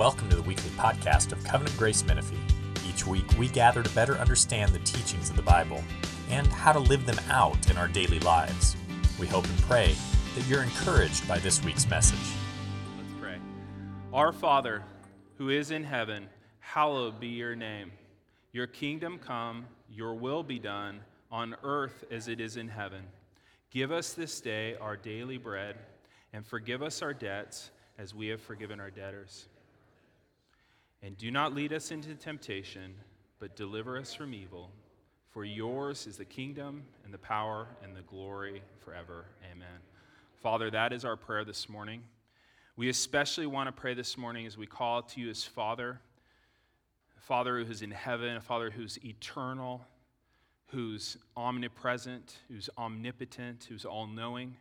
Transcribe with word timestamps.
Welcome 0.00 0.30
to 0.30 0.36
the 0.36 0.42
weekly 0.42 0.70
podcast 0.78 1.30
of 1.30 1.44
Covenant 1.44 1.76
Grace 1.76 2.02
Menifee. 2.06 2.38
Each 2.88 3.06
week, 3.06 3.26
we 3.38 3.48
gather 3.48 3.82
to 3.82 3.94
better 3.94 4.14
understand 4.14 4.72
the 4.72 4.78
teachings 4.78 5.28
of 5.28 5.36
the 5.36 5.42
Bible 5.42 5.84
and 6.30 6.46
how 6.46 6.72
to 6.72 6.78
live 6.78 7.04
them 7.04 7.18
out 7.28 7.70
in 7.70 7.76
our 7.76 7.86
daily 7.86 8.18
lives. 8.20 8.78
We 9.18 9.26
hope 9.26 9.44
and 9.44 9.58
pray 9.58 9.94
that 10.34 10.46
you're 10.46 10.62
encouraged 10.62 11.28
by 11.28 11.38
this 11.40 11.62
week's 11.62 11.86
message. 11.90 12.32
Let's 12.96 13.12
pray. 13.20 13.36
Our 14.14 14.32
Father, 14.32 14.84
who 15.36 15.50
is 15.50 15.70
in 15.70 15.84
heaven, 15.84 16.30
hallowed 16.60 17.20
be 17.20 17.28
your 17.28 17.54
name. 17.54 17.92
Your 18.52 18.68
kingdom 18.68 19.18
come, 19.18 19.66
your 19.90 20.14
will 20.14 20.42
be 20.42 20.58
done, 20.58 21.00
on 21.30 21.54
earth 21.62 22.04
as 22.10 22.26
it 22.26 22.40
is 22.40 22.56
in 22.56 22.68
heaven. 22.68 23.02
Give 23.70 23.92
us 23.92 24.14
this 24.14 24.40
day 24.40 24.76
our 24.80 24.96
daily 24.96 25.36
bread, 25.36 25.76
and 26.32 26.46
forgive 26.46 26.82
us 26.82 27.02
our 27.02 27.12
debts 27.12 27.70
as 27.98 28.14
we 28.14 28.28
have 28.28 28.40
forgiven 28.40 28.80
our 28.80 28.90
debtors 28.90 29.48
and 31.02 31.16
do 31.16 31.30
not 31.30 31.54
lead 31.54 31.72
us 31.72 31.90
into 31.90 32.14
temptation, 32.14 32.94
but 33.38 33.56
deliver 33.56 33.98
us 33.98 34.12
from 34.12 34.34
evil. 34.34 34.70
For 35.30 35.44
yours 35.44 36.06
is 36.06 36.16
the 36.16 36.24
kingdom 36.24 36.82
and 37.04 37.14
the 37.14 37.18
power 37.18 37.68
and 37.82 37.96
the 37.96 38.02
glory 38.02 38.62
forever. 38.84 39.26
Amen. 39.50 39.78
Father, 40.42 40.70
that 40.70 40.92
is 40.92 41.04
our 41.04 41.16
prayer 41.16 41.44
this 41.44 41.68
morning. 41.68 42.02
We 42.76 42.88
especially 42.88 43.46
want 43.46 43.68
to 43.68 43.72
pray 43.72 43.94
this 43.94 44.18
morning 44.18 44.46
as 44.46 44.56
we 44.56 44.66
call 44.66 45.02
to 45.02 45.20
you 45.20 45.30
as 45.30 45.44
Father, 45.44 46.00
a 47.16 47.20
Father 47.20 47.62
who 47.62 47.70
is 47.70 47.82
in 47.82 47.90
heaven, 47.90 48.36
a 48.36 48.40
Father 48.40 48.70
who's 48.70 48.98
eternal, 49.04 49.86
who's 50.68 51.16
omnipresent, 51.36 52.38
who's 52.48 52.70
omnipotent, 52.78 53.66
who's 53.68 53.84
all 53.84 54.06
knowing. 54.06 54.56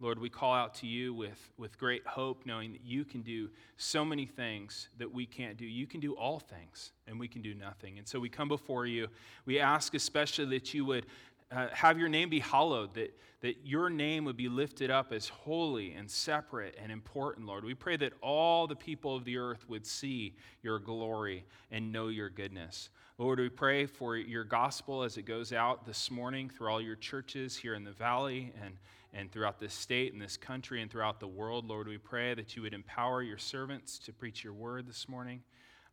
Lord, 0.00 0.20
we 0.20 0.30
call 0.30 0.54
out 0.54 0.74
to 0.76 0.86
you 0.86 1.12
with, 1.12 1.50
with 1.56 1.76
great 1.76 2.06
hope, 2.06 2.46
knowing 2.46 2.72
that 2.72 2.84
you 2.84 3.04
can 3.04 3.22
do 3.22 3.50
so 3.76 4.04
many 4.04 4.26
things 4.26 4.88
that 4.98 5.12
we 5.12 5.26
can't 5.26 5.56
do. 5.56 5.66
You 5.66 5.88
can 5.88 5.98
do 5.98 6.14
all 6.14 6.38
things, 6.38 6.92
and 7.08 7.18
we 7.18 7.26
can 7.26 7.42
do 7.42 7.52
nothing. 7.52 7.98
And 7.98 8.06
so 8.06 8.20
we 8.20 8.28
come 8.28 8.46
before 8.46 8.86
you. 8.86 9.08
We 9.44 9.58
ask 9.58 9.94
especially 9.94 10.46
that 10.56 10.72
you 10.72 10.84
would 10.84 11.06
uh, 11.50 11.68
have 11.72 11.98
your 11.98 12.08
name 12.08 12.28
be 12.28 12.38
hallowed, 12.40 12.94
that, 12.94 13.18
that 13.40 13.56
your 13.64 13.90
name 13.90 14.24
would 14.24 14.36
be 14.36 14.48
lifted 14.48 14.90
up 14.90 15.12
as 15.12 15.28
holy 15.28 15.94
and 15.94 16.08
separate 16.08 16.76
and 16.80 16.92
important, 16.92 17.46
Lord. 17.46 17.64
We 17.64 17.74
pray 17.74 17.96
that 17.96 18.12
all 18.20 18.66
the 18.66 18.76
people 18.76 19.16
of 19.16 19.24
the 19.24 19.38
earth 19.38 19.68
would 19.68 19.86
see 19.86 20.36
your 20.62 20.78
glory 20.78 21.44
and 21.72 21.90
know 21.90 22.08
your 22.08 22.28
goodness. 22.28 22.90
Lord, 23.16 23.40
we 23.40 23.48
pray 23.48 23.86
for 23.86 24.16
your 24.16 24.44
gospel 24.44 25.02
as 25.02 25.16
it 25.16 25.22
goes 25.22 25.52
out 25.52 25.86
this 25.86 26.08
morning 26.08 26.50
through 26.50 26.68
all 26.68 26.80
your 26.80 26.94
churches 26.94 27.56
here 27.56 27.74
in 27.74 27.82
the 27.82 27.92
valley 27.92 28.52
and 28.62 28.74
and 29.12 29.30
throughout 29.30 29.58
this 29.58 29.74
state 29.74 30.12
and 30.12 30.20
this 30.20 30.36
country 30.36 30.82
and 30.82 30.90
throughout 30.90 31.20
the 31.20 31.28
world. 31.28 31.66
Lord, 31.66 31.88
we 31.88 31.98
pray 31.98 32.34
that 32.34 32.56
you 32.56 32.62
would 32.62 32.74
empower 32.74 33.22
your 33.22 33.38
servants 33.38 33.98
to 34.00 34.12
preach 34.12 34.44
your 34.44 34.52
word 34.52 34.86
this 34.86 35.08
morning. 35.08 35.42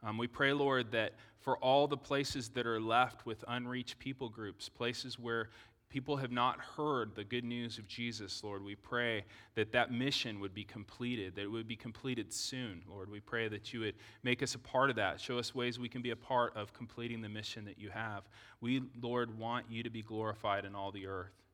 Um, 0.04 0.18
we 0.18 0.28
pray, 0.28 0.54
Lord, 0.54 0.92
that 0.92 1.14
for 1.40 1.58
all 1.58 1.88
the 1.88 1.98
places 1.98 2.50
that 2.50 2.68
are 2.68 2.80
left 2.80 3.26
with 3.26 3.44
unreached 3.48 3.98
people 4.00 4.30
groups, 4.30 4.70
places 4.70 5.18
where 5.18 5.50
people 5.90 6.18
have 6.18 6.32
not 6.32 6.60
heard 6.60 7.16
the 7.16 7.24
good 7.24 7.44
news 7.44 7.78
of 7.78 7.88
Jesus, 7.88 8.44
Lord, 8.44 8.64
we 8.64 8.76
pray 8.76 9.24
that 9.56 9.72
that 9.72 9.92
mission 9.92 10.40
would 10.40 10.54
be 10.54 10.64
completed, 10.64 11.36
that 11.36 11.44
it 11.44 11.52
would 11.52 11.68
be 11.68 11.76
completed 11.76 12.34
soon. 12.34 12.82
Lord, 12.90 13.10
we 13.10 13.20
pray 13.20 13.48
that 13.48 13.74
you 13.74 13.80
would 13.80 13.96
make 14.22 14.44
us 14.44 14.56
a 14.56 14.60
part 14.60 14.90
of 14.90 14.98
that, 14.98 15.22
show 15.22 15.40
us 15.40 15.56
ways 15.56 15.80
we 15.80 15.88
can 15.88 16.02
be 16.02 16.12
a 16.12 16.16
part 16.16 16.56
of 16.56 16.74
completing 16.74 17.22
the 17.22 17.30
mission 17.30 17.66
that 17.66 17.80
you 17.80 17.90
have. 17.92 18.24
We, 18.60 18.82
Lord, 19.02 19.40
want 19.40 19.68
you 19.70 19.84
to 19.84 19.90
be 19.90 20.02
glorified 20.02 20.66
in 20.66 20.76
all 20.76 20.92
the 20.92 21.08
earth. 21.08 21.45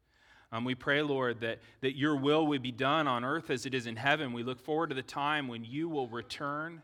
Um, 0.52 0.66
we 0.66 0.76
pray, 0.76 1.02
Lord, 1.02 1.40
that, 1.42 1.60
that 1.80 1.96
your 1.96 2.16
will 2.16 2.46
would 2.48 2.62
be 2.62 2.72
done 2.72 3.08
on 3.08 3.24
earth 3.24 3.50
as 3.50 3.66
it 3.66 3.74
is 3.74 3.88
in 3.88 3.96
heaven. 3.96 4.34
We 4.34 4.44
look 4.44 4.60
forward 4.60 4.90
to 4.90 4.96
the 4.96 5.02
time 5.02 5.48
when 5.48 5.64
you 5.64 5.88
will 5.88 6.08
return. 6.08 6.82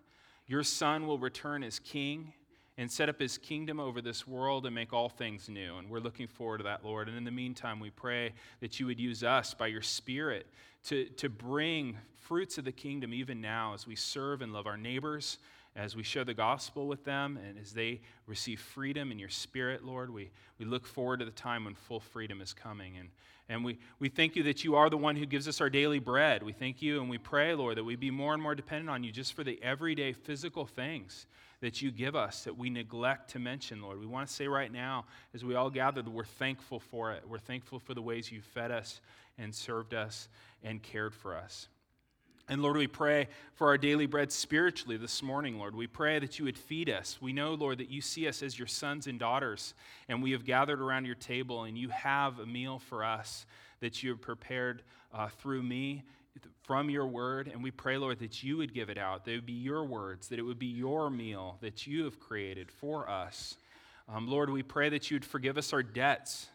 Your 0.47 0.63
Son 0.63 1.05
will 1.05 1.19
return 1.19 1.63
as 1.63 1.79
King 1.79 2.31
and 2.77 2.89
set 2.89 3.09
up 3.09 3.19
his 3.19 3.37
kingdom 3.37 3.79
over 3.79 4.01
this 4.01 4.25
world 4.25 4.65
and 4.65 4.73
make 4.73 4.93
all 4.93 5.09
things 5.09 5.49
new. 5.49 5.77
And 5.77 5.89
we're 5.89 5.99
looking 5.99 6.27
forward 6.27 6.59
to 6.59 6.63
that, 6.65 6.85
Lord. 6.85 7.09
And 7.09 7.17
in 7.17 7.25
the 7.25 7.31
meantime, 7.31 7.79
we 7.79 7.89
pray 7.89 8.33
that 8.61 8.79
you 8.79 8.85
would 8.85 8.99
use 8.99 9.23
us 9.23 9.53
by 9.53 9.67
your 9.67 9.81
Spirit 9.81 10.45
to, 10.85 11.05
to 11.05 11.27
bring 11.27 11.97
fruits 12.15 12.57
of 12.57 12.63
the 12.65 12.71
kingdom 12.71 13.13
even 13.13 13.41
now 13.41 13.73
as 13.73 13.85
we 13.85 13.95
serve 13.95 14.41
and 14.41 14.53
love 14.53 14.67
our 14.67 14.77
neighbors 14.77 15.39
as 15.75 15.95
we 15.95 16.01
share 16.01 16.23
the 16.23 16.33
gospel 16.33 16.87
with 16.87 17.03
them 17.05 17.37
and 17.47 17.57
as 17.59 17.71
they 17.71 18.01
receive 18.25 18.59
freedom 18.59 19.11
in 19.11 19.19
your 19.19 19.29
spirit, 19.29 19.85
Lord, 19.85 20.11
we, 20.11 20.31
we 20.57 20.65
look 20.65 20.87
forward 20.87 21.19
to 21.19 21.25
the 21.25 21.31
time 21.31 21.65
when 21.65 21.75
full 21.75 21.99
freedom 21.99 22.41
is 22.41 22.51
coming. 22.51 22.97
And, 22.97 23.09
and 23.49 23.63
we, 23.63 23.79
we 23.99 24.09
thank 24.09 24.35
you 24.35 24.43
that 24.43 24.63
you 24.63 24.75
are 24.75 24.89
the 24.89 24.97
one 24.97 25.15
who 25.15 25.25
gives 25.25 25.47
us 25.47 25.61
our 25.61 25.69
daily 25.69 25.99
bread. 25.99 26.43
We 26.43 26.51
thank 26.51 26.81
you 26.81 26.99
and 26.99 27.09
we 27.09 27.17
pray, 27.17 27.53
Lord, 27.55 27.77
that 27.77 27.83
we 27.83 27.95
be 27.95 28.11
more 28.11 28.33
and 28.33 28.43
more 28.43 28.55
dependent 28.55 28.89
on 28.89 29.03
you 29.03 29.11
just 29.11 29.33
for 29.33 29.43
the 29.43 29.61
everyday 29.63 30.11
physical 30.11 30.65
things 30.65 31.27
that 31.61 31.81
you 31.81 31.89
give 31.89 32.15
us 32.15 32.43
that 32.43 32.57
we 32.57 32.69
neglect 32.69 33.31
to 33.31 33.39
mention, 33.39 33.81
Lord. 33.81 33.99
We 33.99 34.05
want 34.05 34.27
to 34.27 34.33
say 34.33 34.47
right 34.47 34.71
now, 34.71 35.05
as 35.33 35.45
we 35.45 35.55
all 35.55 35.69
gather, 35.69 36.01
that 36.01 36.09
we're 36.09 36.25
thankful 36.25 36.79
for 36.79 37.13
it. 37.13 37.23
We're 37.27 37.39
thankful 37.39 37.79
for 37.79 37.93
the 37.93 38.01
ways 38.01 38.31
you 38.31 38.41
fed 38.41 38.69
us 38.69 39.01
and 39.37 39.55
served 39.55 39.93
us 39.93 40.27
and 40.63 40.83
cared 40.83 41.15
for 41.15 41.35
us. 41.35 41.69
And 42.49 42.61
Lord, 42.61 42.77
we 42.77 42.87
pray 42.87 43.27
for 43.55 43.67
our 43.67 43.77
daily 43.77 44.05
bread 44.05 44.31
spiritually 44.31 44.95
this 44.95 45.21
morning, 45.21 45.57
Lord. 45.57 45.75
We 45.75 45.87
pray 45.87 46.17
that 46.19 46.39
you 46.39 46.45
would 46.45 46.57
feed 46.57 46.89
us. 46.89 47.17
We 47.21 47.33
know, 47.33 47.55
Lord, 47.55 47.79
that 47.79 47.89
you 47.89 47.99
see 47.99 48.25
us 48.25 48.41
as 48.41 48.57
your 48.57 48.69
sons 48.69 49.05
and 49.05 49.19
daughters, 49.19 49.73
and 50.07 50.23
we 50.23 50.31
have 50.31 50.45
gathered 50.45 50.79
around 50.79 51.03
your 51.03 51.15
table, 51.15 51.65
and 51.65 51.77
you 51.77 51.89
have 51.89 52.39
a 52.39 52.45
meal 52.45 52.79
for 52.79 53.03
us 53.03 53.45
that 53.81 54.01
you 54.01 54.11
have 54.11 54.21
prepared 54.21 54.83
uh, 55.13 55.27
through 55.27 55.61
me 55.61 56.03
from 56.63 56.89
your 56.89 57.05
word. 57.05 57.49
And 57.51 57.61
we 57.61 57.71
pray, 57.71 57.97
Lord, 57.97 58.19
that 58.19 58.41
you 58.41 58.55
would 58.57 58.73
give 58.73 58.89
it 58.89 58.97
out. 58.97 59.25
That 59.25 59.31
it 59.31 59.35
would 59.35 59.45
be 59.45 59.51
your 59.51 59.83
words, 59.83 60.29
that 60.29 60.39
it 60.39 60.43
would 60.43 60.59
be 60.59 60.67
your 60.67 61.09
meal 61.09 61.57
that 61.59 61.85
you 61.85 62.05
have 62.05 62.17
created 62.17 62.71
for 62.71 63.09
us. 63.09 63.57
Um, 64.07 64.25
Lord, 64.25 64.49
we 64.49 64.63
pray 64.63 64.87
that 64.87 65.11
you 65.11 65.15
would 65.15 65.25
forgive 65.25 65.57
us 65.57 65.73
our 65.73 65.83
debts 65.83 66.47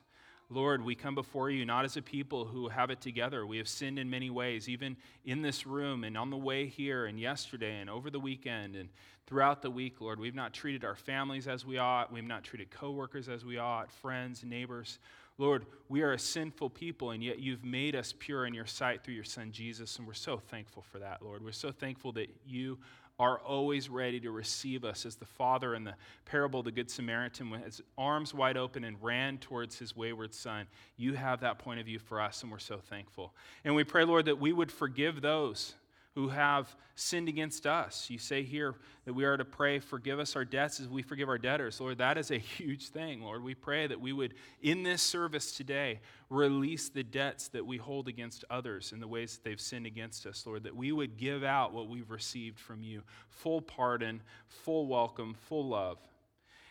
Lord, 0.52 0.84
we 0.84 0.94
come 0.94 1.14
before 1.14 1.48
you 1.48 1.64
not 1.64 1.86
as 1.86 1.96
a 1.96 2.02
people 2.02 2.44
who 2.44 2.68
have 2.68 2.90
it 2.90 3.00
together. 3.00 3.46
We 3.46 3.56
have 3.56 3.68
sinned 3.68 3.98
in 3.98 4.10
many 4.10 4.28
ways, 4.28 4.68
even 4.68 4.96
in 5.24 5.40
this 5.40 5.66
room 5.66 6.04
and 6.04 6.16
on 6.16 6.28
the 6.28 6.36
way 6.36 6.66
here 6.66 7.06
and 7.06 7.18
yesterday 7.18 7.80
and 7.80 7.88
over 7.88 8.10
the 8.10 8.20
weekend 8.20 8.76
and 8.76 8.90
throughout 9.26 9.62
the 9.62 9.70
week, 9.70 10.00
Lord. 10.00 10.20
We've 10.20 10.34
not 10.34 10.52
treated 10.52 10.84
our 10.84 10.94
families 10.94 11.48
as 11.48 11.64
we 11.64 11.78
ought. 11.78 12.12
We've 12.12 12.22
not 12.22 12.44
treated 12.44 12.70
coworkers 12.70 13.30
as 13.30 13.46
we 13.46 13.56
ought, 13.56 13.90
friends, 13.90 14.44
neighbors. 14.44 14.98
Lord, 15.38 15.64
we 15.88 16.02
are 16.02 16.12
a 16.12 16.18
sinful 16.18 16.70
people, 16.70 17.12
and 17.12 17.24
yet 17.24 17.38
you've 17.38 17.64
made 17.64 17.96
us 17.96 18.14
pure 18.18 18.44
in 18.44 18.52
your 18.52 18.66
sight 18.66 19.02
through 19.02 19.14
your 19.14 19.24
Son 19.24 19.50
Jesus, 19.50 19.96
and 19.96 20.06
we're 20.06 20.12
so 20.12 20.36
thankful 20.36 20.82
for 20.82 20.98
that, 20.98 21.22
Lord. 21.22 21.42
We're 21.42 21.52
so 21.52 21.72
thankful 21.72 22.12
that 22.12 22.28
you 22.46 22.78
are 23.18 23.38
always 23.38 23.88
ready 23.88 24.18
to 24.20 24.30
receive 24.30 24.84
us 24.84 25.06
as 25.06 25.16
the 25.16 25.24
father 25.24 25.74
in 25.74 25.84
the 25.84 25.94
parable 26.24 26.60
of 26.60 26.64
the 26.64 26.72
Good 26.72 26.90
Samaritan, 26.90 27.50
with 27.50 27.64
his 27.64 27.80
arms 27.96 28.34
wide 28.34 28.56
open 28.56 28.84
and 28.84 28.96
ran 29.02 29.38
towards 29.38 29.78
his 29.78 29.94
wayward 29.94 30.34
son. 30.34 30.66
You 30.96 31.14
have 31.14 31.40
that 31.40 31.58
point 31.58 31.78
of 31.78 31.86
view 31.86 31.98
for 31.98 32.20
us, 32.20 32.42
and 32.42 32.50
we're 32.50 32.58
so 32.58 32.78
thankful. 32.78 33.34
And 33.64 33.74
we 33.74 33.84
pray, 33.84 34.04
Lord, 34.04 34.24
that 34.24 34.40
we 34.40 34.52
would 34.52 34.72
forgive 34.72 35.20
those 35.20 35.74
who 36.14 36.28
have 36.28 36.74
sinned 36.94 37.28
against 37.28 37.66
us. 37.66 38.10
You 38.10 38.18
say 38.18 38.42
here 38.42 38.74
that 39.06 39.14
we 39.14 39.24
are 39.24 39.36
to 39.36 39.44
pray, 39.44 39.78
forgive 39.78 40.18
us 40.18 40.36
our 40.36 40.44
debts 40.44 40.78
as 40.78 40.88
we 40.88 41.02
forgive 41.02 41.28
our 41.28 41.38
debtors. 41.38 41.80
Lord, 41.80 41.98
that 41.98 42.18
is 42.18 42.30
a 42.30 42.38
huge 42.38 42.88
thing, 42.88 43.22
Lord. 43.22 43.42
We 43.42 43.54
pray 43.54 43.86
that 43.86 44.00
we 44.00 44.12
would, 44.12 44.34
in 44.60 44.82
this 44.82 45.02
service 45.02 45.52
today, 45.52 46.00
release 46.28 46.90
the 46.90 47.02
debts 47.02 47.48
that 47.48 47.64
we 47.64 47.78
hold 47.78 48.08
against 48.08 48.44
others 48.50 48.92
in 48.92 49.00
the 49.00 49.08
ways 49.08 49.34
that 49.34 49.44
they've 49.44 49.60
sinned 49.60 49.86
against 49.86 50.26
us, 50.26 50.44
Lord, 50.46 50.64
that 50.64 50.76
we 50.76 50.92
would 50.92 51.16
give 51.16 51.42
out 51.42 51.72
what 51.72 51.88
we've 51.88 52.10
received 52.10 52.58
from 52.58 52.82
you 52.82 53.02
full 53.30 53.62
pardon, 53.62 54.20
full 54.48 54.86
welcome, 54.86 55.34
full 55.34 55.68
love. 55.68 55.98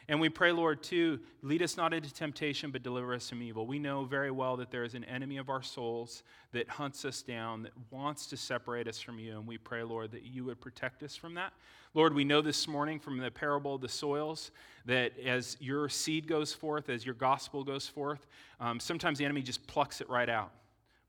And 0.07 0.19
we 0.19 0.29
pray, 0.29 0.51
Lord, 0.51 0.81
too, 0.83 1.19
lead 1.41 1.61
us 1.61 1.77
not 1.77 1.93
into 1.93 2.13
temptation, 2.13 2.71
but 2.71 2.83
deliver 2.83 3.13
us 3.13 3.29
from 3.29 3.41
evil. 3.41 3.65
We 3.65 3.79
know 3.79 4.03
very 4.03 4.31
well 4.31 4.57
that 4.57 4.71
there 4.71 4.83
is 4.83 4.93
an 4.93 5.03
enemy 5.05 5.37
of 5.37 5.49
our 5.49 5.61
souls 5.61 6.23
that 6.51 6.67
hunts 6.67 7.05
us 7.05 7.21
down, 7.21 7.63
that 7.63 7.71
wants 7.91 8.27
to 8.27 8.37
separate 8.37 8.87
us 8.87 8.99
from 8.99 9.19
you. 9.19 9.37
And 9.37 9.47
we 9.47 9.57
pray, 9.57 9.83
Lord, 9.83 10.11
that 10.11 10.23
you 10.23 10.43
would 10.45 10.59
protect 10.59 11.03
us 11.03 11.15
from 11.15 11.35
that. 11.35 11.53
Lord, 11.93 12.13
we 12.13 12.23
know 12.23 12.41
this 12.41 12.67
morning 12.67 12.99
from 12.99 13.17
the 13.17 13.29
parable 13.29 13.75
of 13.75 13.81
the 13.81 13.89
soils 13.89 14.51
that 14.85 15.11
as 15.19 15.57
your 15.59 15.89
seed 15.89 16.27
goes 16.27 16.53
forth, 16.53 16.89
as 16.89 17.05
your 17.05 17.15
gospel 17.15 17.63
goes 17.63 17.87
forth, 17.87 18.25
um, 18.59 18.79
sometimes 18.79 19.17
the 19.17 19.25
enemy 19.25 19.41
just 19.41 19.65
plucks 19.67 20.01
it 20.01 20.09
right 20.09 20.29
out. 20.29 20.51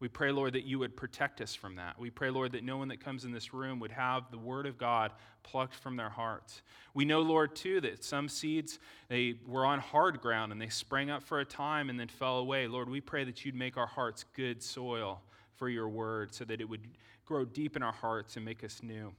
We 0.02 0.08
pray, 0.08 0.32
Lord, 0.32 0.54
that 0.54 0.64
you 0.64 0.80
would 0.80 0.96
protect 0.96 1.40
us 1.40 1.54
from 1.54 1.76
that. 1.76 1.96
We 1.96 2.10
pray, 2.10 2.30
Lord, 2.30 2.50
that 2.52 2.64
no 2.64 2.76
one 2.76 2.88
that 2.88 2.98
comes 2.98 3.24
in 3.24 3.30
this 3.30 3.54
room 3.54 3.78
would 3.78 3.92
have 3.92 4.32
the 4.32 4.36
word 4.36 4.66
of 4.66 4.76
God 4.76 5.12
plucked 5.44 5.76
from 5.76 5.94
their 5.94 6.08
hearts. 6.08 6.62
We 6.92 7.04
know, 7.04 7.20
Lord, 7.20 7.54
too, 7.54 7.80
that 7.82 8.02
some 8.02 8.28
seeds, 8.28 8.80
they 9.08 9.36
were 9.46 9.64
on 9.64 9.78
hard 9.78 10.20
ground 10.20 10.50
and 10.50 10.60
they 10.60 10.70
sprang 10.70 11.08
up 11.08 11.22
for 11.22 11.38
a 11.38 11.44
time 11.44 11.88
and 11.88 12.00
then 12.00 12.08
fell 12.08 12.38
away. 12.38 12.66
Lord, 12.66 12.90
we 12.90 13.00
pray 13.00 13.22
that 13.22 13.44
you'd 13.44 13.54
make 13.54 13.76
our 13.76 13.86
hearts 13.86 14.24
good 14.34 14.60
soil 14.60 15.22
for 15.54 15.68
your 15.68 15.88
word 15.88 16.34
so 16.34 16.44
that 16.46 16.60
it 16.60 16.68
would 16.68 16.88
grow 17.24 17.44
deep 17.44 17.76
in 17.76 17.84
our 17.84 17.92
hearts 17.92 18.34
and 18.34 18.44
make 18.44 18.64
us 18.64 18.82
new. 18.82 19.12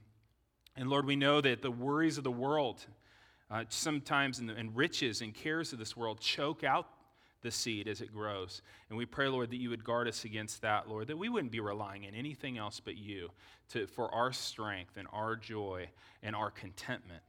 And 0.76 0.90
Lord, 0.90 1.06
we 1.06 1.16
know 1.16 1.40
that 1.40 1.62
the 1.62 1.70
worries 1.70 2.18
of 2.18 2.24
the 2.24 2.30
world, 2.30 2.84
uh, 3.50 3.64
sometimes, 3.70 4.38
and, 4.38 4.50
and 4.50 4.76
riches 4.76 5.22
and 5.22 5.32
cares 5.32 5.72
of 5.72 5.78
this 5.78 5.96
world 5.96 6.20
choke 6.20 6.62
out 6.62 6.88
the 7.44 7.52
seed 7.52 7.86
as 7.86 8.00
it 8.00 8.12
grows. 8.12 8.62
And 8.88 8.98
we 8.98 9.06
pray, 9.06 9.28
Lord, 9.28 9.50
that 9.50 9.60
you 9.60 9.70
would 9.70 9.84
guard 9.84 10.08
us 10.08 10.24
against 10.24 10.62
that, 10.62 10.88
Lord, 10.88 11.06
that 11.06 11.16
we 11.16 11.28
wouldn't 11.28 11.52
be 11.52 11.60
relying 11.60 12.04
on 12.06 12.14
anything 12.14 12.58
else 12.58 12.80
but 12.80 12.96
you 12.96 13.28
to, 13.68 13.86
for 13.86 14.12
our 14.12 14.32
strength 14.32 14.96
and 14.96 15.06
our 15.12 15.36
joy 15.36 15.88
and 16.22 16.34
our 16.34 16.50
contentment. 16.50 17.22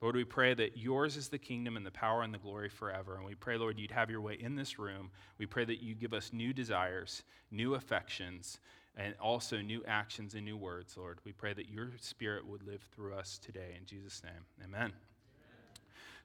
Lord, 0.00 0.16
we 0.16 0.24
pray 0.24 0.54
that 0.54 0.76
yours 0.76 1.16
is 1.16 1.28
the 1.28 1.38
kingdom 1.38 1.76
and 1.76 1.84
the 1.84 1.90
power 1.90 2.22
and 2.22 2.32
the 2.32 2.38
glory 2.38 2.68
forever. 2.68 3.16
And 3.16 3.24
we 3.24 3.34
pray, 3.34 3.56
Lord, 3.56 3.78
you'd 3.78 3.90
have 3.90 4.10
your 4.10 4.20
way 4.20 4.34
in 4.34 4.54
this 4.54 4.78
room. 4.78 5.10
We 5.38 5.46
pray 5.46 5.64
that 5.64 5.82
you 5.82 5.94
give 5.94 6.14
us 6.14 6.32
new 6.32 6.52
desires, 6.52 7.22
new 7.50 7.74
affections, 7.74 8.60
and 8.96 9.14
also 9.20 9.60
new 9.60 9.82
actions 9.86 10.34
and 10.34 10.44
new 10.44 10.56
words, 10.56 10.96
Lord. 10.96 11.18
We 11.24 11.32
pray 11.32 11.52
that 11.54 11.68
your 11.68 11.90
spirit 12.00 12.46
would 12.46 12.66
live 12.66 12.82
through 12.94 13.14
us 13.14 13.38
today. 13.38 13.74
In 13.78 13.86
Jesus' 13.86 14.22
name, 14.22 14.44
amen. 14.62 14.92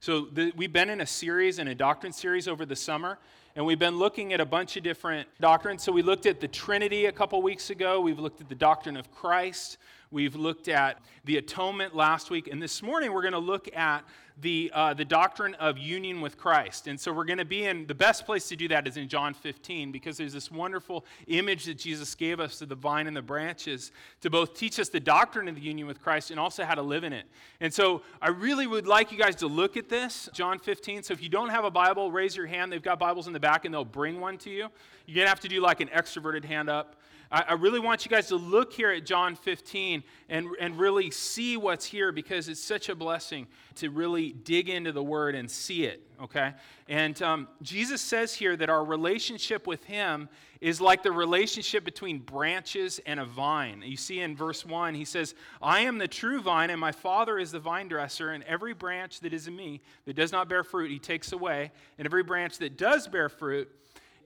So, 0.01 0.27
the, 0.31 0.53
we've 0.55 0.71
been 0.71 0.89
in 0.89 1.01
a 1.01 1.05
series, 1.05 1.59
in 1.59 1.67
a 1.67 1.75
doctrine 1.75 2.13
series 2.13 2.47
over 2.47 2.65
the 2.65 2.75
summer, 2.75 3.19
and 3.57 3.65
we've 3.65 3.79
been 3.79 3.97
looking 3.97 4.31
at 4.31 4.39
a 4.39 4.45
bunch 4.45 4.77
of 4.77 4.83
different 4.83 5.27
doctrines. 5.41 5.83
So, 5.83 5.91
we 5.91 6.01
looked 6.01 6.25
at 6.25 6.39
the 6.39 6.47
Trinity 6.47 7.07
a 7.07 7.11
couple 7.11 7.41
weeks 7.41 7.69
ago, 7.69 7.99
we've 7.99 8.17
looked 8.17 8.39
at 8.39 8.47
the 8.47 8.55
doctrine 8.55 8.95
of 8.95 9.11
Christ, 9.11 9.77
we've 10.09 10.37
looked 10.37 10.69
at 10.69 11.01
the 11.25 11.35
atonement 11.35 11.97
last 11.97 12.29
week, 12.29 12.47
and 12.47 12.63
this 12.63 12.81
morning 12.81 13.11
we're 13.11 13.23
going 13.23 13.33
to 13.33 13.39
look 13.39 13.75
at 13.75 14.05
the, 14.41 14.71
uh, 14.73 14.93
the 14.93 15.05
doctrine 15.05 15.53
of 15.55 15.77
union 15.77 16.21
with 16.21 16.37
Christ. 16.37 16.87
And 16.87 16.99
so 16.99 17.11
we're 17.11 17.25
going 17.25 17.39
to 17.39 17.45
be 17.45 17.65
in 17.65 17.85
the 17.87 17.95
best 17.95 18.25
place 18.25 18.47
to 18.49 18.55
do 18.55 18.67
that 18.69 18.87
is 18.87 18.97
in 18.97 19.07
John 19.07 19.33
15 19.33 19.91
because 19.91 20.17
there's 20.17 20.33
this 20.33 20.51
wonderful 20.51 21.05
image 21.27 21.65
that 21.65 21.77
Jesus 21.77 22.15
gave 22.15 22.39
us 22.39 22.61
of 22.61 22.69
the 22.69 22.75
vine 22.75 23.07
and 23.07 23.15
the 23.15 23.21
branches 23.21 23.91
to 24.21 24.29
both 24.29 24.53
teach 24.53 24.79
us 24.79 24.89
the 24.89 24.99
doctrine 24.99 25.47
of 25.47 25.55
the 25.55 25.61
union 25.61 25.87
with 25.87 26.01
Christ 26.01 26.31
and 26.31 26.39
also 26.39 26.63
how 26.63 26.75
to 26.75 26.81
live 26.81 27.03
in 27.03 27.13
it. 27.13 27.25
And 27.59 27.73
so 27.73 28.01
I 28.21 28.29
really 28.29 28.67
would 28.67 28.87
like 28.87 29.11
you 29.11 29.17
guys 29.17 29.35
to 29.37 29.47
look 29.47 29.77
at 29.77 29.89
this, 29.89 30.29
John 30.33 30.59
15. 30.59 31.03
So 31.03 31.13
if 31.13 31.21
you 31.21 31.29
don't 31.29 31.49
have 31.49 31.65
a 31.65 31.71
Bible, 31.71 32.11
raise 32.11 32.35
your 32.35 32.47
hand. 32.47 32.71
They've 32.71 32.81
got 32.81 32.99
Bibles 32.99 33.27
in 33.27 33.33
the 33.33 33.39
back 33.39 33.65
and 33.65 33.73
they'll 33.73 33.85
bring 33.85 34.19
one 34.19 34.37
to 34.39 34.49
you. 34.49 34.69
You're 35.05 35.15
going 35.15 35.25
to 35.25 35.29
have 35.29 35.39
to 35.41 35.47
do 35.47 35.61
like 35.61 35.81
an 35.81 35.87
extroverted 35.89 36.45
hand 36.45 36.69
up. 36.69 36.95
I, 37.31 37.45
I 37.49 37.53
really 37.53 37.79
want 37.79 38.05
you 38.05 38.09
guys 38.09 38.27
to 38.27 38.35
look 38.35 38.73
here 38.73 38.91
at 38.91 39.05
John 39.05 39.35
15 39.35 40.03
and, 40.29 40.47
and 40.59 40.79
really 40.79 41.11
see 41.11 41.57
what's 41.57 41.85
here 41.85 42.11
because 42.11 42.49
it's 42.49 42.61
such 42.61 42.89
a 42.89 42.95
blessing 42.95 43.47
to 43.75 43.89
really 43.89 44.31
dig 44.31 44.69
into 44.69 44.91
the 44.91 45.03
word 45.03 45.35
and 45.35 45.49
see 45.49 45.85
it, 45.85 46.01
okay? 46.21 46.53
And 46.87 47.21
um, 47.21 47.47
Jesus 47.61 48.01
says 48.01 48.33
here 48.33 48.55
that 48.57 48.69
our 48.69 48.83
relationship 48.83 49.67
with 49.67 49.83
Him 49.85 50.27
is 50.59 50.81
like 50.81 51.03
the 51.03 51.11
relationship 51.11 51.85
between 51.85 52.19
branches 52.19 52.99
and 53.05 53.19
a 53.19 53.25
vine. 53.25 53.81
You 53.85 53.95
see 53.95 54.19
in 54.19 54.35
verse 54.35 54.65
1, 54.65 54.93
he 54.93 55.05
says, 55.05 55.35
I 55.61 55.81
am 55.81 55.97
the 55.97 56.07
true 56.07 56.41
vine, 56.41 56.69
and 56.69 56.79
my 56.79 56.91
Father 56.91 57.39
is 57.39 57.51
the 57.51 57.59
vine 57.59 57.87
dresser, 57.87 58.31
and 58.31 58.43
every 58.43 58.73
branch 58.73 59.21
that 59.21 59.33
is 59.33 59.47
in 59.47 59.55
me 59.55 59.81
that 60.05 60.15
does 60.15 60.31
not 60.31 60.49
bear 60.49 60.63
fruit, 60.63 60.91
He 60.91 60.99
takes 60.99 61.31
away, 61.31 61.71
and 61.97 62.05
every 62.05 62.23
branch 62.23 62.57
that 62.57 62.77
does 62.77 63.07
bear 63.07 63.29
fruit, 63.29 63.69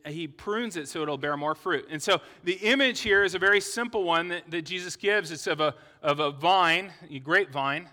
he 0.06 0.28
prunes 0.28 0.78
it 0.78 0.88
so 0.88 1.02
it'll 1.02 1.18
bear 1.18 1.38
more 1.38 1.56
fruit. 1.56 1.88
And 1.90 2.02
so 2.02 2.22
the 2.44 2.56
image 2.56 3.02
here 3.02 3.24
is 3.24 3.36
a 3.36 3.40
very 3.40 3.62
simple 3.62 4.04
one 4.04 4.28
that, 4.30 4.50
that 4.52 4.64
Jesus 4.64 4.96
gives. 4.96 5.32
It's 5.32 5.48
of 5.48 5.62
a, 5.62 5.76
of 6.02 6.20
a 6.20 6.32
vine, 6.32 6.92
a 7.10 7.20
grapevine, 7.20 7.90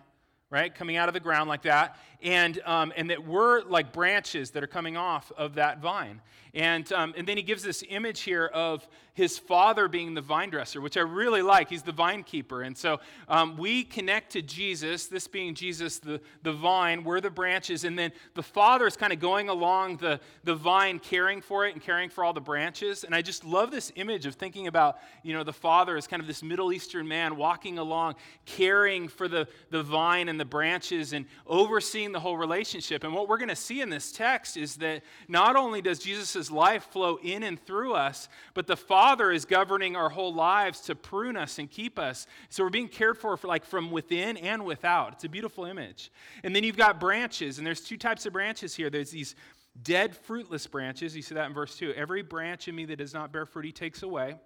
right, 0.50 0.74
coming 0.74 0.96
out 0.96 1.08
of 1.08 1.14
the 1.14 1.20
ground 1.20 1.48
like 1.48 1.62
that, 1.62 1.96
and, 2.22 2.60
um, 2.64 2.92
and 2.96 3.10
that 3.10 3.26
we're 3.26 3.62
like 3.62 3.92
branches 3.92 4.50
that 4.52 4.62
are 4.62 4.68
coming 4.68 4.96
off 4.96 5.32
of 5.36 5.54
that 5.54 5.80
vine. 5.80 6.20
And, 6.54 6.90
um, 6.92 7.14
and 7.16 7.26
then 7.28 7.36
he 7.36 7.42
gives 7.42 7.62
this 7.62 7.84
image 7.88 8.22
here 8.22 8.46
of 8.46 8.86
his 9.14 9.38
father 9.38 9.86
being 9.86 10.14
the 10.14 10.20
vine 10.20 10.50
dresser, 10.50 10.80
which 10.80 10.96
I 10.96 11.00
really 11.00 11.42
like. 11.42 11.68
He's 11.68 11.82
the 11.82 11.92
vine 11.92 12.22
keeper. 12.22 12.62
And 12.62 12.76
so 12.76 13.00
um, 13.28 13.56
we 13.56 13.84
connect 13.84 14.32
to 14.32 14.42
Jesus, 14.42 15.06
this 15.06 15.28
being 15.28 15.54
Jesus, 15.54 15.98
the, 15.98 16.20
the 16.42 16.52
vine, 16.52 17.04
we're 17.04 17.20
the 17.20 17.30
branches. 17.30 17.84
And 17.84 17.98
then 17.98 18.12
the 18.34 18.42
father 18.42 18.86
is 18.86 18.96
kind 18.96 19.12
of 19.12 19.20
going 19.20 19.48
along 19.48 19.98
the, 19.98 20.20
the 20.44 20.54
vine, 20.54 20.98
caring 20.98 21.40
for 21.40 21.66
it 21.66 21.74
and 21.74 21.82
caring 21.82 22.08
for 22.08 22.24
all 22.24 22.32
the 22.32 22.40
branches. 22.40 23.04
And 23.04 23.14
I 23.14 23.20
just 23.20 23.44
love 23.44 23.70
this 23.70 23.92
image 23.96 24.26
of 24.26 24.36
thinking 24.36 24.68
about, 24.68 24.98
you 25.22 25.34
know, 25.34 25.44
the 25.44 25.52
father 25.52 25.96
as 25.96 26.06
kind 26.06 26.22
of 26.22 26.26
this 26.26 26.42
Middle 26.42 26.72
Eastern 26.72 27.06
man 27.06 27.36
walking 27.36 27.78
along, 27.78 28.14
caring 28.46 29.08
for 29.08 29.28
the, 29.28 29.46
the 29.70 29.82
vine 29.82 30.28
and 30.28 30.40
the 30.40 30.44
branches 30.44 31.12
and 31.12 31.26
overseeing 31.46 32.09
the 32.12 32.20
whole 32.20 32.36
relationship. 32.36 33.04
And 33.04 33.12
what 33.12 33.28
we're 33.28 33.38
going 33.38 33.48
to 33.48 33.56
see 33.56 33.80
in 33.80 33.90
this 33.90 34.12
text 34.12 34.56
is 34.56 34.76
that 34.76 35.02
not 35.28 35.56
only 35.56 35.80
does 35.82 35.98
Jesus' 35.98 36.50
life 36.50 36.84
flow 36.84 37.18
in 37.22 37.42
and 37.42 37.60
through 37.64 37.94
us, 37.94 38.28
but 38.54 38.66
the 38.66 38.76
Father 38.76 39.30
is 39.30 39.44
governing 39.44 39.96
our 39.96 40.08
whole 40.08 40.34
lives 40.34 40.80
to 40.82 40.94
prune 40.94 41.36
us 41.36 41.58
and 41.58 41.70
keep 41.70 41.98
us. 41.98 42.26
So 42.48 42.64
we're 42.64 42.70
being 42.70 42.88
cared 42.88 43.18
for, 43.18 43.36
for 43.36 43.48
like 43.48 43.64
from 43.64 43.90
within 43.90 44.36
and 44.36 44.64
without. 44.64 45.14
It's 45.14 45.24
a 45.24 45.28
beautiful 45.28 45.64
image. 45.64 46.10
And 46.44 46.54
then 46.54 46.64
you've 46.64 46.76
got 46.76 47.00
branches, 47.00 47.58
and 47.58 47.66
there's 47.66 47.80
two 47.80 47.96
types 47.96 48.26
of 48.26 48.32
branches 48.32 48.74
here. 48.74 48.90
There's 48.90 49.10
these 49.10 49.34
dead, 49.82 50.16
fruitless 50.16 50.66
branches. 50.66 51.14
You 51.14 51.22
see 51.22 51.34
that 51.34 51.46
in 51.46 51.54
verse 51.54 51.76
2. 51.76 51.92
Every 51.94 52.22
branch 52.22 52.68
in 52.68 52.74
me 52.74 52.84
that 52.86 52.96
does 52.96 53.14
not 53.14 53.32
bear 53.32 53.46
fruit, 53.46 53.64
he 53.64 53.72
takes 53.72 54.02
away. 54.02 54.36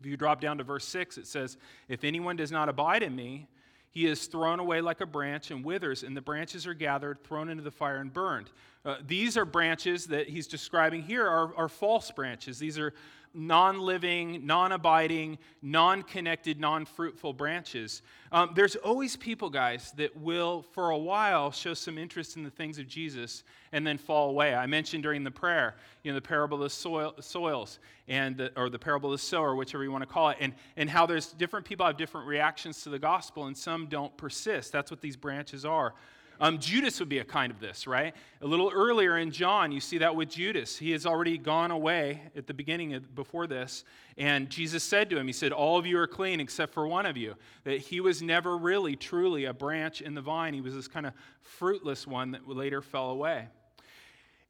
If 0.00 0.06
you 0.06 0.16
drop 0.16 0.40
down 0.40 0.58
to 0.58 0.64
verse 0.64 0.84
6, 0.84 1.18
it 1.18 1.26
says, 1.26 1.56
If 1.88 2.04
anyone 2.04 2.36
does 2.36 2.52
not 2.52 2.68
abide 2.68 3.02
in 3.02 3.14
me, 3.16 3.48
he 3.96 4.04
is 4.04 4.26
thrown 4.26 4.60
away 4.60 4.82
like 4.82 5.00
a 5.00 5.06
branch 5.06 5.50
and 5.50 5.64
withers, 5.64 6.02
and 6.02 6.14
the 6.14 6.20
branches 6.20 6.66
are 6.66 6.74
gathered, 6.74 7.24
thrown 7.24 7.48
into 7.48 7.62
the 7.62 7.70
fire, 7.70 7.96
and 7.96 8.12
burned. 8.12 8.50
Uh, 8.84 8.96
these 9.06 9.38
are 9.38 9.46
branches 9.46 10.04
that 10.04 10.28
he's 10.28 10.46
describing 10.46 11.02
here 11.02 11.26
are, 11.26 11.56
are 11.56 11.66
false 11.66 12.10
branches. 12.10 12.58
These 12.58 12.78
are 12.78 12.92
non 13.36 13.78
living, 13.78 14.44
non 14.46 14.72
abiding, 14.72 15.38
non 15.62 16.02
connected, 16.02 16.58
non 16.58 16.86
fruitful 16.86 17.32
branches. 17.34 18.02
Um, 18.32 18.50
there's 18.54 18.76
always 18.76 19.14
people, 19.14 19.50
guys, 19.50 19.92
that 19.96 20.16
will, 20.16 20.62
for 20.72 20.90
a 20.90 20.98
while, 20.98 21.50
show 21.52 21.74
some 21.74 21.98
interest 21.98 22.36
in 22.36 22.42
the 22.42 22.50
things 22.50 22.78
of 22.78 22.88
Jesus 22.88 23.44
and 23.72 23.86
then 23.86 23.98
fall 23.98 24.30
away. 24.30 24.54
I 24.54 24.66
mentioned 24.66 25.02
during 25.02 25.22
the 25.22 25.30
prayer, 25.30 25.76
you 26.02 26.10
know, 26.10 26.16
the 26.16 26.22
parable 26.22 26.62
of 26.62 26.72
soil, 26.72 27.14
soils, 27.20 27.78
and 28.08 28.36
the, 28.36 28.52
or 28.56 28.70
the 28.70 28.78
parable 28.78 29.12
of 29.12 29.20
the 29.20 29.24
sower, 29.24 29.54
whichever 29.54 29.84
you 29.84 29.92
want 29.92 30.02
to 30.02 30.12
call 30.12 30.30
it, 30.30 30.38
and, 30.40 30.54
and 30.76 30.88
how 30.88 31.06
there's 31.06 31.32
different 31.32 31.66
people 31.66 31.84
have 31.84 31.96
different 31.96 32.26
reactions 32.26 32.82
to 32.82 32.88
the 32.88 32.98
gospel, 32.98 33.46
and 33.46 33.56
some 33.56 33.86
don't 33.86 34.16
persist. 34.16 34.72
That's 34.72 34.90
what 34.90 35.00
these 35.00 35.16
branches 35.16 35.64
are. 35.64 35.94
Um, 36.40 36.58
Judas 36.58 37.00
would 37.00 37.08
be 37.08 37.18
a 37.18 37.24
kind 37.24 37.50
of 37.50 37.60
this, 37.60 37.86
right? 37.86 38.14
A 38.42 38.46
little 38.46 38.70
earlier 38.72 39.18
in 39.18 39.30
John, 39.30 39.72
you 39.72 39.80
see 39.80 39.98
that 39.98 40.14
with 40.14 40.28
Judas. 40.28 40.76
He 40.76 40.90
has 40.90 41.06
already 41.06 41.38
gone 41.38 41.70
away 41.70 42.20
at 42.36 42.46
the 42.46 42.54
beginning 42.54 42.94
of, 42.94 43.14
before 43.14 43.46
this, 43.46 43.84
and 44.18 44.50
Jesus 44.50 44.84
said 44.84 45.08
to 45.10 45.18
him, 45.18 45.26
He 45.26 45.32
said, 45.32 45.52
All 45.52 45.78
of 45.78 45.86
you 45.86 45.98
are 45.98 46.06
clean 46.06 46.40
except 46.40 46.74
for 46.74 46.86
one 46.86 47.06
of 47.06 47.16
you. 47.16 47.34
That 47.64 47.78
he 47.78 48.00
was 48.00 48.22
never 48.22 48.56
really, 48.56 48.96
truly 48.96 49.46
a 49.46 49.54
branch 49.54 50.00
in 50.00 50.14
the 50.14 50.22
vine. 50.22 50.52
He 50.54 50.60
was 50.60 50.74
this 50.74 50.88
kind 50.88 51.06
of 51.06 51.12
fruitless 51.40 52.06
one 52.06 52.32
that 52.32 52.48
later 52.48 52.82
fell 52.82 53.10
away. 53.10 53.48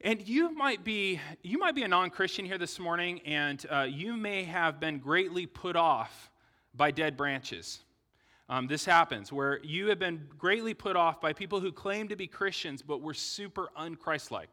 And 0.01 0.27
you 0.27 0.53
might 0.53 0.83
be 0.83 1.19
you 1.41 1.57
might 1.57 1.73
be 1.73 1.83
a 1.83 1.87
non-Christian 1.87 2.45
here 2.45 2.57
this 2.57 2.79
morning, 2.79 3.19
and 3.25 3.65
uh, 3.69 3.87
you 3.89 4.15
may 4.15 4.43
have 4.43 4.79
been 4.79 4.99
greatly 4.99 5.45
put 5.45 5.75
off 5.75 6.29
by 6.75 6.91
dead 6.91 7.17
branches. 7.17 7.79
Um, 8.49 8.67
this 8.67 8.85
happens 8.85 9.31
where 9.31 9.59
you 9.63 9.87
have 9.87 9.99
been 9.99 10.25
greatly 10.37 10.73
put 10.73 10.95
off 10.95 11.19
by 11.19 11.33
people 11.33 11.59
who 11.59 11.71
claim 11.71 12.07
to 12.07 12.15
be 12.15 12.27
Christians 12.27 12.81
but 12.81 13.01
were 13.01 13.13
super 13.13 13.69
unchristlike. 13.77 14.47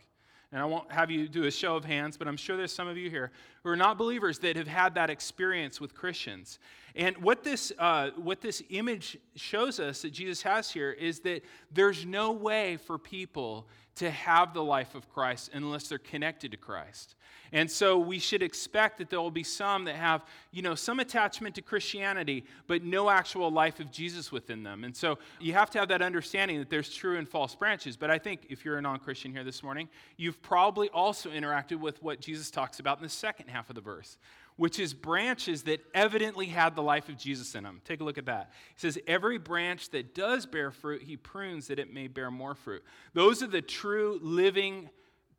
And 0.55 0.63
I 0.63 0.67
won't 0.67 0.91
have 0.93 1.11
you 1.11 1.27
do 1.29 1.45
a 1.45 1.51
show 1.51 1.75
of 1.75 1.85
hands, 1.85 2.17
but 2.17 2.29
I'm 2.29 2.37
sure 2.37 2.57
there's 2.57 2.73
some 2.73 2.87
of 2.87 2.97
you 2.97 3.11
here 3.11 3.33
who 3.65 3.71
are 3.71 3.77
not 3.77 3.99
believers 3.99 4.39
that 4.41 4.57
have 4.57 4.69
had 4.69 4.95
that 4.95 5.11
experience 5.11 5.81
with 5.81 5.95
Christians. 5.95 6.61
And 6.95 7.17
what 7.19 7.43
this, 7.43 7.73
uh, 7.77 8.11
what 8.17 8.41
this 8.41 8.63
image 8.71 9.19
shows 9.35 9.81
us 9.81 10.03
that 10.03 10.13
Jesus 10.13 10.43
has 10.43 10.71
here 10.71 10.93
is 10.93 11.19
that 11.21 11.43
there's 11.73 12.07
no 12.07 12.31
way 12.31 12.77
for 12.77 12.99
people 12.99 13.67
to 13.97 14.11
have 14.11 14.55
the 14.55 14.63
life 14.63 14.95
of 14.95 15.09
Christ 15.13 15.51
unless 15.53 15.89
they're 15.89 15.99
connected 15.99 16.51
to 16.51 16.57
Christ. 16.57 17.15
And 17.53 17.71
so 17.71 17.99
we 17.99 18.19
should 18.19 18.43
expect 18.43 18.99
that 18.99 19.11
there 19.11 19.21
will 19.21 19.31
be 19.31 19.45
some 19.45 19.85
that 19.85 19.95
have, 19.95 20.25
you 20.51 20.61
know, 20.61 20.75
some 20.75 20.99
attachment 20.99 21.55
to 21.55 21.63
Christianity, 21.63 22.45
but 22.67 22.83
no 22.83 23.09
actual 23.09 23.49
life 23.49 23.79
of 23.79 23.93
Jesus 23.93 24.33
within 24.33 24.65
them. 24.65 24.83
And 24.83 24.97
so 24.97 25.19
you 25.39 25.53
have 25.53 25.71
to 25.71 25.79
have 25.79 25.89
that 25.89 26.03
understanding 26.03 26.59
that 26.59 26.69
there's 26.69 26.93
true 26.93 27.17
and 27.17 27.29
false 27.29 27.55
branches. 27.55 27.97
But 27.97 28.11
I 28.11 28.19
think 28.19 28.47
if 28.49 28.65
you're 28.65 28.79
a 28.79 28.83
non 28.83 28.99
Christian 28.99 29.31
here 29.31 29.45
this 29.45 29.63
morning, 29.63 29.89
you've 30.17 30.43
probably 30.43 30.89
also 30.89 31.31
interacted 31.31 31.79
with 31.79 32.03
what 32.03 32.21
Jesus 32.21 32.51
talks 32.51 32.81
about 32.81 32.99
in 32.99 33.05
the 33.05 33.09
second 33.09 33.49
half 33.49 33.69
of 33.69 33.77
the 33.77 33.81
verse 33.81 34.19
which 34.57 34.79
is 34.79 34.95
branches 34.95 35.65
that 35.65 35.81
evidently 35.95 36.47
had 36.47 36.77
the 36.77 36.83
life 36.83 37.09
of 37.09 37.17
Jesus 37.17 37.55
in 37.55 37.65
them. 37.65 37.81
Take 37.85 38.01
a 38.01 38.05
look 38.05 38.19
at 38.19 38.27
that. 38.27 38.53
He 38.75 38.81
says, 38.81 38.99
Every 39.07 39.39
branch 39.39 39.91
that 39.91 40.15
does 40.15 40.47
bear 40.47 40.71
fruit, 40.71 41.03
he 41.03 41.17
prunes 41.17 41.67
that 41.69 41.79
it 41.79 41.93
may 41.93 42.07
bear 42.07 42.31
more 42.31 42.55
fruit. 42.55 42.83
Those 43.15 43.43
are 43.43 43.49
the 43.49 43.63
true 43.63 44.19
living 44.23 44.91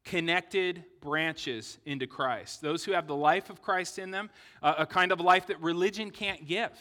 connected 0.03 0.83
branches 1.01 1.79
into 1.85 2.07
Christ. 2.07 2.61
Those 2.61 2.83
who 2.83 2.91
have 2.91 3.07
the 3.07 3.15
life 3.15 3.49
of 3.49 3.61
Christ 3.61 3.97
in 3.99 4.11
them, 4.11 4.29
uh, 4.61 4.75
a 4.79 4.85
kind 4.85 5.11
of 5.11 5.19
life 5.19 5.47
that 5.47 5.61
religion 5.61 6.11
can't 6.11 6.45
give. 6.45 6.71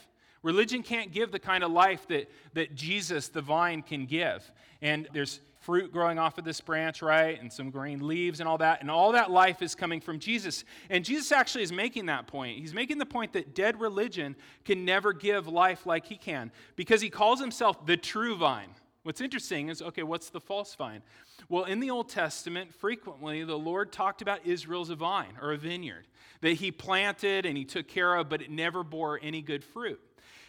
Religion 0.43 0.83
can't 0.83 1.11
give 1.11 1.33
the 1.33 1.38
kind 1.38 1.64
of 1.64 1.71
life 1.71 2.07
that, 2.09 2.31
that 2.53 2.75
Jesus, 2.75 3.29
the 3.29 3.41
vine, 3.41 3.81
can 3.81 4.05
give. 4.05 4.50
And 4.83 5.09
there's 5.14 5.41
fruit 5.64 5.92
growing 5.92 6.18
off 6.18 6.38
of 6.38 6.44
this 6.44 6.61
branch, 6.61 7.02
right? 7.02 7.40
And 7.40 7.52
some 7.52 7.71
green 7.71 8.06
leaves 8.06 8.40
and 8.40 8.49
all 8.49 8.59
that. 8.59 8.80
And 8.80 8.90
all 8.90 9.12
that 9.12 9.30
life 9.30 9.62
is 9.62 9.75
coming 9.75 10.00
from 10.00 10.18
Jesus. 10.18 10.64
And 10.90 11.04
Jesus 11.04 11.33
actually 11.33 11.64
is 11.64 11.73
making 11.73 12.06
that 12.06 12.26
point. 12.26 12.59
He's 12.59 12.75
making 12.75 12.99
the 12.99 13.06
point 13.06 13.33
that 13.33 13.54
dead 13.54 13.80
religion 13.80 14.37
can 14.64 14.85
never 14.85 15.12
give 15.12 15.49
life 15.49 15.87
like 15.87 16.06
he 16.06 16.16
can 16.16 16.52
because 16.76 17.00
he 17.00 17.11
calls 17.11 17.40
himself 17.40 17.87
the 17.87 17.97
true 17.97 18.37
vine. 18.37 18.68
What's 19.04 19.21
interesting 19.21 19.68
is 19.68 19.83
okay, 19.83 20.02
what's 20.02 20.30
the 20.30 20.40
false 20.40 20.75
vine? 20.75 21.02
Well, 21.49 21.64
in 21.64 21.80
the 21.80 21.90
Old 21.90 22.09
Testament, 22.09 22.73
frequently 22.73 23.44
the 23.44 23.59
Lord 23.59 23.92
talked 23.92 24.23
about 24.23 24.47
Israel's 24.47 24.88
a 24.88 24.94
vine 24.94 25.37
or 25.42 25.52
a 25.52 25.59
vineyard 25.59 26.06
that 26.40 26.54
he 26.54 26.71
planted 26.71 27.44
and 27.44 27.56
he 27.56 27.64
took 27.64 27.87
care 27.88 28.14
of, 28.16 28.28
but 28.28 28.40
it 28.40 28.50
never 28.50 28.83
bore 28.83 29.21
any 29.23 29.42
good 29.42 29.62
fruit. 29.62 30.00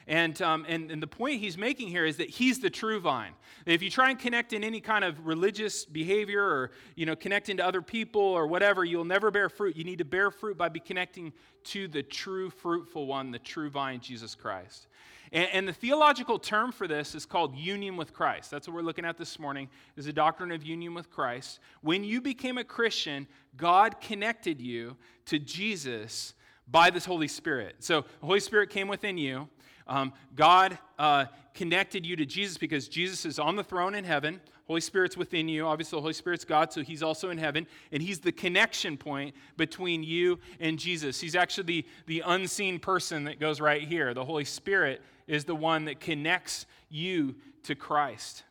And, 0.07 0.39
um, 0.41 0.65
and, 0.67 0.91
and 0.91 1.01
the 1.01 1.07
point 1.07 1.39
he's 1.39 1.57
making 1.57 1.87
here 1.87 2.05
is 2.05 2.17
that 2.17 2.29
he's 2.29 2.59
the 2.59 2.69
true 2.69 2.99
vine. 2.99 3.33
If 3.65 3.81
you 3.81 3.89
try 3.89 4.11
and 4.11 4.19
connect 4.19 4.53
in 4.53 4.63
any 4.63 4.79
kind 4.79 5.03
of 5.03 5.25
religious 5.25 5.83
behavior 5.83 6.43
or 6.43 6.71
you 6.95 7.07
know, 7.07 7.15
connecting 7.15 7.57
to 7.57 7.65
other 7.65 7.81
people 7.81 8.21
or 8.21 8.45
whatever, 8.45 8.85
you'll 8.85 9.03
never 9.03 9.31
bear 9.31 9.49
fruit. 9.49 9.75
You 9.75 9.83
need 9.83 9.97
to 9.97 10.05
bear 10.05 10.29
fruit 10.29 10.57
by 10.57 10.69
be 10.69 10.79
connecting 10.79 11.33
to 11.65 11.87
the 11.87 12.03
true 12.03 12.51
fruitful 12.51 13.07
one, 13.07 13.31
the 13.31 13.39
true 13.39 13.69
vine, 13.69 13.99
Jesus 13.99 14.35
Christ. 14.35 14.87
And, 15.31 15.49
and, 15.51 15.67
the 15.67 15.73
theological 15.73 16.37
term 16.37 16.71
for 16.71 16.87
this 16.87 17.15
is 17.15 17.25
called 17.25 17.55
union 17.55 17.97
with 17.97 18.13
Christ. 18.13 18.51
That's 18.51 18.67
what 18.67 18.75
we're 18.75 18.83
looking 18.83 19.05
at 19.05 19.17
this 19.17 19.39
morning, 19.39 19.69
is 19.97 20.05
the 20.05 20.13
doctrine 20.13 20.51
of 20.51 20.63
union 20.63 20.93
with 20.93 21.09
Christ. 21.09 21.59
When 21.81 22.03
you 22.03 22.21
became 22.21 22.59
a 22.59 22.63
Christian, 22.63 23.27
God 23.57 23.99
connected 23.99 24.61
you 24.61 24.97
to 25.25 25.39
Jesus 25.39 26.35
by 26.67 26.91
this 26.91 27.05
Holy 27.05 27.27
Spirit. 27.27 27.77
So 27.79 28.01
the 28.01 28.25
Holy 28.25 28.39
Spirit 28.39 28.69
came 28.69 28.87
within 28.87 29.17
you. 29.17 29.49
Um, 29.87 30.13
God 30.35 30.77
uh, 30.97 31.25
connected 31.53 32.05
you 32.05 32.15
to 32.15 32.25
Jesus 32.25 32.57
because 32.57 32.87
Jesus 32.87 33.25
is 33.25 33.39
on 33.39 33.55
the 33.55 33.63
throne 33.63 33.95
in 33.95 34.03
heaven. 34.03 34.41
Holy 34.67 34.81
Spirit's 34.81 35.15
within 35.15 35.47
you. 35.47 35.67
Obviously, 35.67 35.97
the 35.97 36.01
Holy 36.01 36.13
Spirit's 36.13 36.43
God, 36.43 36.73
so 36.73 36.81
He's 36.81 37.03
also 37.03 37.29
in 37.29 37.37
heaven. 37.37 37.67
And 37.91 38.01
He's 38.01 38.19
the 38.19 38.31
connection 38.31 38.97
point 38.97 39.35
between 39.57 40.03
you 40.03 40.39
and 40.59 40.79
Jesus. 40.79 41.19
He's 41.19 41.35
actually 41.35 41.63
the, 41.65 41.85
the 42.07 42.23
unseen 42.25 42.79
person 42.79 43.25
that 43.25 43.39
goes 43.39 43.61
right 43.61 43.83
here. 43.83 44.13
The 44.13 44.25
Holy 44.25 44.45
Spirit 44.45 45.01
is 45.27 45.45
the 45.45 45.55
one 45.55 45.85
that 45.85 45.99
connects 45.99 46.65
you 46.89 47.35
to 47.63 47.75
Christ. 47.75 48.43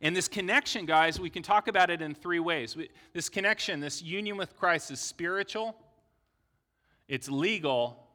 And 0.00 0.14
this 0.14 0.28
connection, 0.28 0.86
guys, 0.86 1.18
we 1.18 1.30
can 1.30 1.42
talk 1.42 1.68
about 1.68 1.90
it 1.90 2.02
in 2.02 2.14
three 2.14 2.38
ways. 2.38 2.76
This 3.12 3.28
connection, 3.28 3.80
this 3.80 4.02
union 4.02 4.36
with 4.36 4.56
Christ, 4.56 4.90
is 4.90 5.00
spiritual, 5.00 5.74
it's 7.08 7.28
legal, 7.28 8.07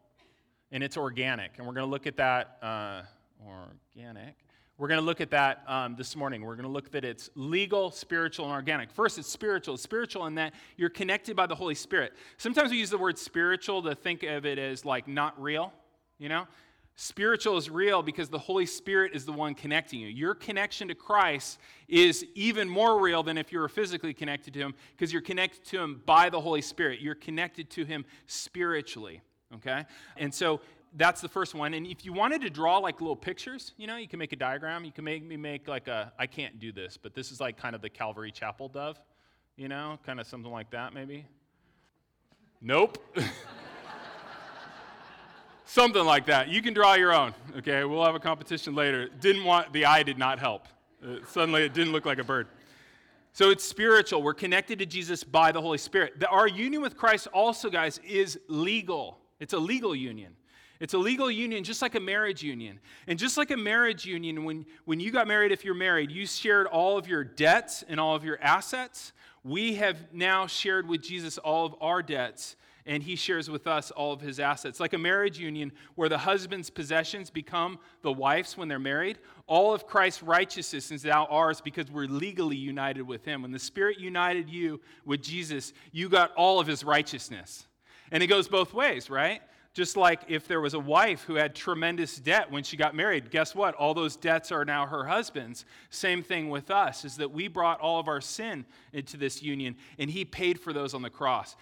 and 0.74 0.84
it's 0.84 0.98
organic. 0.98 1.52
And 1.58 1.68
we're 1.68 1.74
going 1.74 1.86
to 1.86 1.92
look 1.92 2.08
at 2.08 2.18
that 2.18 2.58
uh, 2.62 3.04
organic. 3.48 4.36
We're 4.80 4.88
going 4.88 5.00
to 5.00 5.06
look 5.06 5.22
at 5.22 5.30
that 5.30 5.64
um, 5.68 5.96
this 5.96 6.16
morning. 6.16 6.42
We're 6.42 6.56
going 6.56 6.66
to 6.66 6.72
look 6.72 6.92
that 6.92 7.06
it's 7.06 7.30
legal, 7.36 7.92
spiritual, 7.92 8.46
and 8.46 8.54
organic. 8.56 8.92
First, 8.92 9.20
it's 9.20 9.30
spiritual. 9.30 9.76
It's 9.76 9.84
spiritual 9.84 10.26
in 10.26 10.34
that 10.36 10.54
you're 10.76 10.90
connected 10.90 11.36
by 11.36 11.46
the 11.46 11.54
Holy 11.54 11.76
Spirit. 11.76 12.14
Sometimes 12.38 12.72
we 12.72 12.78
use 12.78 12.90
the 12.90 12.98
word 12.98 13.20
spiritual 13.20 13.84
to 13.84 13.94
think 13.94 14.24
of 14.24 14.48
it 14.48 14.58
as 14.58 14.84
like 14.84 15.08
not 15.08 15.40
real, 15.40 15.72
you 16.18 16.28
know? 16.28 16.48
Spiritual 16.96 17.58
is 17.58 17.70
real 17.70 18.02
because 18.02 18.30
the 18.30 18.40
Holy 18.40 18.66
Spirit 18.66 19.14
is 19.16 19.26
the 19.26 19.32
one 19.32 19.54
connecting 19.54 20.00
you. 20.00 20.08
Your 20.08 20.36
connection 20.36 20.88
to 20.88 20.96
Christ 20.96 21.60
is 21.88 22.26
even 22.34 22.68
more 22.68 23.00
real 23.00 23.22
than 23.24 23.38
if 23.38 23.52
you 23.52 23.60
were 23.60 23.70
physically 23.70 24.14
connected 24.14 24.54
to 24.56 24.60
Him 24.60 24.76
because 24.96 25.14
you're 25.14 25.22
connected 25.22 25.66
to 25.66 25.80
Him 25.80 26.02
by 26.06 26.30
the 26.30 26.40
Holy 26.40 26.62
Spirit. 26.62 27.00
You're 27.00 27.16
connected 27.16 27.70
to 27.72 27.86
Him 27.86 28.06
spiritually 28.28 29.22
okay? 29.56 29.86
And 30.18 30.34
so 30.34 30.62
that's 30.96 31.22
the 31.22 31.30
first 31.30 31.56
one. 31.56 31.74
And 31.74 31.88
if 31.88 32.06
you 32.06 32.14
wanted 32.14 32.42
to 32.42 32.50
draw 32.50 32.78
like 32.78 33.02
little 33.02 33.16
pictures, 33.16 33.74
you 33.78 33.88
know, 33.88 33.98
you 33.98 34.08
can 34.08 34.20
make 34.20 34.32
a 34.32 34.36
diagram. 34.36 34.86
You 34.86 34.92
can 34.92 35.04
make 35.04 35.24
me 35.24 35.38
make 35.38 35.68
like 35.68 35.88
a, 35.88 36.12
I 36.20 36.28
can't 36.28 36.60
do 36.60 36.72
this, 36.72 36.98
but 36.98 37.14
this 37.14 37.32
is 37.32 37.40
like 37.40 37.58
kind 37.58 37.76
of 37.76 37.82
the 37.82 37.90
Calvary 37.90 38.32
Chapel 38.32 38.70
dove, 38.70 39.00
you 39.56 39.68
know, 39.68 39.98
kind 40.06 40.20
of 40.20 40.28
something 40.28 40.52
like 40.52 40.70
that 40.72 40.94
maybe. 40.94 41.26
Nope. 42.62 42.98
something 45.66 46.06
like 46.06 46.28
that. 46.28 46.50
You 46.50 46.62
can 46.62 46.74
draw 46.74 46.94
your 46.94 47.14
own, 47.14 47.34
okay? 47.58 47.84
We'll 47.84 48.06
have 48.06 48.16
a 48.16 48.20
competition 48.20 48.76
later. 48.76 49.10
Didn't 49.20 49.44
want, 49.44 49.74
the 49.74 49.86
eye 49.86 50.04
did 50.04 50.18
not 50.18 50.40
help. 50.40 50.68
Uh, 51.04 51.18
suddenly 51.28 51.64
it 51.64 51.74
didn't 51.74 51.92
look 51.92 52.06
like 52.06 52.20
a 52.20 52.24
bird. 52.24 52.48
So 53.34 53.50
it's 53.50 53.64
spiritual. 53.64 54.22
We're 54.22 54.36
connected 54.36 54.78
to 54.80 54.86
Jesus 54.86 55.24
by 55.24 55.52
the 55.52 55.60
Holy 55.60 55.80
Spirit. 55.80 56.20
The, 56.20 56.28
our 56.28 56.48
union 56.48 56.84
with 56.84 56.96
Christ 56.96 57.28
also, 57.34 57.72
guys, 57.72 58.00
is 58.08 58.40
legal. 58.48 59.18
It's 59.40 59.54
a 59.54 59.60
legal 59.60 59.96
union. 59.96 60.36
It's 60.80 60.94
a 60.94 60.98
legal 60.98 61.32
union, 61.32 61.64
just 61.64 61.82
like 61.82 61.96
a 61.96 62.00
marriage 62.00 62.44
union. 62.44 62.80
And 63.08 63.18
just 63.18 63.38
like 63.38 63.52
a 63.52 63.58
marriage 63.58 64.06
union, 64.06 64.44
when, 64.44 64.66
when 64.86 65.00
you 65.00 65.12
got 65.12 65.28
married, 65.28 65.52
if 65.52 65.64
you're 65.64 65.74
married, 65.74 66.12
you 66.12 66.26
shared 66.26 66.68
all 66.68 66.98
of 66.98 67.08
your 67.08 67.24
debts 67.24 67.84
and 67.88 68.00
all 68.00 68.16
of 68.16 68.26
your 68.26 68.38
assets. 68.42 69.14
We 69.44 69.76
have 69.76 70.12
now 70.12 70.48
shared 70.48 70.88
with 70.88 71.02
Jesus 71.02 71.38
all 71.38 71.66
of 71.66 71.76
our 71.80 72.02
debts, 72.02 72.56
and 72.86 73.02
he 73.02 73.16
shares 73.16 73.50
with 73.50 73.66
us 73.66 73.92
all 73.92 74.12
of 74.12 74.20
his 74.20 74.42
assets. 74.42 74.80
Like 74.80 74.92
a 74.92 74.98
marriage 74.98 75.40
union 75.40 75.72
where 75.96 76.10
the 76.10 76.18
husband's 76.18 76.70
possessions 76.70 77.30
become 77.30 77.80
the 78.02 78.12
wife's 78.12 78.58
when 78.58 78.68
they're 78.68 78.80
married, 78.80 79.20
all 79.48 79.74
of 79.74 79.86
Christ's 79.86 80.24
righteousness 80.24 80.92
is 80.92 81.06
now 81.06 81.28
ours 81.28 81.62
because 81.62 81.90
we're 81.90 82.08
legally 82.08 82.58
united 82.58 83.04
with 83.04 83.24
him. 83.24 83.44
When 83.44 83.52
the 83.52 83.60
Spirit 83.60 84.00
united 84.00 84.50
you 84.50 84.82
with 85.06 85.22
Jesus, 85.22 85.72
you 85.92 86.10
got 86.10 86.34
all 86.36 86.60
of 86.60 86.68
his 86.68 86.84
righteousness. 86.84 87.68
And 88.12 88.22
it 88.22 88.28
goes 88.28 88.48
both 88.48 88.74
ways, 88.74 89.10
right? 89.10 89.42
Just 89.74 89.98
like 89.98 90.22
if 90.28 90.48
there 90.48 90.62
was 90.62 90.76
a 90.76 90.80
wife 90.80 91.24
who 91.24 91.36
had 91.36 91.56
tremendous 91.56 92.18
debt 92.18 92.52
when 92.52 92.64
she 92.64 92.78
got 92.78 92.96
married, 92.96 93.32
guess 93.32 93.56
what? 93.56 93.74
All 93.74 93.96
those 93.96 94.16
debts 94.16 94.52
are 94.52 94.64
now 94.64 94.86
her 94.86 95.06
husband's. 95.06 95.66
Same 95.90 96.22
thing 96.22 96.50
with 96.50 96.70
us, 96.70 97.04
is 97.06 97.18
that 97.18 97.32
we 97.32 97.48
brought 97.48 97.80
all 97.80 98.00
of 98.00 98.08
our 98.08 98.22
sin 98.22 98.66
into 98.94 99.18
this 99.18 99.42
union, 99.42 99.76
and 99.98 100.12
he 100.12 100.26
paid 100.26 100.60
for 100.60 100.74
those 100.74 100.94
on 100.94 101.02
the 101.02 101.10
cross. 101.10 101.56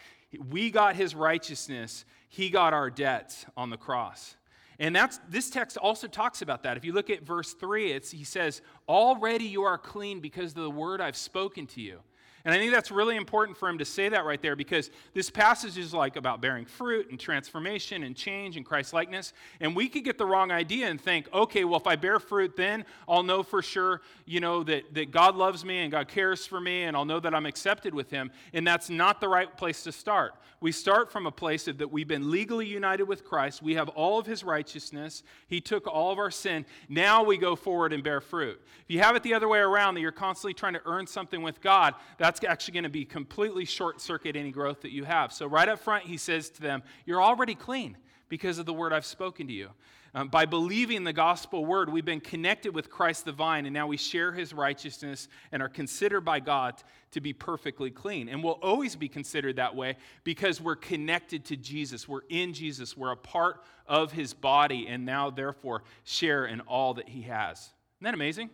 We 0.50 0.71
got 0.71 0.98
his 0.98 1.15
righteousness, 1.15 2.03
he 2.27 2.50
got 2.50 2.74
our 2.74 2.89
debts 2.89 3.45
on 3.55 3.69
the 3.69 3.77
cross. 3.77 4.36
And 4.77 4.95
that's 4.95 5.19
this 5.29 5.50
text 5.50 5.77
also 5.77 6.07
talks 6.07 6.41
about 6.41 6.63
that. 6.63 6.75
If 6.75 6.83
you 6.83 6.91
look 6.91 7.10
at 7.10 7.21
verse 7.21 7.53
3, 7.53 7.91
it's, 7.91 8.12
he 8.12 8.24
says, 8.24 8.62
Already 8.89 9.45
you 9.45 9.62
are 9.63 9.77
clean 9.77 10.19
because 10.19 10.51
of 10.51 10.63
the 10.63 10.71
word 10.71 11.00
I've 11.00 11.15
spoken 11.15 11.67
to 11.67 11.81
you. 11.81 12.00
And 12.45 12.53
I 12.53 12.57
think 12.57 12.74
that's 12.74 12.91
really 12.91 13.15
important 13.15 13.57
for 13.57 13.69
him 13.69 13.77
to 13.77 13.86
say 13.86 14.10
that 14.10 14.25
right 14.25 14.41
there 14.41 14.55
because 14.55 14.89
this 15.13 15.29
passage 15.29 15.77
is 15.77 15.93
like 15.93 16.15
about 16.15 16.41
bearing 16.41 16.65
fruit 16.65 17.10
and 17.10 17.19
transformation 17.19 18.03
and 18.03 18.15
change 18.15 18.57
and 18.57 18.65
Christ 18.65 18.93
likeness. 18.93 19.33
And 19.60 19.75
we 19.75 19.88
could 19.88 20.03
get 20.03 20.17
the 20.17 20.25
wrong 20.25 20.51
idea 20.51 20.88
and 20.88 21.00
think, 21.00 21.31
okay, 21.33 21.63
well, 21.63 21.79
if 21.79 21.88
I 21.88 21.95
bear 21.95 22.19
fruit, 22.19 22.55
then 22.55 22.86
I'll 23.07 23.24
know 23.24 23.43
for 23.43 23.62
sure, 23.62 24.01
you 24.25 24.39
know, 24.39 24.63
that, 24.63 24.93
that 24.93 25.12
God 25.12 25.36
loves 25.36 25.63
me 25.63 25.79
and 25.79 25.91
God 25.91 26.07
cares 26.07 26.45
for 26.45 26.60
me 26.60 26.83
and 26.83 26.98
I'll 26.98 27.05
know 27.05 27.19
that 27.19 27.36
I'm 27.36 27.45
accepted 27.45 27.93
with 27.93 28.10
him. 28.10 28.31
And 28.53 28.65
that's 28.65 28.89
not 28.89 29.21
the 29.21 29.29
right 29.29 29.55
place 29.55 29.83
to 29.83 29.91
start. 29.91 30.33
We 30.62 30.71
start 30.71 31.12
from 31.12 31.25
a 31.25 31.31
place 31.31 31.67
of 31.67 31.79
that 31.79 31.91
we've 31.91 32.07
been 32.07 32.29
legally 32.29 32.67
united 32.67 33.05
with 33.05 33.25
Christ. 33.25 33.63
We 33.63 33.74
have 33.74 33.89
all 33.89 34.19
of 34.19 34.27
his 34.27 34.43
righteousness. 34.43 35.24
He 35.48 35.60
took 35.60 35.88
all 35.88 36.12
of 36.12 36.19
our 36.19 36.29
sin. 36.29 36.67
Now 36.88 37.24
we 37.24 37.38
go 37.38 37.55
forward 37.55 37.93
and 37.93 38.03
bear 38.03 38.21
fruit. 38.21 38.62
If 38.83 38.86
you 38.88 39.00
have 39.00 39.15
it 39.15 39.24
the 39.24 39.33
other 39.33 39.48
way 39.48 39.57
around, 39.57 39.95
that 39.95 40.01
you're 40.01 40.12
constantly 40.12 40.53
trying 40.53 40.74
to 40.74 40.81
earn 40.86 41.07
something 41.07 41.41
with 41.41 41.62
God, 41.62 41.95
that's 42.19 42.30
that's 42.31 42.45
actually 42.45 42.73
going 42.73 42.83
to 42.83 42.89
be 42.89 43.03
completely 43.03 43.65
short 43.65 44.00
circuit 44.00 44.38
any 44.38 44.51
growth 44.51 44.81
that 44.81 44.91
you 44.91 45.03
have. 45.03 45.33
So, 45.33 45.47
right 45.47 45.67
up 45.67 45.79
front, 45.79 46.05
he 46.05 46.17
says 46.17 46.50
to 46.51 46.61
them, 46.61 46.81
You're 47.05 47.21
already 47.21 47.55
clean 47.55 47.97
because 48.29 48.57
of 48.57 48.65
the 48.65 48.73
word 48.73 48.93
I've 48.93 49.05
spoken 49.05 49.47
to 49.47 49.53
you. 49.53 49.69
Um, 50.13 50.27
by 50.27 50.45
believing 50.45 51.03
the 51.03 51.13
gospel 51.13 51.65
word, 51.65 51.89
we've 51.89 52.05
been 52.05 52.19
connected 52.19 52.75
with 52.75 52.89
Christ 52.89 53.25
the 53.25 53.31
vine, 53.31 53.65
and 53.65 53.73
now 53.73 53.88
we 53.88 53.95
share 53.95 54.31
his 54.31 54.53
righteousness 54.53 55.29
and 55.51 55.61
are 55.61 55.69
considered 55.69 56.21
by 56.21 56.41
God 56.41 56.75
to 57.11 57.21
be 57.21 57.31
perfectly 57.31 57.91
clean. 57.91 58.27
And 58.27 58.43
we'll 58.43 58.59
always 58.61 58.95
be 58.95 59.07
considered 59.07 59.57
that 59.57 59.75
way 59.75 59.97
because 60.23 60.59
we're 60.59 60.75
connected 60.75 61.45
to 61.45 61.57
Jesus. 61.57 62.09
We're 62.09 62.21
in 62.29 62.53
Jesus. 62.53 62.95
We're 62.95 63.11
a 63.11 63.17
part 63.17 63.63
of 63.88 64.11
his 64.11 64.33
body, 64.33 64.88
and 64.88 65.05
now, 65.05 65.29
therefore, 65.29 65.83
share 66.03 66.45
in 66.45 66.61
all 66.61 66.93
that 66.95 67.09
he 67.09 67.23
has. 67.23 67.59
Isn't 67.59 68.05
that 68.05 68.13
amazing? 68.13 68.50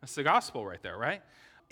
That's 0.00 0.14
the 0.14 0.22
gospel 0.22 0.66
right 0.66 0.82
there, 0.82 0.98
right? 0.98 1.22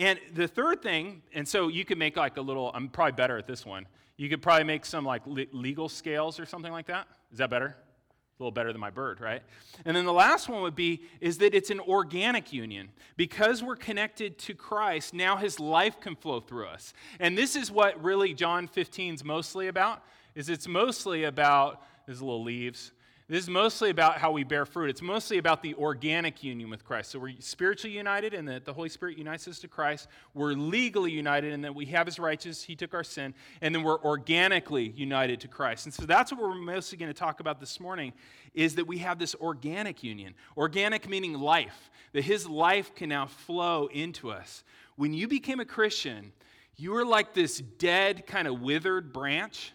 And 0.01 0.19
the 0.33 0.49
third 0.49 0.83
thing, 0.83 1.21
and 1.35 1.47
so 1.47 1.69
you 1.69 1.85
could 1.85 1.99
make 1.99 2.17
like 2.17 2.39
a 2.39 2.41
little, 2.41 2.73
I'm 2.75 2.89
probably 2.89 3.13
better 3.13 3.37
at 3.37 3.47
this 3.47 3.67
one. 3.67 3.87
You 4.17 4.31
could 4.31 4.41
probably 4.41 4.65
make 4.65 4.87
some 4.87 5.05
like 5.05 5.23
legal 5.27 5.91
scales 5.91 6.41
or 6.41 6.47
something 6.47 6.73
like 6.73 6.87
that. 6.87 7.07
Is 7.31 7.39
that 7.39 7.51
better? 7.51 7.77
A 7.77 8.43
little 8.43 8.51
better 8.51 8.73
than 8.73 8.81
my 8.81 8.89
bird, 8.89 9.21
right? 9.21 9.43
And 9.85 9.95
then 9.95 10.07
the 10.07 10.13
last 10.13 10.49
one 10.49 10.63
would 10.63 10.75
be 10.75 11.03
is 11.21 11.37
that 11.39 11.55
it's 11.55 11.69
an 11.69 11.81
organic 11.81 12.51
union. 12.51 12.89
Because 13.19 13.63
we're 13.63 13.77
connected 13.77 14.39
to 14.39 14.55
Christ, 14.55 15.13
now 15.13 15.37
his 15.37 15.61
life 15.61 16.01
can 16.01 16.17
flow 16.17 16.41
through 16.41 16.69
us. 16.69 16.95
And 17.19 17.37
this 17.37 17.55
is 17.55 17.71
what 17.71 18.03
really 18.03 18.33
John 18.33 18.69
15 18.69 19.15
is 19.15 19.25
mostly 19.25 19.69
about, 19.69 20.03
is 20.35 20.49
it's 20.49 20.67
mostly 20.67 21.25
about, 21.25 21.83
there's 22.07 22.23
little 22.23 22.43
leaves, 22.43 22.93
this 23.31 23.45
is 23.45 23.49
mostly 23.49 23.91
about 23.91 24.19
how 24.19 24.33
we 24.33 24.43
bear 24.43 24.67
fruit. 24.67 24.91
It's 24.91 25.03
mostly 25.03 25.39
about 25.39 25.63
the 25.63 25.75
organic 25.75 26.43
union 26.43 26.69
with 26.69 26.85
Christ. 26.85 27.13
So 27.13 27.21
we're 27.21 27.35
spiritually 27.39 27.97
united 27.97 28.35
in 28.35 28.45
that 28.47 28.65
the 28.65 28.73
Holy 28.73 28.89
Spirit 28.89 29.17
unites 29.17 29.47
us 29.47 29.61
to 29.61 29.69
Christ. 29.69 30.09
We're 30.35 30.55
legally 30.55 31.13
united 31.13 31.53
in 31.53 31.61
that 31.61 31.73
we 31.73 31.87
have 31.87 32.07
his 32.07 32.19
righteousness, 32.19 32.65
he 32.65 32.75
took 32.75 32.93
our 32.93 33.05
sin, 33.05 33.33
and 33.61 33.73
then 33.73 33.85
we're 33.85 34.01
organically 34.03 34.93
united 34.97 35.39
to 35.43 35.49
Christ. 35.49 35.87
And 35.87 35.95
so 35.95 36.07
that's 36.07 36.33
what 36.33 36.41
we're 36.41 36.57
mostly 36.57 36.99
going 36.99 37.13
to 37.13 37.17
talk 37.17 37.39
about 37.39 37.61
this 37.61 37.79
morning 37.79 38.13
is 38.53 38.75
that 38.75 38.89
we 38.89 38.99
have 38.99 39.21
this 39.21 39.37
organic 39.37 40.03
union. 40.03 40.35
Organic 40.57 41.09
meaning 41.09 41.35
life, 41.35 41.89
that 42.13 42.25
his 42.25 42.49
life 42.49 42.97
can 42.97 43.09
now 43.11 43.27
flow 43.27 43.89
into 43.93 44.33
us. 44.33 44.65
When 44.97 45.15
you 45.15 45.29
became 45.29 45.61
a 45.61 45.65
Christian, 45.65 46.33
you 46.75 46.91
were 46.91 47.07
like 47.07 47.33
this 47.33 47.59
dead, 47.59 48.27
kind 48.27 48.49
of 48.49 48.61
withered 48.61 49.13
branch 49.13 49.73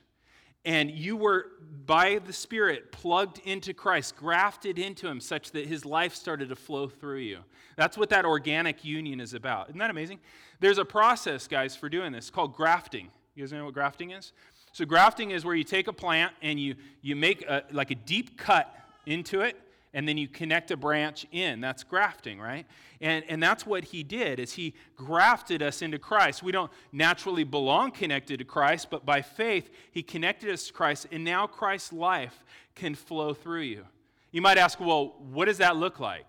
and 0.66 0.92
you 0.92 1.16
were 1.16 1.48
by 1.86 2.20
the 2.26 2.34
Spirit 2.34 2.92
plugged 2.92 3.40
into 3.46 3.74
Christ, 3.74 4.16
grafted 4.16 4.80
into 4.80 5.08
Him, 5.08 5.22
such 5.22 5.52
that 5.52 5.68
His 5.68 5.86
life 5.86 6.16
started 6.16 6.50
to 6.50 6.56
flow 6.56 6.88
through 6.88 7.20
you. 7.20 7.40
That's 7.78 7.98
what 7.98 8.10
that 8.10 8.26
organic 8.26 8.84
union 8.84 9.20
is 9.20 9.34
about. 9.34 9.70
Isn't 9.70 9.80
that 9.80 9.90
amazing? 9.90 10.20
There's 10.60 10.78
a 10.78 10.86
process, 10.86 11.48
guys, 11.48 11.76
for 11.76 11.90
doing 11.90 12.12
this 12.12 12.30
called 12.30 12.56
grafting. 12.56 13.10
You 13.36 13.44
guys 13.44 13.54
know 13.54 13.66
what 13.66 13.74
grafting 13.74 14.12
is? 14.12 14.34
So, 14.72 14.86
grafting 14.86 15.32
is 15.32 15.46
where 15.46 15.56
you 15.56 15.64
take 15.64 15.88
a 15.88 15.94
plant 15.94 16.34
and 16.42 16.60
you, 16.60 16.76
you 17.02 17.16
make 17.16 17.44
a, 17.44 17.64
like 17.72 17.92
a 17.92 17.96
deep 17.96 18.38
cut 18.38 18.74
into 19.06 19.42
it 19.42 19.58
and 19.96 20.06
then 20.08 20.18
you 20.18 20.28
connect 20.28 20.72
a 20.72 20.78
branch 20.78 21.26
in. 21.32 21.62
That's 21.62 21.84
grafting 21.84 22.38
right? 22.38 22.68
And, 23.00 23.24
and 23.30 23.42
that's 23.42 23.66
what 23.66 23.86
he 23.86 24.04
did 24.04 24.40
is 24.40 24.54
he 24.54 24.76
grafted 24.96 25.64
us 25.64 25.82
into 25.82 25.98
christ. 25.98 26.44
We 26.44 26.52
don't 26.52 26.72
naturally 26.92 27.46
belong 27.46 27.92
connected 27.92 28.38
to 28.40 28.46
christ 28.46 28.90
but 28.92 29.06
by 29.06 29.22
faith 29.22 29.72
he 29.92 30.04
connected 30.04 30.52
us 30.52 30.68
to 30.68 30.74
christ 30.74 31.08
and 31.12 31.24
now 31.24 31.48
christ's 31.48 31.94
life 31.94 32.44
can 32.76 32.94
flow 32.94 33.34
through 33.34 33.62
you. 33.62 33.86
You 34.32 34.42
might 34.42 34.58
ask 34.58 34.80
well 34.80 35.16
what 35.32 35.46
does 35.46 35.58
that 35.60 35.78
look 35.78 36.00
like? 36.00 36.28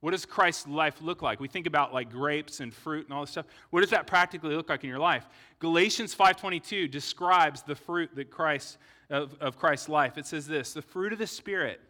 What 0.00 0.10
does 0.10 0.26
christ's 0.26 0.66
life 0.66 1.00
look 1.00 1.22
like? 1.22 1.38
We 1.38 1.46
think 1.46 1.68
about 1.68 1.94
like 1.94 2.10
grapes 2.10 2.58
and 2.58 2.74
fruit 2.74 3.06
and 3.06 3.14
all 3.14 3.20
this 3.20 3.30
stuff. 3.30 3.46
What 3.70 3.80
does 3.80 3.90
that 3.90 4.08
practically 4.08 4.56
look 4.56 4.68
like 4.68 4.82
in 4.82 4.90
your 4.90 4.98
life? 4.98 5.28
Galatians 5.60 6.16
5.22 6.16 6.90
describes 6.90 7.62
the 7.62 7.76
fruit 7.76 8.10
that 8.16 8.28
christ 8.28 8.78
of, 9.08 9.36
of 9.40 9.56
christ's 9.56 9.88
life. 9.88 10.18
It 10.18 10.26
says 10.26 10.48
this 10.48 10.72
the 10.72 10.82
fruit 10.82 11.12
of 11.12 11.20
the 11.20 11.26
spirit 11.28 11.80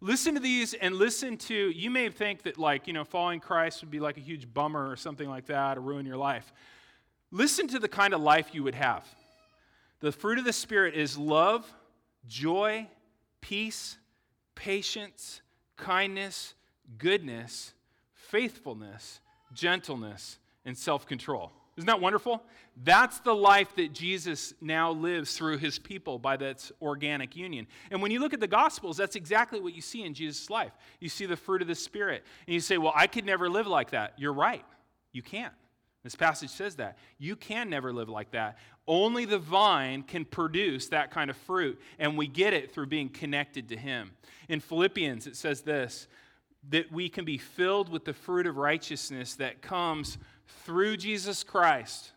Listen 0.00 0.34
to 0.34 0.40
these 0.40 0.74
and 0.74 0.94
listen 0.94 1.36
to, 1.36 1.54
you 1.54 1.90
may 1.90 2.08
think 2.08 2.42
that, 2.42 2.56
like, 2.56 2.86
you 2.86 2.92
know, 2.92 3.04
following 3.04 3.40
Christ 3.40 3.80
would 3.80 3.90
be 3.90 3.98
like 3.98 4.16
a 4.16 4.20
huge 4.20 4.52
bummer 4.52 4.88
or 4.88 4.96
something 4.96 5.28
like 5.28 5.46
that 5.46 5.76
or 5.76 5.80
ruin 5.80 6.06
your 6.06 6.16
life. 6.16 6.52
Listen 7.30 7.66
to 7.68 7.78
the 7.78 7.88
kind 7.88 8.14
of 8.14 8.20
life 8.20 8.50
you 8.54 8.62
would 8.62 8.76
have. 8.76 9.04
The 10.00 10.12
fruit 10.12 10.38
of 10.38 10.44
the 10.44 10.52
Spirit 10.52 10.94
is 10.94 11.18
love, 11.18 11.68
joy, 12.28 12.86
peace, 13.40 13.98
patience, 14.54 15.42
kindness, 15.76 16.54
goodness, 16.96 17.74
faithfulness, 18.14 19.20
gentleness, 19.52 20.38
and 20.64 20.78
self 20.78 21.06
control. 21.06 21.50
Isn't 21.78 21.86
that 21.86 22.00
wonderful? 22.00 22.42
That's 22.82 23.20
the 23.20 23.34
life 23.34 23.76
that 23.76 23.92
Jesus 23.92 24.52
now 24.60 24.90
lives 24.90 25.36
through 25.36 25.58
his 25.58 25.78
people 25.78 26.18
by 26.18 26.36
that 26.38 26.68
organic 26.82 27.36
union. 27.36 27.68
And 27.92 28.02
when 28.02 28.10
you 28.10 28.18
look 28.18 28.34
at 28.34 28.40
the 28.40 28.48
Gospels, 28.48 28.96
that's 28.96 29.14
exactly 29.14 29.60
what 29.60 29.74
you 29.74 29.80
see 29.80 30.02
in 30.02 30.12
Jesus' 30.12 30.50
life. 30.50 30.72
You 30.98 31.08
see 31.08 31.24
the 31.24 31.36
fruit 31.36 31.62
of 31.62 31.68
the 31.68 31.76
Spirit. 31.76 32.24
And 32.48 32.54
you 32.54 32.58
say, 32.58 32.78
Well, 32.78 32.92
I 32.96 33.06
could 33.06 33.24
never 33.24 33.48
live 33.48 33.68
like 33.68 33.92
that. 33.92 34.14
You're 34.16 34.32
right. 34.32 34.64
You 35.12 35.22
can't. 35.22 35.54
This 36.02 36.16
passage 36.16 36.50
says 36.50 36.74
that. 36.76 36.98
You 37.18 37.36
can 37.36 37.70
never 37.70 37.92
live 37.92 38.08
like 38.08 38.32
that. 38.32 38.58
Only 38.88 39.24
the 39.24 39.38
vine 39.38 40.02
can 40.02 40.24
produce 40.24 40.88
that 40.88 41.12
kind 41.12 41.30
of 41.30 41.36
fruit, 41.36 41.80
and 42.00 42.18
we 42.18 42.26
get 42.26 42.54
it 42.54 42.72
through 42.72 42.86
being 42.86 43.08
connected 43.08 43.68
to 43.68 43.76
Him. 43.76 44.10
In 44.48 44.58
Philippians, 44.58 45.28
it 45.28 45.36
says 45.36 45.62
this 45.62 46.08
that 46.70 46.90
we 46.90 47.08
can 47.08 47.24
be 47.24 47.38
filled 47.38 47.88
with 47.88 48.04
the 48.04 48.12
fruit 48.12 48.46
of 48.46 48.56
righteousness 48.56 49.36
that 49.36 49.62
comes 49.62 50.18
through 50.64 50.96
Jesus 50.96 51.44
Christ 51.44 52.12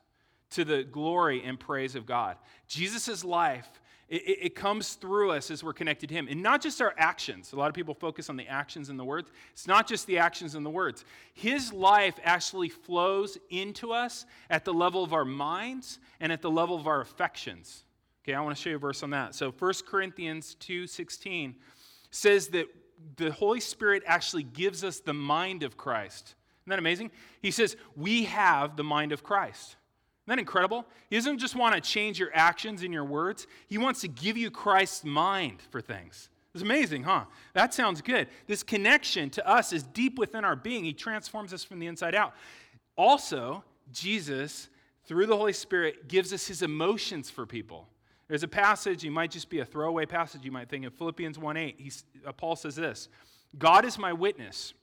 to 0.52 0.66
the 0.66 0.84
glory 0.84 1.44
and 1.44 1.60
praise 1.60 1.96
of 1.96 2.06
God. 2.06 2.38
Jesus' 2.68 3.24
life, 3.24 3.70
it, 4.10 4.24
it, 4.26 4.56
comes 4.56 4.96
through 4.96 5.32
us 5.32 5.50
as 5.50 5.64
we're 5.64 5.72
connected 5.72 6.10
to 6.10 6.16
Him. 6.16 6.28
And 6.30 6.44
not 6.44 6.62
just 6.62 6.82
our 6.82 6.94
actions. 6.98 7.54
A 7.54 7.56
lot 7.56 7.70
of 7.70 7.74
people 7.74 7.94
focus 7.94 8.30
on 8.30 8.36
the 8.36 8.48
actions 8.48 8.90
and 8.90 9.00
the 9.00 9.06
words. 9.06 9.32
It's 9.54 9.68
not 9.68 9.88
just 9.88 10.06
the 10.08 10.18
actions 10.18 10.56
and 10.56 10.66
the 10.66 10.70
words. 10.70 11.06
His 11.34 11.72
life 11.72 12.20
actually 12.24 12.68
flows 12.68 13.38
into 13.50 13.94
us 13.94 14.26
at 14.50 14.66
the 14.66 14.74
level 14.74 15.04
of 15.04 15.14
our 15.14 15.24
minds 15.24 16.00
and 16.20 16.32
at 16.32 16.42
the 16.42 16.52
level 16.52 16.76
of 16.76 16.88
our 16.88 17.00
affections. 17.00 17.86
Okay, 18.24 18.34
I 18.34 18.42
want 18.42 18.56
to 18.56 18.62
show 18.62 18.70
you 18.70 18.76
a 18.76 18.80
verse 18.80 19.02
on 19.02 19.12
that. 19.12 19.34
So 19.34 19.52
1 19.52 19.86
Corinthians 19.88 20.56
2:16 20.60 21.56
says 22.12 22.50
that 22.50 22.68
the 23.16 23.32
Holy 23.32 23.62
Spirit 23.62 24.04
actually 24.06 24.44
gives 24.44 24.84
us 24.84 25.00
the 25.00 25.14
mind 25.14 25.64
of 25.64 25.78
Christ. 25.78 26.36
Isn't 26.64 26.70
that 26.70 26.80
amazing? 26.80 27.12
He 27.42 27.52
says, 27.52 27.76
We 27.96 28.26
have 28.26 28.78
the 28.78 28.84
mind 28.84 29.12
of 29.12 29.24
Christ. 29.24 29.76
Isn't 30.26 30.38
that 30.38 30.40
incredible? 30.40 30.86
He 31.10 31.16
doesn't 31.16 31.40
just 31.40 31.56
want 31.56 31.74
to 31.76 31.82
change 31.82 32.20
your 32.20 32.30
actions 32.34 32.84
and 32.84 32.94
your 32.94 33.06
words, 33.06 33.48
He 33.68 33.78
wants 33.78 34.02
to 34.02 34.08
give 34.08 34.38
you 34.38 34.52
Christ's 34.52 35.04
mind 35.04 35.62
for 35.72 35.82
things. 35.82 36.30
It's 36.54 36.64
amazing, 36.64 37.04
huh? 37.04 37.26
That 37.54 37.74
sounds 37.74 38.02
good. 38.02 38.28
This 38.46 38.62
connection 38.62 39.30
to 39.32 39.48
us 39.48 39.72
is 39.72 39.84
deep 39.84 40.20
within 40.20 40.44
our 40.44 40.56
being. 40.56 40.84
He 40.84 40.94
transforms 40.94 41.54
us 41.54 41.64
from 41.64 41.80
the 41.80 41.88
inside 41.88 42.14
out. 42.14 42.34
Also, 42.98 43.64
Jesus, 43.94 44.68
through 45.06 45.28
the 45.28 45.38
Holy 45.38 45.54
Spirit, 45.54 46.10
gives 46.10 46.34
us 46.34 46.46
his 46.46 46.62
emotions 46.62 47.30
for 47.30 47.46
people. 47.46 47.88
There's 48.28 48.44
a 48.44 48.50
passage, 48.50 49.04
you 49.04 49.12
might 49.12 49.32
just 49.32 49.50
be 49.50 49.60
a 49.60 49.66
throwaway 49.66 50.06
passage, 50.06 50.44
you 50.44 50.52
might 50.52 50.70
think 50.70 50.84
in 50.86 50.92
Philippians 50.92 51.40
1 51.40 51.58
8. 51.58 52.04
Uh, 52.26 52.32
Paul 52.34 52.56
says 52.56 52.76
this 52.76 53.08
God 53.58 53.86
is 53.86 53.98
my 53.98 54.14
witness 54.14 54.74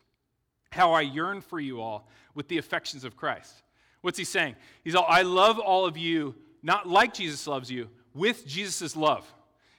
how 0.71 0.93
I 0.93 1.03
yearn 1.03 1.41
for 1.41 1.61
you 1.61 1.81
all 1.81 2.09
with 2.35 2.49
the 2.49 2.59
affections 2.59 3.05
of 3.05 3.17
Christ. 3.17 3.63
What's 4.01 4.19
he 4.19 4.25
saying? 4.25 4.57
He's 4.85 4.95
all, 4.95 5.07
I 5.09 5.23
love 5.23 5.59
all 5.59 5.87
of 5.87 5.97
you, 5.97 6.35
not 6.63 6.89
like 6.89 7.15
Jesus 7.15 7.47
loves 7.47 7.71
you, 7.71 7.89
with 8.15 8.47
Jesus' 8.47 8.97
love. 8.97 9.31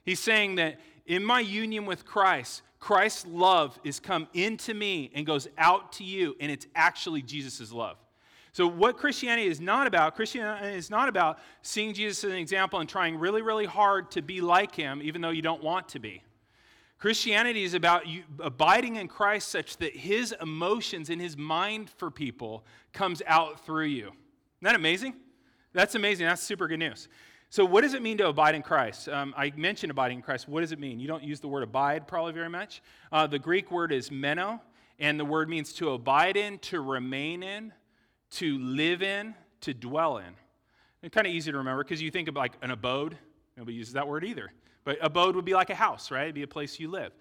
He's 0.03 0.19
saying 0.19 0.55
that 0.55 0.79
in 1.05 1.23
my 1.23 1.39
union 1.39 1.85
with 1.85 2.05
Christ, 2.05 2.61
Christ's 2.79 3.25
love 3.27 3.77
is 3.83 3.99
come 3.99 4.27
into 4.33 4.73
me 4.73 5.11
and 5.13 5.25
goes 5.25 5.47
out 5.57 5.93
to 5.93 6.03
you, 6.03 6.35
and 6.39 6.51
it's 6.51 6.67
actually 6.75 7.21
Jesus' 7.21 7.71
love. 7.71 7.97
So, 8.51 8.67
what 8.67 8.97
Christianity 8.97 9.47
is 9.47 9.61
not 9.61 9.85
about, 9.85 10.15
Christianity 10.15 10.75
is 10.75 10.89
not 10.89 11.07
about 11.07 11.39
seeing 11.61 11.93
Jesus 11.93 12.23
as 12.23 12.31
an 12.31 12.37
example 12.37 12.79
and 12.79 12.89
trying 12.89 13.17
really, 13.17 13.41
really 13.41 13.65
hard 13.65 14.11
to 14.11 14.21
be 14.21 14.41
like 14.41 14.73
him, 14.73 15.01
even 15.03 15.21
though 15.21 15.29
you 15.29 15.41
don't 15.41 15.63
want 15.63 15.89
to 15.89 15.99
be. 15.99 16.23
Christianity 16.99 17.63
is 17.63 17.73
about 17.73 18.07
you 18.07 18.23
abiding 18.39 18.97
in 18.97 19.07
Christ 19.07 19.47
such 19.47 19.77
that 19.77 19.95
his 19.95 20.35
emotions 20.41 21.09
and 21.09 21.21
his 21.21 21.37
mind 21.37 21.89
for 21.89 22.11
people 22.11 22.65
comes 22.91 23.21
out 23.25 23.65
through 23.65 23.85
you. 23.85 24.07
Isn't 24.07 24.63
that 24.63 24.75
amazing? 24.75 25.13
That's 25.71 25.95
amazing. 25.95 26.27
That's 26.27 26.41
super 26.41 26.67
good 26.67 26.79
news. 26.79 27.07
So, 27.49 27.63
what 27.63 27.81
does 27.81 27.93
it 27.93 28.01
mean 28.01 28.17
to 28.17 28.27
abide 28.27 28.53
in 28.53 28.61
Christ? 28.61 29.07
Um, 29.07 29.33
I 29.37 29.51
mentioned 29.55 29.91
abiding 29.91 30.17
in 30.17 30.21
Christ. 30.21 30.49
What 30.49 30.61
does 30.61 30.73
it 30.73 30.79
mean? 30.79 30.99
You 30.99 31.07
don't 31.07 31.23
use 31.23 31.39
the 31.39 31.47
word 31.47 31.63
abide 31.63 32.05
probably 32.05 32.33
very 32.33 32.49
much. 32.49 32.81
Uh, 33.11 33.27
the 33.27 33.39
Greek 33.39 33.71
word 33.71 33.93
is 33.93 34.11
meno, 34.11 34.61
and 34.99 35.17
the 35.17 35.25
word 35.25 35.49
means 35.49 35.71
to 35.73 35.91
abide 35.91 36.35
in, 36.35 36.59
to 36.59 36.81
remain 36.81 37.43
in, 37.43 37.73
to 38.31 38.59
live 38.59 39.01
in, 39.01 39.33
to 39.61 39.73
dwell 39.73 40.17
in. 40.17 40.35
It's 41.01 41.13
kind 41.13 41.25
of 41.25 41.33
easy 41.33 41.51
to 41.51 41.57
remember 41.57 41.83
because 41.83 42.01
you 42.01 42.11
think 42.11 42.27
of 42.27 42.35
like 42.35 42.53
an 42.61 42.71
abode. 42.71 43.17
Nobody 43.55 43.77
uses 43.77 43.93
that 43.93 44.07
word 44.07 44.25
either. 44.25 44.51
But 44.83 44.97
abode 45.01 45.35
would 45.35 45.45
be 45.45 45.53
like 45.53 45.69
a 45.69 45.75
house, 45.75 46.11
right? 46.11 46.23
It'd 46.23 46.35
be 46.35 46.43
a 46.43 46.47
place 46.47 46.79
you 46.79 46.89
live. 46.89 47.11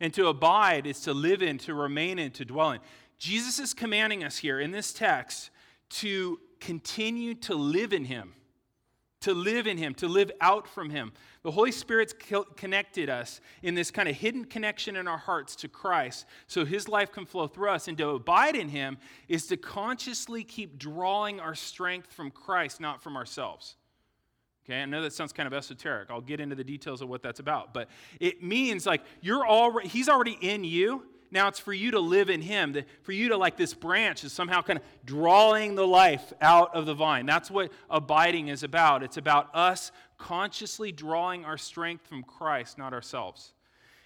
And 0.00 0.14
to 0.14 0.28
abide 0.28 0.86
is 0.86 1.00
to 1.00 1.12
live 1.12 1.42
in, 1.42 1.58
to 1.58 1.74
remain 1.74 2.18
in, 2.18 2.30
to 2.32 2.44
dwell 2.44 2.72
in. 2.72 2.80
Jesus 3.18 3.58
is 3.58 3.74
commanding 3.74 4.22
us 4.22 4.36
here 4.36 4.60
in 4.60 4.70
this 4.70 4.92
text 4.92 5.50
to 5.90 6.38
continue 6.60 7.34
to 7.34 7.54
live 7.54 7.92
in 7.92 8.04
Him, 8.04 8.34
to 9.22 9.34
live 9.34 9.66
in 9.66 9.76
Him, 9.76 9.94
to 9.94 10.06
live 10.06 10.30
out 10.40 10.68
from 10.68 10.90
Him. 10.90 11.12
The 11.42 11.50
Holy 11.50 11.72
Spirit's 11.72 12.14
connected 12.56 13.10
us 13.10 13.40
in 13.62 13.74
this 13.74 13.90
kind 13.90 14.08
of 14.08 14.14
hidden 14.14 14.44
connection 14.44 14.94
in 14.96 15.08
our 15.08 15.18
hearts 15.18 15.56
to 15.56 15.68
Christ 15.68 16.26
so 16.46 16.64
His 16.64 16.88
life 16.88 17.10
can 17.10 17.26
flow 17.26 17.48
through 17.48 17.70
us. 17.70 17.88
And 17.88 17.98
to 17.98 18.10
abide 18.10 18.54
in 18.54 18.68
Him 18.68 18.98
is 19.28 19.46
to 19.48 19.56
consciously 19.56 20.44
keep 20.44 20.78
drawing 20.78 21.40
our 21.40 21.56
strength 21.56 22.12
from 22.12 22.30
Christ, 22.30 22.80
not 22.80 23.02
from 23.02 23.16
ourselves. 23.16 23.76
Okay, 24.68 24.82
I 24.82 24.84
know 24.84 25.00
that 25.00 25.14
sounds 25.14 25.32
kind 25.32 25.46
of 25.46 25.54
esoteric. 25.54 26.10
I'll 26.10 26.20
get 26.20 26.40
into 26.40 26.54
the 26.54 26.64
details 26.64 27.00
of 27.00 27.08
what 27.08 27.22
that's 27.22 27.40
about, 27.40 27.72
but 27.72 27.88
it 28.20 28.42
means 28.42 28.84
like 28.84 29.02
you're 29.22 29.46
already 29.46 29.88
he's 29.88 30.10
already 30.10 30.36
in 30.42 30.62
you. 30.62 31.06
Now 31.30 31.48
it's 31.48 31.58
for 31.58 31.72
you 31.72 31.90
to 31.92 32.00
live 32.00 32.28
in 32.28 32.42
him, 32.42 32.76
for 33.02 33.12
you 33.12 33.30
to 33.30 33.36
like 33.36 33.56
this 33.56 33.72
branch 33.72 34.24
is 34.24 34.32
somehow 34.32 34.60
kind 34.60 34.78
of 34.78 34.84
drawing 35.06 35.74
the 35.74 35.86
life 35.86 36.32
out 36.40 36.74
of 36.74 36.84
the 36.84 36.94
vine. 36.94 37.24
That's 37.24 37.50
what 37.50 37.72
abiding 37.88 38.48
is 38.48 38.62
about. 38.62 39.02
It's 39.02 39.16
about 39.16 39.54
us 39.54 39.90
consciously 40.18 40.92
drawing 40.92 41.44
our 41.44 41.58
strength 41.58 42.06
from 42.06 42.22
Christ, 42.22 42.76
not 42.76 42.92
ourselves. 42.92 43.52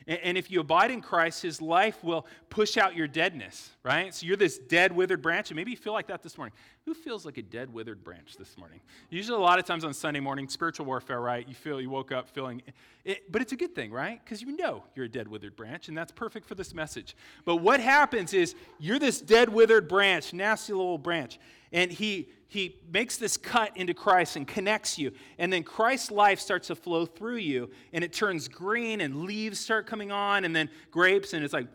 And 0.07 0.37
if 0.37 0.51
you 0.51 0.61
abide 0.61 0.91
in 0.91 1.01
Christ, 1.01 1.43
his 1.43 1.63
life 1.63 2.03
will 2.03 2.27
push 2.51 2.77
out 2.77 2.97
your 2.97 3.07
deadness, 3.07 3.71
right? 3.85 4.13
So 4.13 4.27
you're 4.27 4.37
this 4.37 4.59
dead, 4.59 4.91
withered 4.91 5.23
branch, 5.23 5.51
and 5.51 5.57
maybe 5.57 5.71
you 5.71 5.77
feel 5.77 5.93
like 5.93 6.09
that 6.09 6.23
this 6.23 6.37
morning. 6.37 6.55
Who 6.85 6.95
feels 6.95 7.25
like 7.25 7.39
a 7.39 7.43
dead, 7.43 7.73
withered 7.73 8.03
branch 8.03 8.37
this 8.37 8.59
morning? 8.59 8.81
Usually, 9.09 9.39
a 9.39 9.41
lot 9.41 9.61
of 9.61 9.65
times 9.65 9.85
on 9.85 9.95
Sunday 9.95 10.19
morning, 10.19 10.49
spiritual 10.49 10.85
warfare, 10.85 11.21
right? 11.21 11.47
You 11.47 11.55
feel 11.55 11.81
you 11.81 11.89
woke 11.89 12.11
up 12.11 12.29
feeling 12.29 12.61
it, 13.05 13.31
but 13.31 13.41
it's 13.41 13.53
a 13.53 13.57
good 13.57 13.73
thing, 13.73 13.93
right? 13.93 14.21
Because 14.25 14.43
you 14.43 14.57
know 14.57 14.83
you're 14.97 15.05
a 15.05 15.09
dead, 15.09 15.29
withered 15.29 15.55
branch, 15.55 15.89
and 15.89 15.97
that's 15.97 16.11
perfect 16.11 16.45
for 16.45 16.57
this 16.57 16.75
message. 16.75 17.15
But 17.45 17.57
what 17.57 17.79
happens 17.79 18.35
is 18.35 18.57
you're 18.81 18.99
this 18.99 19.21
dead, 19.21 19.49
withered 19.49 19.87
branch, 19.87 20.33
nasty 20.33 20.73
little 20.73 20.99
branch, 20.99 21.39
and 21.73 21.91
he 21.91 22.29
he 22.49 22.77
makes 22.93 23.17
this 23.17 23.37
cut 23.37 23.77
into 23.77 23.95
Christ 23.95 24.35
and 24.35 24.47
connects 24.47 24.99
you. 24.99 25.13
And 25.39 25.53
then 25.53 25.63
Christ's 25.63 26.11
life 26.11 26.41
starts 26.41 26.67
to 26.67 26.75
flow 26.75 27.07
through 27.07 27.37
you, 27.37 27.71
and 27.93 28.03
it 28.03 28.13
turns 28.13 28.49
green, 28.49 29.01
and 29.03 29.23
leaves 29.23 29.61
start 29.61 29.87
coming 29.87 30.11
on, 30.11 30.45
and 30.45 30.55
then 30.55 30.69
grapes, 30.91 31.33
and 31.33 31.45
it's 31.45 31.55
like, 31.55 31.69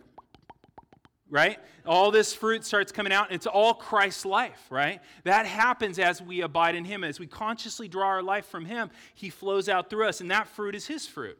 right? 1.29 1.59
All 1.85 2.11
this 2.11 2.33
fruit 2.33 2.63
starts 2.63 2.91
coming 2.91 3.13
out. 3.13 3.31
It's 3.31 3.47
all 3.47 3.73
Christ's 3.73 4.25
life, 4.25 4.65
right? 4.69 5.01
That 5.23 5.45
happens 5.45 5.99
as 5.99 6.21
we 6.21 6.41
abide 6.41 6.75
in 6.75 6.85
Him. 6.85 7.03
As 7.03 7.19
we 7.19 7.27
consciously 7.27 7.87
draw 7.87 8.07
our 8.07 8.23
life 8.23 8.45
from 8.45 8.65
Him, 8.65 8.89
He 9.13 9.29
flows 9.29 9.69
out 9.69 9.89
through 9.89 10.07
us, 10.07 10.21
and 10.21 10.31
that 10.31 10.47
fruit 10.47 10.75
is 10.75 10.87
His 10.87 11.05
fruit. 11.05 11.37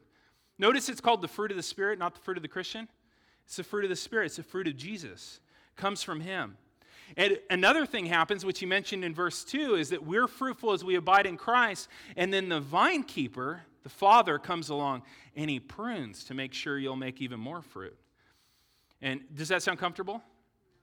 Notice 0.60 0.90
it's 0.90 1.02
called 1.02 1.22
the 1.22 1.28
fruit 1.28 1.52
of 1.52 1.58
the 1.58 1.64
Spirit, 1.64 2.00
not 2.00 2.16
the 2.16 2.22
fruit 2.22 2.38
of 2.38 2.44
the 2.44 2.50
Christian. 2.50 2.88
It's 3.46 3.56
the 3.56 3.64
fruit 3.64 3.86
of 3.86 3.90
the 3.90 3.96
Spirit, 3.96 4.26
it's 4.26 4.36
the 4.38 4.44
fruit 4.44 4.68
of 4.68 4.76
Jesus. 4.76 5.40
It 5.76 5.80
comes 5.80 6.04
from 6.04 6.22
Him. 6.22 6.58
And 7.16 7.40
another 7.50 7.86
thing 7.86 8.06
happens, 8.06 8.44
which 8.44 8.60
he 8.60 8.66
mentioned 8.66 9.06
in 9.06 9.14
verse 9.14 9.46
2, 9.46 9.76
is 9.76 9.90
that 9.92 10.06
we're 10.06 10.28
fruitful 10.28 10.74
as 10.74 10.84
we 10.84 10.96
abide 10.96 11.26
in 11.26 11.38
Christ, 11.38 11.88
and 12.18 12.34
then 12.34 12.50
the 12.50 12.60
vine 12.60 13.04
keeper, 13.04 13.62
the 13.84 13.90
Father, 13.90 14.38
comes 14.38 14.68
along 14.68 15.04
and 15.36 15.50
he 15.50 15.60
prunes 15.60 16.26
to 16.26 16.34
make 16.34 16.54
sure 16.54 16.78
you'll 16.78 16.98
make 16.98 17.22
even 17.22 17.40
more 17.40 17.62
fruit. 17.62 17.96
And 19.02 19.22
does 19.34 19.50
that 19.50 19.64
sound 19.64 19.80
comfortable? 19.80 20.22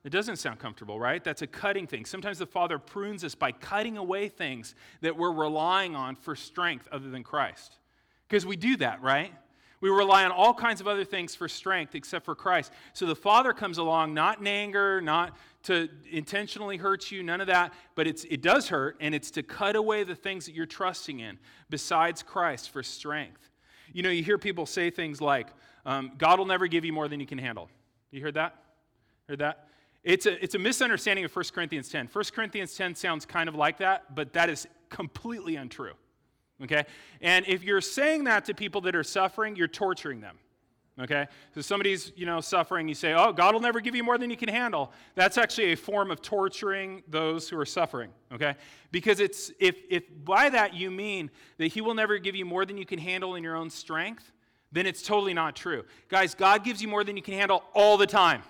It 0.03 0.11
doesn't 0.11 0.35
sound 0.35 0.59
comfortable, 0.59 0.99
right? 0.99 1.23
That's 1.23 1.41
a 1.41 1.47
cutting 1.47 1.87
thing. 1.87 2.05
Sometimes 2.05 2.37
the 2.37 2.45
Father 2.45 2.77
prunes 2.77 3.23
us 3.23 3.33
by 3.33 3.51
cutting 3.51 3.97
away 3.97 4.29
things 4.29 4.75
that 5.01 5.17
we're 5.17 5.33
relying 5.33 5.95
on 5.95 6.15
for 6.15 6.35
strength 6.35 6.87
other 6.91 7.09
than 7.09 7.23
Christ. 7.23 7.77
Because 8.27 8.45
we 8.45 8.55
do 8.55 8.77
that, 8.77 9.01
right? 9.01 9.33
We 9.81 9.89
rely 9.89 10.23
on 10.23 10.31
all 10.31 10.53
kinds 10.53 10.79
of 10.79 10.87
other 10.87 11.05
things 11.05 11.35
for 11.35 11.47
strength 11.47 11.95
except 11.95 12.23
for 12.23 12.35
Christ. 12.35 12.71
So 12.93 13.05
the 13.05 13.15
Father 13.15 13.51
comes 13.51 13.77
along, 13.77 14.13
not 14.13 14.39
in 14.39 14.47
anger, 14.47 15.01
not 15.01 15.35
to 15.63 15.89
intentionally 16.11 16.77
hurt 16.77 17.11
you, 17.11 17.23
none 17.23 17.41
of 17.41 17.47
that, 17.47 17.73
but 17.95 18.05
it's, 18.07 18.23
it 18.25 18.41
does 18.41 18.69
hurt, 18.69 18.97
and 18.99 19.15
it's 19.15 19.31
to 19.31 19.43
cut 19.43 19.75
away 19.75 20.03
the 20.03 20.15
things 20.15 20.45
that 20.45 20.53
you're 20.53 20.67
trusting 20.67 21.19
in 21.19 21.39
besides 21.69 22.21
Christ 22.21 22.69
for 22.69 22.83
strength. 22.83 23.49
You 23.91 24.03
know, 24.03 24.09
you 24.09 24.23
hear 24.23 24.37
people 24.37 24.65
say 24.65 24.91
things 24.91 25.19
like, 25.19 25.47
um, 25.85 26.11
God 26.17 26.37
will 26.37 26.45
never 26.45 26.67
give 26.67 26.85
you 26.85 26.93
more 26.93 27.07
than 27.07 27.19
you 27.19 27.25
can 27.25 27.37
handle. 27.39 27.69
You 28.11 28.21
heard 28.21 28.35
that? 28.35 28.55
Heard 29.27 29.39
that? 29.39 29.67
It's 30.03 30.27
a, 30.27 30.43
it's 30.43 30.53
a 30.53 30.59
misunderstanding 30.59 31.25
of 31.25 31.35
1 31.35 31.45
Corinthians 31.53 31.89
10. 31.89 32.09
1 32.13 32.23
Corinthians 32.33 32.75
10 32.75 32.95
sounds 32.95 33.25
kind 33.25 33.49
of 33.49 33.55
like 33.55 33.79
that, 33.79 34.13
but 34.13 34.33
that 34.33 34.49
is 34.49 34.67
completely 34.89 35.55
untrue. 35.55 35.93
Okay? 36.63 36.85
And 37.21 37.45
if 37.47 37.63
you're 37.63 37.81
saying 37.81 38.25
that 38.25 38.45
to 38.45 38.53
people 38.53 38.81
that 38.81 38.95
are 38.95 39.03
suffering, 39.03 39.55
you're 39.55 39.67
torturing 39.67 40.21
them. 40.21 40.37
Okay? 41.01 41.27
So 41.53 41.61
somebody's, 41.61 42.13
you 42.15 42.25
know, 42.25 42.39
suffering, 42.39 42.87
you 42.87 42.95
say, 42.95 43.13
"Oh, 43.13 43.33
God 43.33 43.53
will 43.53 43.61
never 43.61 43.81
give 43.81 43.95
you 43.95 44.03
more 44.03 44.17
than 44.17 44.29
you 44.29 44.37
can 44.37 44.47
handle." 44.47 44.93
That's 45.15 45.37
actually 45.37 45.73
a 45.73 45.75
form 45.75 46.09
of 46.09 46.21
torturing 46.21 47.03
those 47.09 47.49
who 47.49 47.59
are 47.59 47.65
suffering, 47.65 48.11
okay? 48.31 48.55
Because 48.91 49.19
it's 49.19 49.51
if 49.59 49.75
if 49.89 50.03
by 50.23 50.49
that 50.49 50.73
you 50.73 50.89
mean 50.89 51.31
that 51.57 51.67
he 51.67 51.81
will 51.81 51.95
never 51.95 52.17
give 52.17 52.33
you 52.33 52.45
more 52.45 52.65
than 52.65 52.77
you 52.77 52.85
can 52.85 52.99
handle 52.99 53.35
in 53.35 53.43
your 53.43 53.57
own 53.57 53.69
strength, 53.69 54.31
then 54.75 54.85
it's 54.85 55.01
totally 55.01 55.33
not 55.33 55.55
true. 55.55 55.85
Guys, 56.09 56.35
God 56.35 56.63
gives 56.63 56.81
you 56.81 56.87
more 56.87 57.03
than 57.03 57.15
you 57.15 57.23
can 57.23 57.33
handle 57.33 57.63
all 57.73 57.97
the 57.97 58.07
time. 58.07 58.43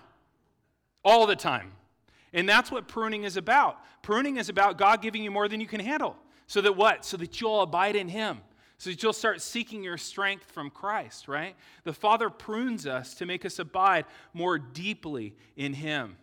All 1.03 1.27
the 1.27 1.35
time. 1.35 1.71
And 2.33 2.49
that's 2.49 2.71
what 2.71 2.87
pruning 2.87 3.23
is 3.23 3.37
about. 3.37 3.77
Pruning 4.01 4.37
is 4.37 4.49
about 4.49 4.77
God 4.77 5.01
giving 5.01 5.23
you 5.23 5.31
more 5.31 5.47
than 5.47 5.61
you 5.61 5.67
can 5.67 5.79
handle. 5.79 6.17
So 6.47 6.61
that 6.61 6.75
what? 6.75 7.05
So 7.05 7.17
that 7.17 7.39
you'll 7.39 7.61
abide 7.61 7.95
in 7.95 8.07
Him. 8.07 8.39
So 8.77 8.89
that 8.89 9.01
you'll 9.01 9.13
start 9.13 9.41
seeking 9.41 9.83
your 9.83 9.97
strength 9.97 10.51
from 10.51 10.69
Christ, 10.69 11.27
right? 11.27 11.55
The 11.85 11.93
Father 11.93 12.29
prunes 12.29 12.85
us 12.85 13.13
to 13.15 13.25
make 13.25 13.45
us 13.45 13.57
abide 13.57 14.05
more 14.33 14.57
deeply 14.57 15.33
in 15.55 15.73
Him. 15.73 16.17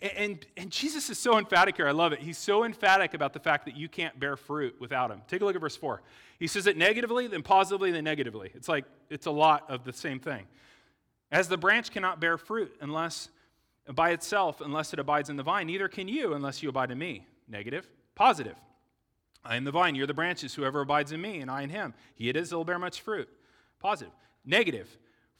And, 0.00 0.44
and, 0.56 0.70
Jesus 0.70 1.10
is 1.10 1.18
so 1.18 1.38
emphatic 1.38 1.76
here. 1.76 1.86
I 1.86 1.92
love 1.92 2.12
it. 2.12 2.18
He's 2.18 2.38
so 2.38 2.64
emphatic 2.64 3.14
about 3.14 3.32
the 3.32 3.38
fact 3.38 3.66
that 3.66 3.76
you 3.76 3.88
can't 3.88 4.18
bear 4.18 4.36
fruit 4.36 4.74
without 4.80 5.10
Him. 5.10 5.22
Take 5.28 5.42
a 5.42 5.44
look 5.44 5.54
at 5.54 5.60
verse 5.60 5.76
4. 5.76 6.02
He 6.40 6.48
says 6.48 6.66
it 6.66 6.76
negatively, 6.76 7.28
then 7.28 7.42
positively, 7.42 7.92
then 7.92 8.02
negatively. 8.02 8.50
It's 8.54 8.68
like 8.68 8.84
it's 9.10 9.26
a 9.26 9.30
lot 9.30 9.70
of 9.70 9.84
the 9.84 9.92
same 9.92 10.18
thing. 10.18 10.46
As 11.30 11.48
the 11.48 11.56
branch 11.56 11.92
cannot 11.92 12.20
bear 12.20 12.36
fruit 12.36 12.74
unless 12.80 13.28
by 13.94 14.10
itself, 14.10 14.60
unless 14.60 14.92
it 14.92 14.98
abides 14.98 15.30
in 15.30 15.36
the 15.36 15.42
vine, 15.42 15.66
neither 15.66 15.88
can 15.88 16.08
you 16.08 16.34
unless 16.34 16.62
you 16.62 16.68
abide 16.68 16.90
in 16.90 16.98
me. 16.98 17.26
Negative, 17.48 17.88
positive. 18.14 18.56
I 19.44 19.56
am 19.56 19.64
the 19.64 19.70
vine, 19.70 19.94
you're 19.94 20.06
the 20.06 20.14
branches. 20.14 20.54
Whoever 20.54 20.80
abides 20.80 21.12
in 21.12 21.20
me 21.20 21.40
and 21.40 21.50
I 21.50 21.62
in 21.62 21.70
him, 21.70 21.94
he 22.14 22.28
it 22.28 22.36
is 22.36 22.50
that 22.50 22.56
will 22.56 22.64
bear 22.64 22.78
much 22.78 23.00
fruit. 23.00 23.28
Positive. 23.80 24.12
Negative. 24.44 24.88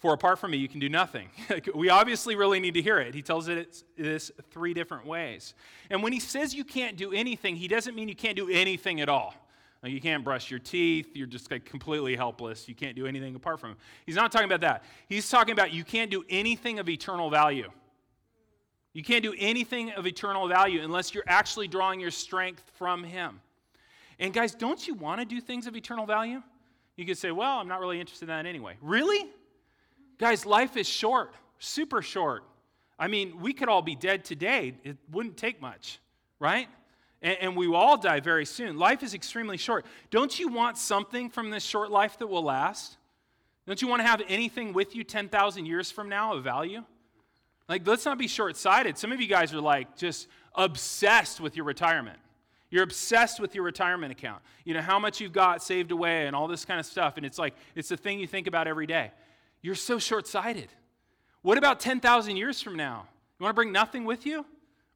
For 0.02 0.12
apart 0.12 0.40
from 0.40 0.50
me, 0.50 0.58
you 0.58 0.66
can 0.66 0.80
do 0.80 0.88
nothing. 0.88 1.28
we 1.76 1.88
obviously 1.88 2.34
really 2.34 2.58
need 2.58 2.74
to 2.74 2.82
hear 2.82 2.98
it. 2.98 3.14
He 3.14 3.22
tells 3.22 3.46
it 3.46 3.84
this 3.96 4.32
three 4.50 4.74
different 4.74 5.06
ways. 5.06 5.54
And 5.90 6.02
when 6.02 6.12
he 6.12 6.18
says 6.18 6.52
you 6.52 6.64
can't 6.64 6.96
do 6.96 7.12
anything, 7.12 7.54
he 7.54 7.68
doesn't 7.68 7.94
mean 7.94 8.08
you 8.08 8.16
can't 8.16 8.36
do 8.36 8.50
anything 8.50 9.00
at 9.00 9.08
all. 9.08 9.32
Like 9.80 9.92
you 9.92 10.00
can't 10.00 10.24
brush 10.24 10.50
your 10.50 10.58
teeth. 10.58 11.14
You're 11.14 11.28
just 11.28 11.52
like 11.52 11.64
completely 11.64 12.16
helpless. 12.16 12.68
You 12.68 12.74
can't 12.74 12.96
do 12.96 13.06
anything 13.06 13.36
apart 13.36 13.60
from 13.60 13.70
him. 13.70 13.76
He's 14.04 14.16
not 14.16 14.32
talking 14.32 14.46
about 14.46 14.62
that. 14.62 14.82
He's 15.08 15.30
talking 15.30 15.52
about 15.52 15.72
you 15.72 15.84
can't 15.84 16.10
do 16.10 16.24
anything 16.28 16.80
of 16.80 16.88
eternal 16.88 17.30
value. 17.30 17.70
You 18.94 19.04
can't 19.04 19.22
do 19.22 19.36
anything 19.38 19.92
of 19.92 20.04
eternal 20.04 20.48
value 20.48 20.82
unless 20.82 21.14
you're 21.14 21.22
actually 21.28 21.68
drawing 21.68 22.00
your 22.00 22.10
strength 22.10 22.68
from 22.74 23.04
him. 23.04 23.40
And 24.18 24.34
guys, 24.34 24.52
don't 24.52 24.84
you 24.84 24.94
want 24.94 25.20
to 25.20 25.24
do 25.24 25.40
things 25.40 25.68
of 25.68 25.76
eternal 25.76 26.06
value? 26.06 26.42
You 26.96 27.06
could 27.06 27.18
say, 27.18 27.30
well, 27.30 27.58
I'm 27.58 27.68
not 27.68 27.78
really 27.78 28.00
interested 28.00 28.24
in 28.28 28.34
that 28.34 28.46
anyway. 28.46 28.78
Really? 28.82 29.30
Guys, 30.22 30.46
life 30.46 30.76
is 30.76 30.88
short, 30.88 31.34
super 31.58 32.00
short. 32.00 32.44
I 32.96 33.08
mean, 33.08 33.40
we 33.40 33.52
could 33.52 33.68
all 33.68 33.82
be 33.82 33.96
dead 33.96 34.24
today. 34.24 34.74
It 34.84 34.96
wouldn't 35.10 35.36
take 35.36 35.60
much, 35.60 35.98
right? 36.38 36.68
and, 37.22 37.38
and 37.40 37.56
we 37.56 37.66
all 37.74 37.96
die 37.96 38.20
very 38.20 38.44
soon. 38.44 38.78
Life 38.78 39.02
is 39.02 39.14
extremely 39.14 39.56
short. 39.56 39.84
Don't 40.10 40.38
you 40.38 40.46
want 40.46 40.78
something 40.78 41.28
from 41.28 41.50
this 41.50 41.64
short 41.64 41.90
life 41.90 42.20
that 42.20 42.28
will 42.28 42.44
last? 42.44 42.98
Don't 43.66 43.82
you 43.82 43.88
want 43.88 43.98
to 43.98 44.06
have 44.06 44.22
anything 44.28 44.72
with 44.72 44.94
you 44.94 45.02
10,000 45.02 45.66
years 45.66 45.90
from 45.90 46.08
now 46.08 46.34
of 46.34 46.44
value? 46.44 46.84
Like, 47.68 47.84
let's 47.84 48.04
not 48.04 48.16
be 48.16 48.28
short 48.28 48.56
sighted. 48.56 48.98
Some 48.98 49.10
of 49.10 49.20
you 49.20 49.26
guys 49.26 49.52
are 49.52 49.60
like 49.60 49.96
just 49.96 50.28
obsessed 50.54 51.40
with 51.40 51.56
your 51.56 51.64
retirement. 51.64 52.20
You're 52.70 52.84
obsessed 52.84 53.38
with 53.38 53.56
your 53.56 53.64
retirement 53.64 54.12
account. 54.12 54.40
You 54.64 54.74
know, 54.74 54.82
how 54.82 55.00
much 55.00 55.20
you've 55.20 55.32
got 55.32 55.64
saved 55.64 55.90
away 55.90 56.28
and 56.28 56.34
all 56.34 56.48
this 56.48 56.64
kind 56.64 56.80
of 56.80 56.86
stuff. 56.86 57.16
And 57.16 57.26
it's 57.26 57.38
like, 57.38 57.54
it's 57.74 57.88
the 57.88 57.96
thing 57.96 58.18
you 58.18 58.26
think 58.26 58.46
about 58.46 58.66
every 58.66 58.86
day. 58.86 59.10
You're 59.62 59.74
so 59.74 59.98
short 59.98 60.26
sighted. 60.26 60.68
What 61.42 61.58
about 61.58 61.80
10,000 61.80 62.36
years 62.36 62.60
from 62.60 62.76
now? 62.76 63.06
You 63.38 63.44
want 63.44 63.54
to 63.54 63.56
bring 63.56 63.72
nothing 63.72 64.04
with 64.04 64.26
you? 64.26 64.44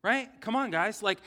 Right? 0.03 0.29
Come 0.41 0.55
on, 0.55 0.71
guys. 0.71 1.03
Like, 1.03 1.19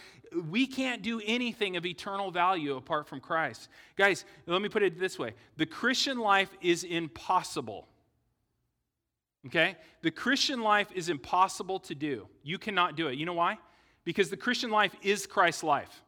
we 0.49 0.67
can't 0.67 1.02
do 1.02 1.21
anything 1.25 1.75
of 1.75 1.86
eternal 1.86 2.32
value 2.32 2.75
apart 2.75 3.08
from 3.08 3.19
Christ. 3.19 3.67
Guys, 3.97 4.25
let 4.45 4.62
me 4.62 4.69
put 4.69 4.84
it 4.84 4.99
this 4.99 5.17
way 5.17 5.34
the 5.58 5.65
Christian 5.65 6.19
life 6.19 6.49
is 6.62 6.84
impossible. 6.84 7.88
Okay? 9.47 9.75
The 10.02 10.12
Christian 10.12 10.62
life 10.62 10.89
is 10.93 11.10
impossible 11.10 11.80
to 11.82 11.95
do. 11.95 12.28
You 12.43 12.58
cannot 12.58 12.95
do 12.95 13.08
it. 13.08 13.17
You 13.17 13.25
know 13.25 13.34
why? 13.34 13.58
Because 14.04 14.30
the 14.30 14.38
Christian 14.38 14.69
life 14.69 14.95
is 15.02 15.25
Christ's 15.25 15.63
life. 15.63 16.04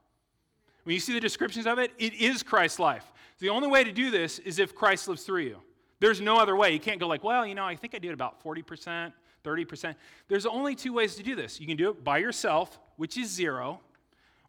When 0.83 0.93
you 0.93 0.99
see 0.99 1.13
the 1.13 1.19
descriptions 1.19 1.67
of 1.67 1.79
it, 1.79 1.91
it 1.97 2.13
is 2.13 2.43
Christ's 2.43 2.79
life. 2.79 3.05
The 3.39 3.49
only 3.49 3.67
way 3.67 3.83
to 3.83 3.91
do 3.91 4.11
this 4.11 4.39
is 4.39 4.59
if 4.59 4.75
Christ 4.75 5.07
lives 5.07 5.23
through 5.23 5.41
you. 5.41 5.57
There's 6.01 6.19
no 6.19 6.37
other 6.37 6.55
way. 6.55 6.73
You 6.73 6.79
can't 6.79 6.99
go 6.99 7.07
like, 7.07 7.23
well, 7.23 7.45
you 7.45 7.53
know, 7.53 7.63
I 7.63 7.75
think 7.75 7.93
I 7.93 7.99
did 7.99 8.11
about 8.11 8.43
40%, 8.43 9.13
30%. 9.45 9.95
There's 10.27 10.47
only 10.47 10.73
two 10.73 10.93
ways 10.93 11.15
to 11.15 11.23
do 11.23 11.35
this. 11.35 11.61
You 11.61 11.67
can 11.67 11.77
do 11.77 11.91
it 11.91 12.03
by 12.03 12.17
yourself, 12.17 12.79
which 12.97 13.17
is 13.17 13.29
zero, 13.29 13.79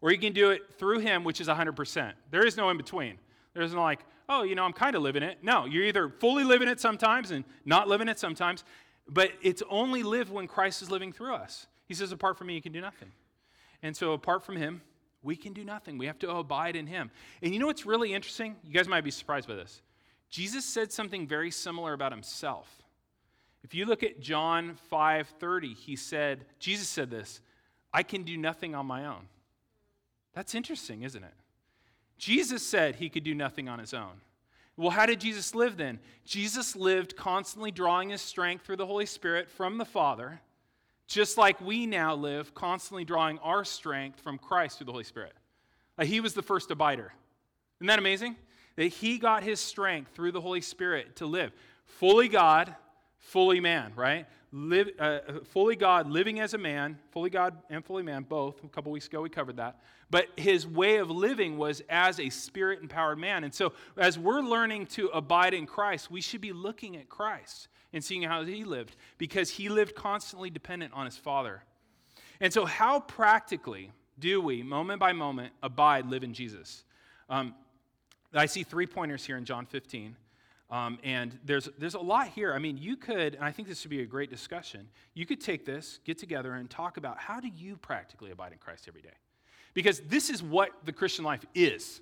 or 0.01 0.11
you 0.11 0.17
can 0.17 0.33
do 0.33 0.49
it 0.49 0.73
through 0.79 0.99
Him, 0.99 1.23
which 1.23 1.39
is 1.39 1.47
100%. 1.47 2.13
There 2.31 2.43
is 2.43 2.57
no 2.57 2.71
in 2.71 2.77
between. 2.77 3.19
There's 3.53 3.71
no 3.71 3.83
like, 3.83 3.99
oh, 4.27 4.41
you 4.41 4.55
know, 4.55 4.63
I'm 4.63 4.73
kind 4.73 4.95
of 4.95 5.03
living 5.03 5.21
it. 5.21 5.43
No, 5.43 5.65
you're 5.65 5.83
either 5.83 6.09
fully 6.09 6.43
living 6.43 6.67
it 6.67 6.79
sometimes 6.79 7.29
and 7.29 7.45
not 7.65 7.87
living 7.87 8.07
it 8.07 8.17
sometimes, 8.17 8.63
but 9.07 9.31
it's 9.43 9.61
only 9.69 10.01
lived 10.01 10.31
when 10.31 10.47
Christ 10.47 10.81
is 10.81 10.89
living 10.89 11.13
through 11.13 11.35
us. 11.35 11.67
He 11.85 11.93
says, 11.93 12.11
apart 12.11 12.35
from 12.35 12.47
me, 12.47 12.55
you 12.55 12.63
can 12.63 12.71
do 12.71 12.81
nothing. 12.81 13.11
And 13.83 13.95
so, 13.95 14.13
apart 14.13 14.43
from 14.43 14.55
Him, 14.55 14.81
we 15.21 15.35
can 15.35 15.53
do 15.53 15.63
nothing. 15.63 15.99
We 15.99 16.07
have 16.07 16.17
to 16.19 16.31
abide 16.31 16.75
in 16.75 16.87
Him. 16.87 17.11
And 17.43 17.53
you 17.53 17.59
know 17.59 17.67
what's 17.67 17.85
really 17.85 18.11
interesting? 18.11 18.55
You 18.63 18.73
guys 18.73 18.87
might 18.87 19.03
be 19.03 19.11
surprised 19.11 19.47
by 19.47 19.53
this. 19.53 19.83
Jesus 20.33 20.65
said 20.65 20.91
something 20.91 21.27
very 21.27 21.51
similar 21.51 21.93
about 21.93 22.11
Himself. 22.11 22.67
If 23.63 23.75
you 23.75 23.85
look 23.85 24.01
at 24.01 24.19
John 24.19 24.79
5:30, 24.91 25.75
he 25.75 25.95
said, 25.95 26.45
Jesus 26.57 26.89
said 26.89 27.11
this, 27.11 27.39
I 27.93 28.01
can 28.01 28.23
do 28.23 28.35
nothing 28.35 28.73
on 28.73 28.87
my 28.87 29.05
own. 29.05 29.27
That's 30.33 30.55
interesting, 30.55 31.03
isn't 31.03 31.23
it? 31.23 31.35
Jesus 32.17 32.65
said 32.65 32.95
he 32.95 33.09
could 33.09 33.23
do 33.23 33.35
nothing 33.35 33.69
on 33.69 33.77
his 33.77 33.93
own. 33.93 34.21
Well, 34.75 34.89
how 34.89 35.05
did 35.05 35.21
Jesus 35.21 35.53
live 35.53 35.77
then? 35.77 35.99
Jesus 36.25 36.75
lived 36.75 37.15
constantly 37.15 37.69
drawing 37.69 38.09
his 38.09 38.21
strength 38.23 38.65
through 38.65 38.77
the 38.77 38.87
Holy 38.87 39.05
Spirit 39.05 39.51
from 39.51 39.77
the 39.77 39.85
Father, 39.85 40.41
just 41.05 41.37
like 41.37 41.61
we 41.61 41.85
now 41.85 42.15
live 42.15 42.55
constantly 42.55 43.05
drawing 43.05 43.37
our 43.37 43.63
strength 43.63 44.19
from 44.19 44.39
Christ 44.39 44.79
through 44.79 44.85
the 44.85 44.93
Holy 44.93 45.03
Spirit. 45.03 45.33
Like 45.95 46.07
he 46.07 46.21
was 46.21 46.33
the 46.33 46.41
first 46.41 46.69
abider. 46.69 47.11
Isn't 47.77 47.87
that 47.87 47.99
amazing? 47.99 48.35
That 48.75 48.85
he 48.85 49.17
got 49.17 49.43
his 49.43 49.59
strength 49.59 50.11
through 50.13 50.31
the 50.31 50.41
Holy 50.41 50.61
Spirit 50.61 51.17
to 51.17 51.25
live. 51.25 51.51
Fully 51.85 52.27
God, 52.27 52.75
fully 53.19 53.59
man, 53.59 53.93
right? 53.95 54.25
Live, 54.51 54.89
uh, 54.99 55.19
fully 55.51 55.75
God, 55.75 56.09
living 56.09 56.39
as 56.39 56.53
a 56.53 56.57
man, 56.57 56.99
fully 57.11 57.29
God 57.29 57.57
and 57.69 57.83
fully 57.83 58.03
man, 58.03 58.23
both. 58.23 58.63
A 58.63 58.67
couple 58.67 58.91
weeks 58.91 59.07
ago 59.07 59.21
we 59.21 59.29
covered 59.29 59.57
that. 59.57 59.79
But 60.09 60.27
his 60.37 60.67
way 60.67 60.97
of 60.97 61.09
living 61.09 61.57
was 61.57 61.81
as 61.89 62.19
a 62.19 62.29
spirit 62.29 62.81
empowered 62.81 63.17
man. 63.17 63.43
And 63.43 63.53
so, 63.53 63.73
as 63.97 64.19
we're 64.19 64.41
learning 64.41 64.87
to 64.87 65.07
abide 65.07 65.55
in 65.55 65.65
Christ, 65.65 66.11
we 66.11 66.21
should 66.21 66.41
be 66.41 66.53
looking 66.53 66.95
at 66.97 67.09
Christ 67.09 67.67
and 67.93 68.03
seeing 68.03 68.21
how 68.21 68.43
he 68.43 68.63
lived 68.63 68.95
because 69.17 69.49
he 69.49 69.69
lived 69.69 69.95
constantly 69.95 70.49
dependent 70.51 70.93
on 70.93 71.05
his 71.05 71.17
Father. 71.17 71.63
And 72.39 72.53
so, 72.53 72.65
how 72.65 72.99
practically 72.99 73.91
do 74.19 74.41
we, 74.41 74.61
moment 74.61 74.99
by 74.99 75.13
moment, 75.13 75.53
abide, 75.63 76.05
live 76.07 76.23
in 76.23 76.33
Jesus? 76.33 76.83
Um, 77.29 77.55
I 78.33 78.45
see 78.45 78.63
three 78.63 78.87
pointers 78.87 79.25
here 79.25 79.37
in 79.37 79.45
John 79.45 79.65
15. 79.65 80.15
Um, 80.69 80.97
and 81.03 81.37
there's, 81.45 81.69
there's 81.77 81.93
a 81.93 81.99
lot 81.99 82.29
here. 82.29 82.53
I 82.53 82.57
mean, 82.57 82.77
you 82.79 82.97
could, 82.97 83.35
and 83.35 83.43
I 83.43 83.51
think 83.51 83.67
this 83.67 83.83
would 83.83 83.91
be 83.91 84.01
a 84.01 84.07
great 84.07 84.31
discussion, 84.31 84.87
you 85.13 85.25
could 85.25 85.39
take 85.39 85.65
this, 85.65 85.99
get 86.03 86.17
together, 86.17 86.53
and 86.53 86.67
talk 86.67 86.97
about 86.97 87.19
how 87.19 87.39
do 87.39 87.47
you 87.55 87.77
practically 87.77 88.31
abide 88.31 88.53
in 88.53 88.57
Christ 88.57 88.85
every 88.87 89.01
day? 89.01 89.13
Because 89.75 89.99
this 90.01 90.31
is 90.31 90.41
what 90.41 90.71
the 90.83 90.91
Christian 90.91 91.25
life 91.25 91.45
is. 91.53 92.01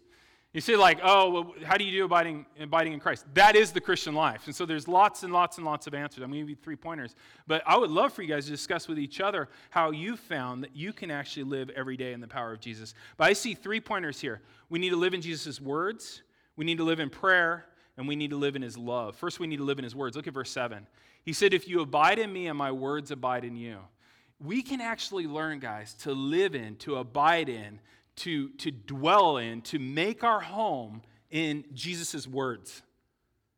You 0.54 0.60
say, 0.60 0.76
like, 0.76 1.00
oh, 1.02 1.30
well, 1.30 1.54
how 1.64 1.78
do 1.78 1.86
you 1.86 1.92
do 1.92 2.04
abiding, 2.04 2.46
abiding 2.60 2.92
in 2.92 3.00
Christ? 3.00 3.26
That 3.36 3.56
is 3.56 3.72
the 3.72 3.80
Christian 3.80 4.14
life. 4.14 4.48
And 4.48 4.56
so 4.56 4.66
there's 4.66 4.86
lots 4.86 5.24
and 5.24 5.32
lots 5.32 5.58
and 5.58 5.66
lots 5.66 5.88
of 5.88 5.94
answers. 5.94 6.22
I'm 6.22 6.30
going 6.30 6.40
to 6.40 6.40
give 6.42 6.50
you 6.50 6.56
three 6.62 6.76
pointers. 6.76 7.16
But 7.48 7.64
I 7.66 7.78
would 7.78 7.90
love 7.90 8.12
for 8.12 8.22
you 8.22 8.28
guys 8.28 8.46
to 8.46 8.52
discuss 8.52 8.90
with 8.90 9.00
each 9.00 9.22
other 9.22 9.48
how 9.70 9.92
you 9.92 10.18
found 10.18 10.64
that 10.64 10.76
you 10.76 10.92
can 10.92 11.10
actually 11.10 11.44
live 11.44 11.70
every 11.70 11.96
day 11.96 12.12
in 12.12 12.20
the 12.20 12.28
power 12.28 12.52
of 12.52 12.60
Jesus. 12.60 12.94
But 13.16 13.30
I 13.30 13.34
see 13.34 13.54
three 13.54 13.80
pointers 13.80 14.20
here. 14.20 14.42
We 14.70 14.78
need 14.78 14.90
to 14.90 14.98
live 14.98 15.14
in 15.14 15.22
Jesus' 15.22 15.62
words, 15.62 16.22
we 16.58 16.66
need 16.66 16.80
to 16.80 16.84
live 16.84 17.00
in 17.00 17.10
prayer, 17.10 17.66
and 17.96 18.06
we 18.06 18.18
need 18.18 18.32
to 18.32 18.38
live 18.38 18.58
in 18.58 18.62
his 18.62 18.78
love. 18.78 19.16
First, 19.16 19.40
we 19.40 19.48
need 19.48 19.58
to 19.58 19.64
live 19.64 19.78
in 19.78 19.86
his 19.86 19.96
words. 19.96 20.18
Look 20.18 20.28
at 20.28 20.34
verse 20.34 20.52
7. 20.52 20.86
He 21.24 21.32
said, 21.32 21.54
If 21.54 21.68
you 21.68 21.80
abide 21.80 22.20
in 22.20 22.32
me 22.32 22.48
and 22.48 22.58
my 22.58 22.74
words 22.74 23.12
abide 23.12 23.46
in 23.46 23.56
you, 23.56 23.78
we 24.44 24.62
can 24.62 24.82
actually 24.82 25.28
learn, 25.28 25.60
guys, 25.60 25.94
to 25.96 26.14
live 26.14 26.56
in, 26.56 26.76
to 26.78 26.98
abide 26.98 27.48
in, 27.48 27.80
to, 28.18 28.50
to 28.50 28.72
dwell 28.72 29.38
in, 29.38 29.62
to 29.62 29.80
make 29.80 30.24
our 30.24 30.40
home 30.40 31.02
in 31.30 31.64
Jesus' 31.74 32.28
words. 32.28 32.84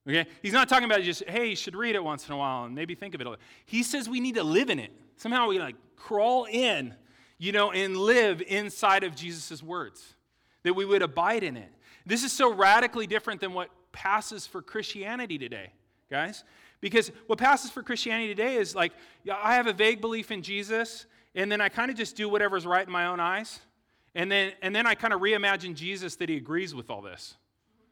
Okay? 0.08 0.26
He's 0.42 0.54
not 0.54 0.70
talking 0.70 0.86
about 0.86 1.02
just, 1.02 1.24
hey, 1.28 1.48
you 1.48 1.56
should 1.56 1.76
read 1.76 1.96
it 1.96 2.04
once 2.04 2.28
in 2.28 2.34
a 2.34 2.38
while 2.38 2.66
and 2.66 2.76
maybe 2.76 2.96
think 2.96 3.16
of 3.16 3.22
it. 3.22 3.28
He 3.66 3.84
says 3.84 4.10
we 4.10 4.20
need 4.20 4.36
to 4.36 4.44
live 4.44 4.70
in 4.70 4.80
it. 4.80 4.92
Somehow 5.18 5.48
we 5.48 5.60
like 5.60 5.76
crawl 5.96 6.46
in, 6.46 6.94
you 7.38 7.52
know, 7.52 7.72
and 7.72 7.98
live 7.98 8.42
inside 8.42 9.04
of 9.04 9.16
Jesus' 9.16 9.63
words, 9.63 10.16
that 10.63 10.74
we 10.74 10.86
would 10.86 11.02
abide 11.02 11.44
in 11.44 11.58
it. 11.58 11.70
This 12.06 12.24
is 12.24 12.32
so 12.32 12.54
radically 12.54 13.08
different 13.08 13.42
than 13.42 13.54
what 13.54 13.70
passes 13.92 14.46
for 14.46 14.62
Christianity 14.62 15.38
today, 15.38 15.72
guys. 16.10 16.44
Because 16.82 17.12
what 17.28 17.39
passes 17.39 17.72
for 17.72 17.82
Christianity 17.82 18.28
today 18.28 18.56
is 18.56 18.76
like, 18.76 18.92
I 19.32 19.56
have 19.56 19.68
a 19.68 19.74
vague 19.74 20.02
belief 20.02 20.32
in 20.32 20.42
Jesus, 20.42 21.06
and 21.34 21.50
then 21.50 21.62
I 21.62 21.70
kind 21.70 21.89
of 21.89 21.96
just 21.96 22.18
do 22.18 22.28
whatever's 22.28 22.66
right 22.66 22.86
in 22.86 22.92
my 22.92 23.06
own 23.06 23.22
eyes. 23.22 23.62
And 24.15 24.32
then, 24.32 24.54
and 24.62 24.76
then 24.76 24.86
I 24.86 24.95
kind 24.95 25.13
of 25.13 25.21
reimagine 25.21 25.76
Jesus 25.76 26.15
that 26.17 26.30
he 26.30 26.38
agrees 26.38 26.76
with 26.76 26.89
all 26.89 27.02
this. 27.02 27.36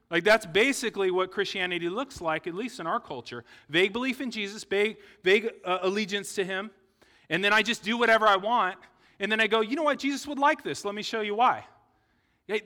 Like, 0.09 0.23
that's 0.23 0.45
basically 0.45 1.09
what 1.09 1.31
Christianity 1.31 1.89
looks 1.89 2.19
like, 2.19 2.45
at 2.45 2.53
least 2.53 2.79
in 2.79 2.87
our 2.87 2.99
culture. 2.99 3.45
Vague 3.69 3.93
belief 3.93 4.19
in 4.19 4.29
Jesus, 4.29 4.63
vague, 4.63 4.97
vague 5.23 5.49
uh, 5.63 5.79
allegiance 5.81 6.35
to 6.35 6.43
him. 6.43 6.69
And 7.29 7.43
then 7.43 7.53
I 7.53 7.61
just 7.61 7.81
do 7.81 7.97
whatever 7.97 8.27
I 8.27 8.35
want. 8.35 8.77
And 9.19 9.31
then 9.31 9.39
I 9.39 9.47
go, 9.47 9.61
you 9.61 9.75
know 9.75 9.83
what? 9.83 9.99
Jesus 9.99 10.27
would 10.27 10.39
like 10.39 10.63
this. 10.63 10.83
Let 10.83 10.95
me 10.95 11.01
show 11.01 11.21
you 11.21 11.35
why. 11.35 11.65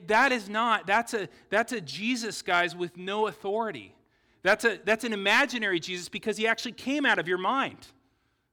That 0.08 0.32
is 0.32 0.48
not, 0.48 0.86
that's 0.86 1.14
a, 1.14 1.28
that's 1.48 1.72
a 1.72 1.80
Jesus, 1.80 2.42
guys, 2.42 2.74
with 2.74 2.96
no 2.96 3.28
authority. 3.28 3.94
That's, 4.42 4.64
a, 4.64 4.80
that's 4.84 5.04
an 5.04 5.12
imaginary 5.12 5.78
Jesus 5.78 6.08
because 6.08 6.36
he 6.36 6.46
actually 6.48 6.72
came 6.72 7.06
out 7.06 7.18
of 7.18 7.28
your 7.28 7.38
mind. 7.38 7.86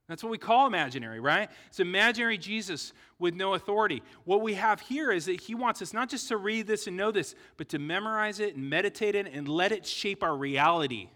That's 0.09 0.21
what 0.21 0.31
we 0.31 0.37
call 0.37 0.67
imaginary, 0.67 1.21
right? 1.21 1.49
It's 1.67 1.79
imaginary 1.79 2.37
Jesus 2.37 2.91
with 3.19 3.35
no 3.35 3.53
authority. 3.53 4.03
What 4.25 4.41
we 4.41 4.55
have 4.55 4.81
here 4.81 5.11
is 5.11 5.25
that 5.25 5.39
he 5.39 5.55
wants 5.55 5.81
us 5.81 5.93
not 5.93 6.09
just 6.09 6.27
to 6.27 6.37
read 6.37 6.67
this 6.67 6.87
and 6.87 6.97
know 6.97 7.11
this, 7.11 7.35
but 7.55 7.69
to 7.69 7.79
memorize 7.79 8.41
it 8.41 8.55
and 8.55 8.69
meditate 8.69 9.15
it 9.15 9.31
and 9.31 9.47
let 9.47 9.71
it 9.71 9.85
shape 9.85 10.21
our 10.21 10.35
reality. 10.35 11.09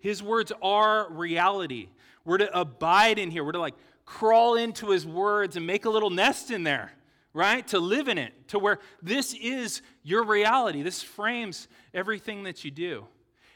His 0.00 0.22
words 0.22 0.52
are 0.62 1.10
reality. 1.10 1.90
We're 2.24 2.38
to 2.38 2.58
abide 2.58 3.18
in 3.18 3.30
here. 3.30 3.44
We're 3.44 3.52
to 3.52 3.60
like 3.60 3.76
crawl 4.06 4.54
into 4.56 4.90
his 4.90 5.06
words 5.06 5.56
and 5.56 5.66
make 5.66 5.84
a 5.84 5.90
little 5.90 6.10
nest 6.10 6.50
in 6.50 6.62
there, 6.62 6.92
right? 7.34 7.66
To 7.68 7.78
live 7.78 8.08
in 8.08 8.16
it, 8.16 8.48
to 8.48 8.58
where 8.58 8.78
this 9.02 9.34
is 9.34 9.82
your 10.02 10.24
reality. 10.24 10.82
This 10.82 11.02
frames 11.02 11.68
everything 11.92 12.44
that 12.44 12.64
you 12.64 12.70
do. 12.70 13.06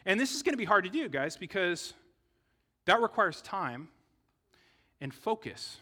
And 0.05 0.21
this 0.21 0.35
is 0.35 0.43
going 0.43 0.53
to 0.53 0.59
be 0.59 0.67
hard 0.67 0.85
to 0.85 0.91
do, 0.91 1.09
guys, 1.09 1.39
because 1.39 1.95
that 2.85 3.01
requires 3.01 3.41
time 3.41 3.89
and 5.01 5.15
focus. 5.15 5.79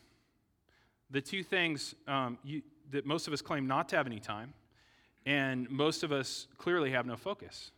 The 1.10 1.20
two 1.20 1.42
things 1.42 1.94
um, 2.06 2.38
you, 2.44 2.62
that 2.90 3.06
most 3.06 3.26
of 3.26 3.32
us 3.32 3.42
claim 3.42 3.66
not 3.66 3.88
to 3.90 3.96
have 3.96 4.06
any 4.06 4.20
time, 4.20 4.54
and 5.24 5.68
most 5.70 6.02
of 6.02 6.12
us 6.12 6.46
clearly 6.58 6.90
have 6.90 7.06
no 7.06 7.16
focus, 7.16 7.70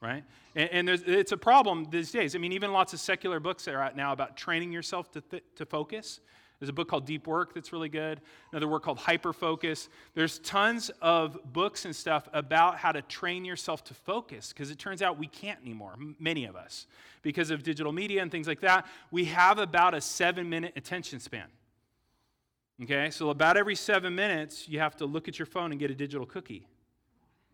right? 0.00 0.24
And, 0.54 0.88
and 0.88 0.88
it's 0.88 1.32
a 1.32 1.36
problem 1.36 1.88
these 1.90 2.12
days. 2.12 2.34
I 2.34 2.38
mean, 2.38 2.52
even 2.52 2.72
lots 2.72 2.92
of 2.92 3.00
secular 3.00 3.40
books 3.40 3.64
that 3.64 3.74
are 3.74 3.82
out 3.82 3.96
now 3.96 4.12
about 4.12 4.36
training 4.36 4.72
yourself 4.72 5.10
to, 5.12 5.20
th- 5.20 5.44
to 5.56 5.66
focus. 5.66 6.20
There's 6.62 6.70
a 6.70 6.74
book 6.74 6.86
called 6.86 7.06
Deep 7.06 7.26
Work 7.26 7.54
that's 7.54 7.72
really 7.72 7.88
good, 7.88 8.20
another 8.52 8.68
work 8.68 8.84
called 8.84 8.98
Hyper 8.98 9.32
Focus. 9.32 9.88
There's 10.14 10.38
tons 10.38 10.92
of 11.00 11.36
books 11.52 11.86
and 11.86 11.96
stuff 11.96 12.28
about 12.32 12.76
how 12.76 12.92
to 12.92 13.02
train 13.02 13.44
yourself 13.44 13.82
to 13.82 13.94
focus 13.94 14.50
because 14.52 14.70
it 14.70 14.78
turns 14.78 15.02
out 15.02 15.18
we 15.18 15.26
can't 15.26 15.58
anymore, 15.60 15.96
many 16.20 16.44
of 16.44 16.54
us. 16.54 16.86
Because 17.22 17.50
of 17.50 17.64
digital 17.64 17.90
media 17.90 18.22
and 18.22 18.30
things 18.30 18.46
like 18.46 18.60
that, 18.60 18.86
we 19.10 19.24
have 19.24 19.58
about 19.58 19.92
a 19.92 20.00
seven 20.00 20.48
minute 20.48 20.72
attention 20.76 21.18
span. 21.18 21.48
Okay, 22.80 23.10
so 23.10 23.30
about 23.30 23.56
every 23.56 23.74
seven 23.74 24.14
minutes, 24.14 24.68
you 24.68 24.78
have 24.78 24.94
to 24.98 25.04
look 25.04 25.26
at 25.26 25.40
your 25.40 25.46
phone 25.46 25.72
and 25.72 25.80
get 25.80 25.90
a 25.90 25.96
digital 25.96 26.26
cookie, 26.26 26.68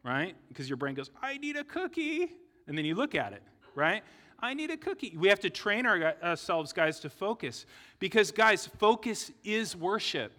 right? 0.05 0.37
Because 0.49 0.69
your 0.69 0.77
brain 0.77 0.95
goes, 0.95 1.11
I 1.23 1.39
need 1.39 1.57
a 1.57 1.65
cookie. 1.65 2.31
And 2.67 2.77
then 2.77 2.85
you 2.85 2.95
look 2.95 3.15
at 3.15 3.33
it, 3.33 3.43
right? 3.75 4.03
I 4.41 4.55
need 4.55 4.71
a 4.71 4.77
cookie. 4.77 5.17
We 5.17 5.29
have 5.29 5.41
to 5.41 5.51
train 5.51 5.85
our, 5.87 6.03
uh, 6.03 6.13
ourselves, 6.23 6.73
guys, 6.73 7.01
to 7.01 7.11
focus. 7.11 7.67
Because, 7.99 8.31
guys, 8.31 8.67
focus 8.67 9.33
is 9.43 9.75
worship. 9.75 10.33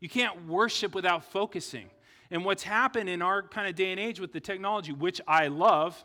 You 0.00 0.08
can't 0.08 0.46
worship 0.46 0.94
without 0.94 1.24
focusing. 1.24 1.90
And 2.30 2.44
what's 2.44 2.62
happened 2.62 3.08
in 3.08 3.20
our 3.20 3.42
kind 3.42 3.68
of 3.68 3.74
day 3.74 3.90
and 3.90 4.00
age 4.00 4.20
with 4.20 4.32
the 4.32 4.40
technology, 4.40 4.92
which 4.92 5.20
I 5.26 5.48
love, 5.48 6.02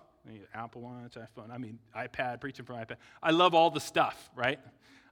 Apple 0.54 0.82
Watch, 0.82 1.14
iPhone, 1.14 1.52
I 1.52 1.58
mean, 1.58 1.80
iPad, 1.96 2.42
preaching 2.42 2.66
from 2.66 2.76
iPad, 2.76 2.98
I 3.24 3.32
love 3.32 3.54
all 3.54 3.70
the 3.70 3.80
stuff, 3.80 4.30
right? 4.36 4.60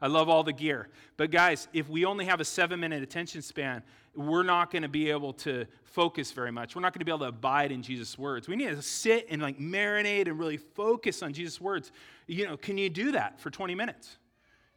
I 0.02 0.08
love 0.08 0.30
all 0.30 0.44
the 0.44 0.54
gear. 0.54 0.90
But 1.18 1.32
guys, 1.32 1.68
if 1.74 1.90
we 1.90 2.06
only 2.06 2.26
have 2.26 2.40
a 2.40 2.46
seven 2.46 2.80
minute 2.80 3.02
attention 3.04 3.42
span, 3.42 3.84
we're 4.16 4.44
not 4.44 4.72
going 4.72 4.82
to 4.84 4.90
be 4.90 5.10
able 5.10 5.34
to 5.34 5.66
focus 5.84 6.32
very 6.32 6.52
much. 6.52 6.76
We're 6.76 6.82
not 6.82 6.94
going 6.94 7.00
to 7.00 7.06
be 7.06 7.12
able 7.12 7.20
to 7.20 7.30
abide 7.30 7.72
in 7.72 7.82
Jesus' 7.82 8.18
words. 8.18 8.48
We 8.48 8.56
need 8.56 8.70
to 8.70 8.82
sit 8.82 9.28
and 9.30 9.42
like 9.42 9.60
marinate 9.60 10.28
and 10.28 10.40
really 10.40 10.58
focus 10.58 11.22
on 11.22 11.34
Jesus' 11.34 11.60
words. 11.60 11.92
You 12.28 12.48
know, 12.48 12.58
can 12.58 12.78
you 12.78 12.90
do 12.90 13.12
that 13.14 13.40
for 13.40 13.50
20 13.50 13.76
minutes? 13.76 14.18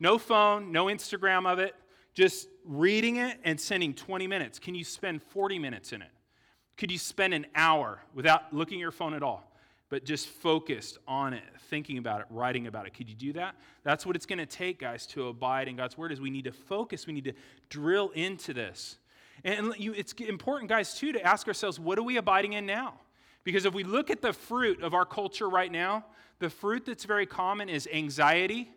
No 0.01 0.19
phone, 0.19 0.73
no 0.73 0.87
Instagram 0.87 1.51
of 1.51 1.59
it, 1.59 1.75
just 2.15 2.49
reading 2.65 3.17
it 3.17 3.39
and 3.45 3.61
sending 3.61 3.95
20 3.95 4.27
minutes. 4.27 4.59
Can 4.59 4.75
you 4.75 4.85
spend 4.85 5.23
40 5.23 5.59
minutes 5.59 5.93
in 5.93 6.03
it? 6.03 6.11
Could 6.77 6.93
you 6.93 6.99
spend 6.99 7.35
an 7.35 7.47
hour 7.55 8.01
without 8.15 8.53
looking 8.53 8.79
at 8.79 8.81
your 8.81 8.93
phone 8.93 9.15
at 9.15 9.23
all? 9.23 9.53
But 9.91 10.05
just 10.05 10.27
focused 10.27 10.99
on 11.09 11.33
it, 11.33 11.43
thinking 11.71 11.99
about 11.99 12.21
it, 12.21 12.27
writing 12.31 12.67
about 12.67 12.87
it. 12.87 12.95
Could 12.95 13.09
you 13.09 13.15
do 13.15 13.33
that? 13.35 13.55
That's 13.85 14.05
what 14.05 14.17
it's 14.17 14.27
going 14.27 14.39
to 14.39 14.47
take, 14.47 14.81
guys, 14.81 15.07
to 15.09 15.29
abide 15.29 15.69
in 15.69 15.77
God's 15.77 15.97
word 15.97 16.13
is 16.13 16.21
we 16.21 16.31
need 16.31 16.45
to 16.45 16.53
focus, 16.53 17.07
we 17.07 17.13
need 17.13 17.25
to 17.25 17.33
drill 17.71 18.11
into 18.11 18.53
this. 18.53 18.99
And 19.45 19.73
you, 19.79 19.93
it's 19.95 20.13
important, 20.13 20.69
guys, 20.69 20.95
too, 20.95 21.13
to 21.13 21.23
ask 21.23 21.47
ourselves, 21.47 21.79
what 21.79 21.99
are 21.99 22.03
we 22.03 22.17
abiding 22.17 22.55
in 22.55 22.67
now? 22.67 22.95
Because 23.45 23.65
if 23.65 23.73
we 23.73 23.85
look 23.85 24.11
at 24.11 24.21
the 24.21 24.33
fruit 24.33 24.83
of 24.83 24.95
our 24.95 25.07
culture 25.07 25.49
right 25.49 25.71
now, 25.71 26.05
the 26.39 26.51
fruit 26.51 26.85
that's 26.85 27.05
very 27.05 27.25
common 27.25 27.69
is 27.69 27.89
anxiety, 27.93 28.71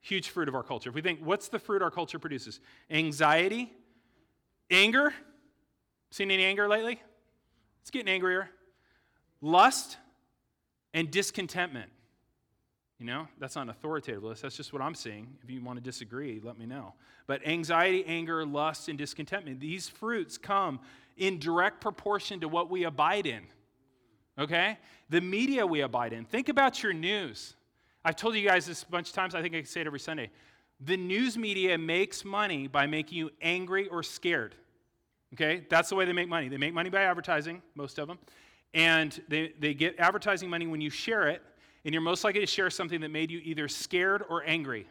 huge 0.00 0.28
fruit 0.28 0.48
of 0.48 0.54
our 0.54 0.62
culture. 0.62 0.90
If 0.90 0.94
we 0.94 1.00
think, 1.00 1.20
what's 1.22 1.48
the 1.48 1.58
fruit 1.58 1.80
our 1.80 1.90
culture 1.90 2.18
produces? 2.18 2.60
Anxiety, 2.90 3.72
anger. 4.70 5.14
Seen 6.10 6.30
any 6.30 6.44
anger 6.44 6.68
lately? 6.68 7.00
It's 7.82 7.90
getting 7.90 8.12
angrier. 8.12 8.50
Lust, 9.40 9.96
and 10.94 11.10
discontentment. 11.10 11.90
You 12.98 13.06
know, 13.06 13.28
that's 13.38 13.56
not 13.56 13.62
an 13.62 13.70
authoritative 13.70 14.22
list. 14.22 14.42
That's 14.42 14.56
just 14.56 14.72
what 14.72 14.80
I'm 14.80 14.94
seeing. 14.94 15.36
If 15.42 15.50
you 15.50 15.62
want 15.62 15.78
to 15.78 15.82
disagree, 15.82 16.40
let 16.42 16.56
me 16.56 16.64
know. 16.64 16.94
But 17.26 17.46
anxiety, 17.46 18.04
anger, 18.06 18.46
lust, 18.46 18.88
and 18.88 18.96
discontentment, 18.96 19.60
these 19.60 19.88
fruits 19.88 20.38
come 20.38 20.78
in 21.16 21.38
direct 21.38 21.80
proportion 21.80 22.40
to 22.40 22.48
what 22.48 22.70
we 22.70 22.84
abide 22.84 23.26
in. 23.26 23.42
Okay? 24.38 24.78
The 25.10 25.20
media 25.20 25.66
we 25.66 25.80
abide 25.80 26.12
in. 26.12 26.24
Think 26.24 26.48
about 26.48 26.82
your 26.82 26.92
news. 26.92 27.54
I've 28.04 28.16
told 28.16 28.36
you 28.36 28.46
guys 28.46 28.66
this 28.66 28.84
a 28.84 28.86
bunch 28.86 29.08
of 29.08 29.14
times. 29.14 29.34
I 29.34 29.42
think 29.42 29.54
I 29.54 29.58
can 29.58 29.66
say 29.66 29.80
it 29.80 29.86
every 29.86 30.00
Sunday. 30.00 30.30
The 30.80 30.96
news 30.96 31.36
media 31.36 31.76
makes 31.76 32.24
money 32.24 32.68
by 32.68 32.86
making 32.86 33.18
you 33.18 33.30
angry 33.42 33.88
or 33.88 34.02
scared. 34.02 34.54
Okay? 35.34 35.66
That's 35.68 35.88
the 35.88 35.96
way 35.96 36.04
they 36.04 36.12
make 36.12 36.28
money. 36.28 36.48
They 36.48 36.58
make 36.58 36.74
money 36.74 36.90
by 36.90 37.02
advertising, 37.02 37.60
most 37.74 37.98
of 37.98 38.06
them. 38.06 38.18
And 38.74 39.18
they, 39.28 39.52
they 39.58 39.72
get 39.72 39.98
advertising 39.98 40.50
money 40.50 40.66
when 40.66 40.80
you 40.80 40.90
share 40.90 41.28
it, 41.28 41.40
and 41.84 41.94
you're 41.94 42.02
most 42.02 42.24
likely 42.24 42.40
to 42.40 42.46
share 42.46 42.70
something 42.70 43.00
that 43.00 43.10
made 43.10 43.30
you 43.30 43.40
either 43.44 43.68
scared 43.68 44.22
or 44.28 44.42
angry. 44.44 44.88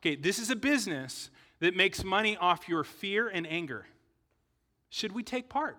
Okay, 0.00 0.16
this 0.16 0.38
is 0.38 0.50
a 0.50 0.56
business 0.56 1.30
that 1.60 1.76
makes 1.76 2.02
money 2.02 2.36
off 2.36 2.68
your 2.68 2.84
fear 2.84 3.28
and 3.28 3.46
anger. 3.46 3.86
Should 4.90 5.12
we 5.12 5.22
take 5.22 5.48
part? 5.48 5.76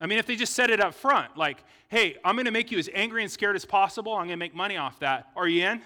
I 0.00 0.06
mean, 0.06 0.18
if 0.18 0.24
they 0.24 0.36
just 0.36 0.54
said 0.54 0.70
it 0.70 0.80
up 0.80 0.94
front, 0.94 1.36
like, 1.36 1.62
hey, 1.88 2.16
I'm 2.24 2.36
going 2.36 2.46
to 2.46 2.50
make 2.50 2.70
you 2.70 2.78
as 2.78 2.88
angry 2.94 3.22
and 3.22 3.30
scared 3.30 3.54
as 3.54 3.66
possible, 3.66 4.12
I'm 4.12 4.20
going 4.20 4.30
to 4.30 4.36
make 4.36 4.54
money 4.54 4.78
off 4.78 4.98
that, 5.00 5.26
are 5.36 5.46
you 5.46 5.66
in? 5.66 5.82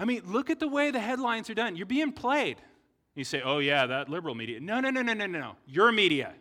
I 0.00 0.04
mean, 0.04 0.22
look 0.26 0.50
at 0.50 0.58
the 0.58 0.66
way 0.66 0.90
the 0.90 0.98
headlines 0.98 1.48
are 1.48 1.54
done. 1.54 1.76
You're 1.76 1.86
being 1.86 2.10
played. 2.10 2.56
You 3.14 3.22
say, 3.22 3.40
oh, 3.44 3.58
yeah, 3.58 3.86
that 3.86 4.08
liberal 4.08 4.34
media. 4.34 4.58
No, 4.58 4.80
no, 4.80 4.90
no, 4.90 5.02
no, 5.02 5.12
no, 5.12 5.26
no. 5.26 5.56
Your 5.68 5.92
media. 5.92 6.32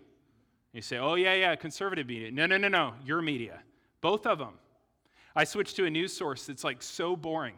You 0.73 0.81
say, 0.81 0.97
oh, 0.97 1.15
yeah, 1.15 1.35
yeah, 1.35 1.55
conservative 1.55 2.07
media. 2.07 2.31
No, 2.31 2.47
no, 2.47 2.57
no, 2.57 2.67
no. 2.67 2.93
Your 3.05 3.21
media. 3.21 3.59
Both 4.01 4.25
of 4.25 4.39
them. 4.39 4.55
I 5.35 5.43
switched 5.43 5.75
to 5.77 5.85
a 5.85 5.89
news 5.89 6.11
source 6.11 6.47
that's 6.47 6.63
like 6.63 6.81
so 6.81 7.15
boring. 7.15 7.55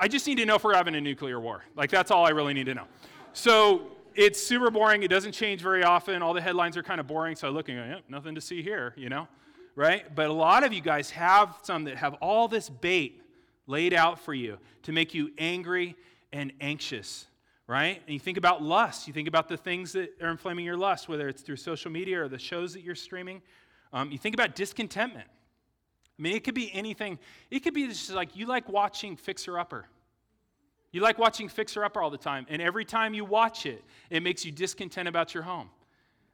I 0.00 0.06
just 0.06 0.26
need 0.26 0.36
to 0.36 0.46
know 0.46 0.54
if 0.54 0.64
we're 0.64 0.74
having 0.74 0.94
a 0.94 1.00
nuclear 1.00 1.40
war. 1.40 1.64
Like, 1.74 1.90
that's 1.90 2.10
all 2.10 2.24
I 2.24 2.30
really 2.30 2.54
need 2.54 2.66
to 2.66 2.74
know. 2.74 2.84
So 3.32 3.82
it's 4.14 4.40
super 4.40 4.70
boring. 4.70 5.02
It 5.02 5.08
doesn't 5.08 5.32
change 5.32 5.60
very 5.60 5.82
often. 5.82 6.22
All 6.22 6.34
the 6.34 6.40
headlines 6.40 6.76
are 6.76 6.82
kind 6.82 7.00
of 7.00 7.06
boring. 7.06 7.34
So 7.34 7.48
I 7.48 7.50
look 7.50 7.68
and 7.68 7.78
go, 7.78 7.84
yep, 7.84 8.04
nothing 8.08 8.34
to 8.36 8.40
see 8.40 8.62
here, 8.62 8.94
you 8.96 9.08
know? 9.08 9.26
Right? 9.74 10.14
But 10.14 10.28
a 10.28 10.32
lot 10.32 10.64
of 10.64 10.72
you 10.72 10.80
guys 10.80 11.10
have 11.10 11.56
some 11.62 11.84
that 11.84 11.96
have 11.96 12.14
all 12.14 12.48
this 12.48 12.68
bait 12.68 13.22
laid 13.66 13.92
out 13.92 14.20
for 14.20 14.34
you 14.34 14.58
to 14.84 14.92
make 14.92 15.14
you 15.14 15.32
angry 15.38 15.96
and 16.32 16.52
anxious 16.60 17.26
right? 17.68 18.00
And 18.06 18.14
you 18.14 18.18
think 18.18 18.38
about 18.38 18.62
lust. 18.62 19.06
You 19.06 19.12
think 19.12 19.28
about 19.28 19.46
the 19.46 19.56
things 19.56 19.92
that 19.92 20.10
are 20.20 20.30
inflaming 20.30 20.64
your 20.64 20.76
lust, 20.76 21.08
whether 21.08 21.28
it's 21.28 21.42
through 21.42 21.56
social 21.56 21.92
media 21.92 22.24
or 22.24 22.28
the 22.28 22.38
shows 22.38 22.72
that 22.72 22.82
you're 22.82 22.96
streaming. 22.96 23.42
Um, 23.92 24.10
you 24.10 24.18
think 24.18 24.34
about 24.34 24.56
discontentment. 24.56 25.28
I 26.18 26.22
mean, 26.22 26.34
it 26.34 26.42
could 26.42 26.54
be 26.54 26.72
anything. 26.74 27.18
It 27.50 27.60
could 27.60 27.74
be 27.74 27.86
just 27.86 28.10
like 28.10 28.34
you 28.34 28.46
like 28.46 28.68
watching 28.68 29.16
Fixer 29.16 29.58
Upper. 29.58 29.86
You 30.90 31.02
like 31.02 31.18
watching 31.18 31.48
Fixer 31.48 31.84
Upper 31.84 32.02
all 32.02 32.10
the 32.10 32.16
time, 32.16 32.46
and 32.48 32.62
every 32.62 32.84
time 32.84 33.12
you 33.12 33.24
watch 33.24 33.66
it, 33.66 33.84
it 34.08 34.22
makes 34.22 34.44
you 34.44 34.50
discontent 34.50 35.06
about 35.06 35.34
your 35.34 35.42
home. 35.42 35.68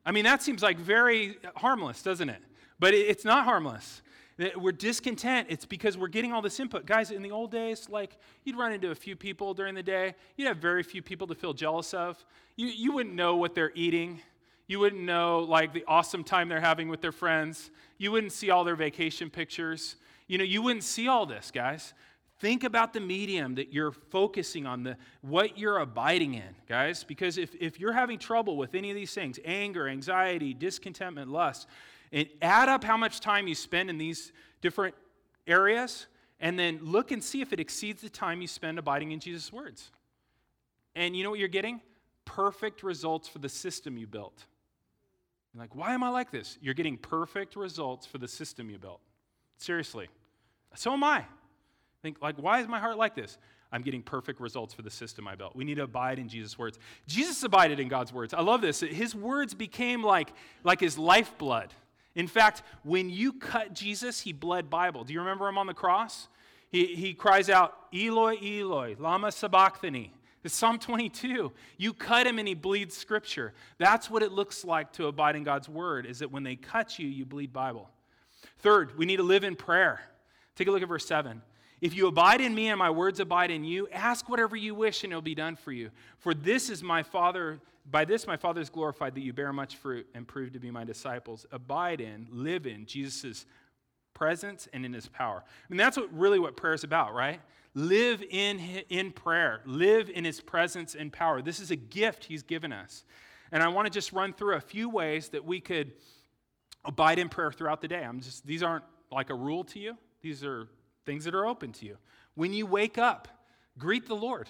I 0.06 0.12
mean, 0.12 0.24
that 0.24 0.42
seems 0.42 0.62
like 0.62 0.78
very 0.78 1.36
harmless, 1.56 2.02
doesn't 2.02 2.28
it? 2.28 2.40
But 2.78 2.94
it's 2.94 3.24
not 3.24 3.44
harmless. 3.44 4.02
We're 4.56 4.72
discontent. 4.72 5.46
It's 5.48 5.64
because 5.64 5.96
we're 5.96 6.08
getting 6.08 6.32
all 6.32 6.42
this 6.42 6.58
input. 6.58 6.86
Guys, 6.86 7.12
in 7.12 7.22
the 7.22 7.30
old 7.30 7.52
days, 7.52 7.88
like 7.88 8.18
you'd 8.42 8.56
run 8.56 8.72
into 8.72 8.90
a 8.90 8.94
few 8.94 9.14
people 9.14 9.54
during 9.54 9.74
the 9.74 9.82
day. 9.82 10.14
You'd 10.36 10.48
have 10.48 10.56
very 10.56 10.82
few 10.82 11.02
people 11.02 11.28
to 11.28 11.34
feel 11.36 11.52
jealous 11.52 11.94
of. 11.94 12.24
You, 12.56 12.66
you 12.66 12.92
wouldn't 12.92 13.14
know 13.14 13.36
what 13.36 13.54
they're 13.54 13.72
eating. 13.76 14.20
You 14.66 14.80
wouldn't 14.80 15.02
know 15.02 15.40
like 15.40 15.72
the 15.72 15.84
awesome 15.86 16.24
time 16.24 16.48
they're 16.48 16.60
having 16.60 16.88
with 16.88 17.00
their 17.00 17.12
friends. 17.12 17.70
You 17.98 18.10
wouldn't 18.10 18.32
see 18.32 18.50
all 18.50 18.64
their 18.64 18.74
vacation 18.74 19.30
pictures. 19.30 19.96
You 20.26 20.38
know, 20.38 20.44
you 20.44 20.62
wouldn't 20.62 20.84
see 20.84 21.06
all 21.06 21.26
this, 21.26 21.52
guys. 21.52 21.94
Think 22.40 22.64
about 22.64 22.92
the 22.92 23.00
medium 23.00 23.54
that 23.54 23.72
you're 23.72 23.92
focusing 23.92 24.66
on, 24.66 24.82
the, 24.82 24.96
what 25.20 25.56
you're 25.56 25.78
abiding 25.78 26.34
in, 26.34 26.56
guys. 26.68 27.04
Because 27.04 27.38
if, 27.38 27.54
if 27.60 27.78
you're 27.78 27.92
having 27.92 28.18
trouble 28.18 28.56
with 28.56 28.74
any 28.74 28.90
of 28.90 28.96
these 28.96 29.14
things 29.14 29.38
anger, 29.44 29.86
anxiety, 29.86 30.54
discontentment, 30.54 31.30
lust 31.30 31.68
and 32.14 32.28
add 32.40 32.70
up 32.70 32.84
how 32.84 32.96
much 32.96 33.20
time 33.20 33.46
you 33.48 33.54
spend 33.54 33.90
in 33.90 33.98
these 33.98 34.32
different 34.62 34.94
areas, 35.46 36.06
and 36.40 36.58
then 36.58 36.78
look 36.80 37.10
and 37.10 37.22
see 37.22 37.42
if 37.42 37.52
it 37.52 37.60
exceeds 37.60 38.00
the 38.00 38.08
time 38.08 38.40
you 38.40 38.46
spend 38.46 38.78
abiding 38.78 39.12
in 39.12 39.20
Jesus' 39.20 39.52
words. 39.52 39.90
And 40.94 41.16
you 41.16 41.24
know 41.24 41.30
what 41.30 41.40
you're 41.40 41.48
getting? 41.48 41.80
Perfect 42.24 42.82
results 42.82 43.28
for 43.28 43.40
the 43.40 43.48
system 43.48 43.98
you 43.98 44.06
built. 44.06 44.44
You're 45.52 45.62
like, 45.62 45.74
why 45.74 45.92
am 45.92 46.02
I 46.02 46.08
like 46.08 46.30
this? 46.30 46.56
You're 46.62 46.74
getting 46.74 46.96
perfect 46.96 47.56
results 47.56 48.06
for 48.06 48.18
the 48.18 48.28
system 48.28 48.70
you 48.70 48.78
built. 48.78 49.00
Seriously. 49.58 50.08
So 50.74 50.92
am 50.92 51.04
I. 51.04 51.24
Think, 52.02 52.22
like, 52.22 52.36
why 52.36 52.60
is 52.60 52.68
my 52.68 52.78
heart 52.78 52.96
like 52.96 53.14
this? 53.14 53.38
I'm 53.72 53.82
getting 53.82 54.02
perfect 54.02 54.40
results 54.40 54.72
for 54.72 54.82
the 54.82 54.90
system 54.90 55.26
I 55.26 55.34
built. 55.34 55.56
We 55.56 55.64
need 55.64 55.76
to 55.76 55.82
abide 55.82 56.18
in 56.20 56.28
Jesus' 56.28 56.56
words. 56.56 56.78
Jesus 57.08 57.42
abided 57.42 57.80
in 57.80 57.88
God's 57.88 58.12
words. 58.12 58.32
I 58.32 58.40
love 58.40 58.60
this. 58.60 58.80
His 58.80 59.14
words 59.16 59.52
became 59.52 60.02
like, 60.02 60.32
like 60.62 60.80
his 60.80 60.96
lifeblood. 60.96 61.72
In 62.14 62.26
fact, 62.26 62.62
when 62.82 63.10
you 63.10 63.32
cut 63.32 63.74
Jesus, 63.74 64.20
he 64.20 64.32
bled 64.32 64.70
Bible. 64.70 65.04
Do 65.04 65.12
you 65.12 65.20
remember 65.20 65.48
him 65.48 65.58
on 65.58 65.66
the 65.66 65.74
cross? 65.74 66.28
He, 66.70 66.94
he 66.94 67.14
cries 67.14 67.50
out, 67.50 67.76
Eloi, 67.92 68.36
Eloi, 68.42 68.96
Lama 68.98 69.32
Sabachthani. 69.32 70.12
It's 70.44 70.54
Psalm 70.54 70.78
22. 70.78 71.52
You 71.78 71.92
cut 71.94 72.26
him 72.26 72.38
and 72.38 72.46
he 72.46 72.54
bleeds 72.54 72.96
scripture. 72.96 73.54
That's 73.78 74.10
what 74.10 74.22
it 74.22 74.30
looks 74.30 74.64
like 74.64 74.92
to 74.92 75.06
abide 75.06 75.36
in 75.36 75.42
God's 75.42 75.68
word, 75.68 76.04
is 76.04 76.18
that 76.18 76.30
when 76.30 76.42
they 76.42 76.56
cut 76.56 76.98
you, 76.98 77.08
you 77.08 77.24
bleed 77.24 77.52
Bible. 77.52 77.88
Third, 78.58 78.96
we 78.98 79.06
need 79.06 79.16
to 79.16 79.22
live 79.22 79.42
in 79.42 79.56
prayer. 79.56 80.02
Take 80.54 80.68
a 80.68 80.70
look 80.70 80.82
at 80.82 80.88
verse 80.88 81.06
7. 81.06 81.40
If 81.84 81.94
you 81.94 82.06
abide 82.06 82.40
in 82.40 82.54
me 82.54 82.68
and 82.68 82.78
my 82.78 82.88
words 82.88 83.20
abide 83.20 83.50
in 83.50 83.62
you, 83.62 83.86
ask 83.92 84.26
whatever 84.30 84.56
you 84.56 84.74
wish 84.74 85.04
and 85.04 85.12
it'll 85.12 85.20
be 85.20 85.34
done 85.34 85.54
for 85.54 85.70
you. 85.70 85.90
For 86.16 86.32
this 86.32 86.70
is 86.70 86.82
my 86.82 87.02
Father 87.02 87.60
by 87.90 88.06
this 88.06 88.26
my 88.26 88.38
Father 88.38 88.62
is 88.62 88.70
glorified 88.70 89.14
that 89.14 89.20
you 89.20 89.34
bear 89.34 89.52
much 89.52 89.76
fruit 89.76 90.06
and 90.14 90.26
prove 90.26 90.54
to 90.54 90.58
be 90.58 90.70
my 90.70 90.84
disciples. 90.84 91.44
Abide 91.52 92.00
in, 92.00 92.26
live 92.30 92.66
in 92.66 92.86
Jesus' 92.86 93.44
presence 94.14 94.66
and 94.72 94.86
in 94.86 94.94
his 94.94 95.08
power. 95.08 95.44
I 95.44 95.66
mean, 95.68 95.76
that's 95.76 95.98
what 95.98 96.10
really 96.10 96.38
what 96.38 96.56
prayer 96.56 96.72
is 96.72 96.84
about, 96.84 97.12
right? 97.12 97.42
Live 97.74 98.22
in, 98.30 98.58
in 98.88 99.12
prayer, 99.12 99.60
live 99.66 100.08
in 100.08 100.24
his 100.24 100.40
presence 100.40 100.94
and 100.94 101.12
power. 101.12 101.42
This 101.42 101.60
is 101.60 101.70
a 101.70 101.76
gift 101.76 102.24
he's 102.24 102.42
given 102.42 102.72
us. 102.72 103.04
And 103.52 103.62
I 103.62 103.68
want 103.68 103.84
to 103.84 103.90
just 103.90 104.10
run 104.10 104.32
through 104.32 104.54
a 104.54 104.60
few 104.62 104.88
ways 104.88 105.28
that 105.28 105.44
we 105.44 105.60
could 105.60 105.92
abide 106.82 107.18
in 107.18 107.28
prayer 107.28 107.52
throughout 107.52 107.82
the 107.82 107.88
day. 107.88 108.02
I'm 108.02 108.20
just 108.20 108.46
these 108.46 108.62
aren't 108.62 108.84
like 109.12 109.28
a 109.28 109.34
rule 109.34 109.64
to 109.64 109.78
you. 109.78 109.98
These 110.22 110.42
are 110.44 110.66
things 111.06 111.24
that 111.24 111.34
are 111.34 111.46
open 111.46 111.72
to 111.72 111.86
you. 111.86 111.96
When 112.34 112.52
you 112.52 112.66
wake 112.66 112.98
up, 112.98 113.28
greet 113.78 114.06
the 114.06 114.16
Lord, 114.16 114.48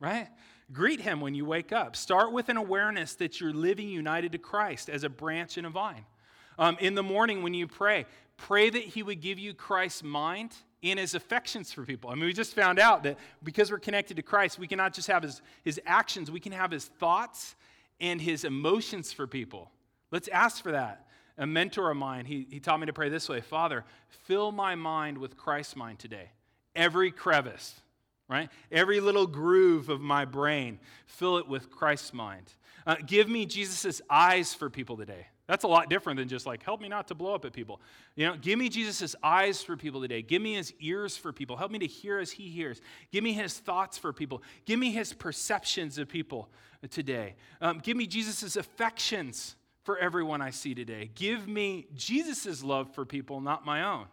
right? 0.00 0.28
Greet 0.72 1.00
him 1.00 1.20
when 1.20 1.34
you 1.34 1.44
wake 1.44 1.72
up. 1.72 1.96
Start 1.96 2.32
with 2.32 2.48
an 2.48 2.56
awareness 2.56 3.14
that 3.16 3.40
you're 3.40 3.52
living 3.52 3.88
united 3.88 4.32
to 4.32 4.38
Christ 4.38 4.88
as 4.88 5.04
a 5.04 5.08
branch 5.08 5.58
in 5.58 5.64
a 5.64 5.70
vine. 5.70 6.04
Um, 6.58 6.76
in 6.80 6.94
the 6.94 7.02
morning 7.02 7.42
when 7.42 7.54
you 7.54 7.66
pray, 7.66 8.06
pray 8.36 8.70
that 8.70 8.82
he 8.82 9.02
would 9.02 9.20
give 9.20 9.38
you 9.38 9.54
Christ's 9.54 10.02
mind 10.02 10.54
and 10.82 10.98
his 10.98 11.14
affections 11.14 11.72
for 11.72 11.84
people. 11.84 12.10
I 12.10 12.14
mean, 12.14 12.24
we 12.24 12.32
just 12.32 12.54
found 12.54 12.78
out 12.78 13.02
that 13.04 13.18
because 13.42 13.70
we're 13.70 13.78
connected 13.78 14.16
to 14.16 14.22
Christ, 14.22 14.58
we 14.58 14.66
cannot 14.66 14.92
just 14.92 15.08
have 15.08 15.22
his, 15.22 15.42
his 15.64 15.80
actions, 15.86 16.30
we 16.30 16.40
can 16.40 16.52
have 16.52 16.70
his 16.70 16.86
thoughts 16.86 17.54
and 18.00 18.20
his 18.20 18.44
emotions 18.44 19.12
for 19.12 19.26
people. 19.26 19.70
Let's 20.10 20.28
ask 20.28 20.62
for 20.62 20.72
that. 20.72 21.05
A 21.38 21.46
mentor 21.46 21.90
of 21.90 21.96
mine, 21.96 22.24
he, 22.24 22.46
he 22.50 22.60
taught 22.60 22.80
me 22.80 22.86
to 22.86 22.92
pray 22.92 23.08
this 23.08 23.28
way 23.28 23.40
Father, 23.40 23.84
fill 24.24 24.52
my 24.52 24.74
mind 24.74 25.18
with 25.18 25.36
Christ's 25.36 25.76
mind 25.76 25.98
today. 25.98 26.30
Every 26.74 27.10
crevice, 27.10 27.80
right? 28.28 28.50
Every 28.70 29.00
little 29.00 29.26
groove 29.26 29.88
of 29.88 30.00
my 30.00 30.24
brain, 30.24 30.78
fill 31.06 31.38
it 31.38 31.48
with 31.48 31.70
Christ's 31.70 32.12
mind. 32.12 32.52
Uh, 32.86 32.96
give 33.04 33.28
me 33.28 33.46
Jesus' 33.46 34.00
eyes 34.08 34.54
for 34.54 34.70
people 34.70 34.96
today. 34.96 35.26
That's 35.46 35.64
a 35.64 35.68
lot 35.68 35.88
different 35.88 36.18
than 36.18 36.28
just 36.28 36.44
like, 36.44 36.62
help 36.62 36.80
me 36.80 36.88
not 36.88 37.08
to 37.08 37.14
blow 37.14 37.34
up 37.34 37.44
at 37.44 37.52
people. 37.52 37.80
You 38.16 38.26
know, 38.26 38.36
give 38.36 38.58
me 38.58 38.68
Jesus' 38.68 39.14
eyes 39.22 39.62
for 39.62 39.76
people 39.76 40.00
today. 40.00 40.22
Give 40.22 40.42
me 40.42 40.54
his 40.54 40.74
ears 40.80 41.16
for 41.16 41.32
people. 41.32 41.56
Help 41.56 41.70
me 41.70 41.78
to 41.80 41.86
hear 41.86 42.18
as 42.18 42.32
he 42.32 42.48
hears. 42.48 42.80
Give 43.12 43.22
me 43.22 43.32
his 43.32 43.56
thoughts 43.56 43.96
for 43.96 44.12
people. 44.12 44.42
Give 44.64 44.78
me 44.78 44.90
his 44.90 45.12
perceptions 45.12 45.98
of 45.98 46.08
people 46.08 46.48
today. 46.90 47.36
Um, 47.60 47.78
give 47.78 47.96
me 47.96 48.06
Jesus' 48.08 48.56
affections 48.56 49.54
for 49.86 49.96
everyone 49.98 50.42
I 50.42 50.50
see 50.50 50.74
today. 50.74 51.10
Give 51.14 51.46
me 51.46 51.86
Jesus' 51.94 52.64
love 52.64 52.92
for 52.92 53.04
people, 53.04 53.40
not 53.40 53.64
my 53.64 53.84
own. 53.84 54.06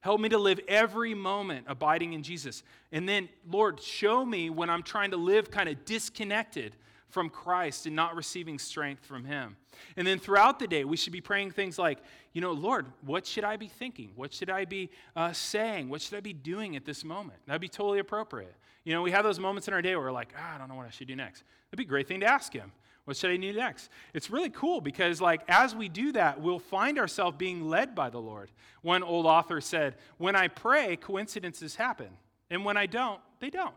Help 0.00 0.20
me 0.20 0.30
to 0.30 0.38
live 0.38 0.58
every 0.66 1.14
moment 1.14 1.66
abiding 1.68 2.14
in 2.14 2.22
Jesus. 2.22 2.64
And 2.90 3.06
then, 3.06 3.28
Lord, 3.48 3.80
show 3.80 4.24
me 4.24 4.48
when 4.48 4.70
I'm 4.70 4.82
trying 4.82 5.10
to 5.12 5.18
live 5.18 5.50
kind 5.50 5.68
of 5.68 5.84
disconnected 5.84 6.74
from 7.08 7.28
Christ 7.28 7.84
and 7.84 7.94
not 7.94 8.16
receiving 8.16 8.58
strength 8.58 9.04
from 9.04 9.24
Him. 9.24 9.56
And 9.98 10.06
then 10.06 10.18
throughout 10.18 10.58
the 10.58 10.66
day, 10.66 10.84
we 10.84 10.96
should 10.96 11.12
be 11.12 11.20
praying 11.20 11.50
things 11.50 11.78
like, 11.78 11.98
you 12.32 12.40
know, 12.40 12.52
Lord, 12.52 12.86
what 13.02 13.26
should 13.26 13.44
I 13.44 13.58
be 13.58 13.68
thinking? 13.68 14.12
What 14.16 14.32
should 14.32 14.48
I 14.48 14.64
be 14.64 14.90
uh, 15.14 15.32
saying? 15.34 15.90
What 15.90 16.00
should 16.00 16.16
I 16.16 16.20
be 16.20 16.32
doing 16.32 16.74
at 16.74 16.86
this 16.86 17.04
moment? 17.04 17.38
That'd 17.46 17.60
be 17.60 17.68
totally 17.68 17.98
appropriate. 17.98 18.54
You 18.84 18.94
know, 18.94 19.02
we 19.02 19.10
have 19.10 19.24
those 19.24 19.38
moments 19.38 19.68
in 19.68 19.74
our 19.74 19.82
day 19.82 19.94
where 19.94 20.06
we're 20.06 20.10
like, 20.10 20.32
ah, 20.36 20.54
I 20.54 20.58
don't 20.58 20.68
know 20.68 20.74
what 20.74 20.86
I 20.86 20.90
should 20.90 21.06
do 21.06 21.14
next. 21.14 21.44
That'd 21.70 21.76
be 21.76 21.84
a 21.84 21.86
great 21.86 22.08
thing 22.08 22.20
to 22.20 22.26
ask 22.26 22.52
Him. 22.52 22.72
What 23.04 23.16
should 23.16 23.32
I 23.32 23.36
do 23.36 23.52
next? 23.52 23.90
It's 24.14 24.30
really 24.30 24.50
cool 24.50 24.80
because, 24.80 25.20
like, 25.20 25.42
as 25.48 25.74
we 25.74 25.88
do 25.88 26.12
that, 26.12 26.40
we'll 26.40 26.60
find 26.60 26.98
ourselves 26.98 27.36
being 27.36 27.68
led 27.68 27.94
by 27.94 28.10
the 28.10 28.20
Lord. 28.20 28.50
One 28.82 29.02
old 29.02 29.26
author 29.26 29.60
said, 29.60 29.96
When 30.18 30.36
I 30.36 30.48
pray, 30.48 30.96
coincidences 30.96 31.74
happen. 31.74 32.08
And 32.48 32.64
when 32.64 32.76
I 32.76 32.86
don't, 32.86 33.20
they 33.40 33.50
don't. 33.50 33.74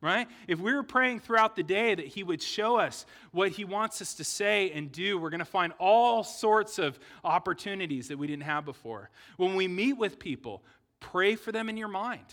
Right? 0.00 0.28
If 0.46 0.60
we 0.60 0.72
were 0.72 0.82
praying 0.82 1.20
throughout 1.20 1.56
the 1.56 1.62
day 1.62 1.94
that 1.94 2.06
He 2.06 2.22
would 2.22 2.40
show 2.40 2.76
us 2.76 3.04
what 3.32 3.50
He 3.50 3.64
wants 3.64 4.00
us 4.00 4.14
to 4.14 4.24
say 4.24 4.70
and 4.70 4.92
do, 4.92 5.18
we're 5.18 5.30
going 5.30 5.40
to 5.40 5.44
find 5.44 5.72
all 5.78 6.22
sorts 6.22 6.78
of 6.78 6.98
opportunities 7.24 8.08
that 8.08 8.16
we 8.16 8.26
didn't 8.26 8.44
have 8.44 8.64
before. 8.64 9.10
When 9.38 9.56
we 9.56 9.66
meet 9.66 9.94
with 9.94 10.18
people, 10.18 10.62
pray 11.00 11.34
for 11.34 11.52
them 11.52 11.68
in 11.68 11.76
your 11.76 11.88
mind. 11.88 12.24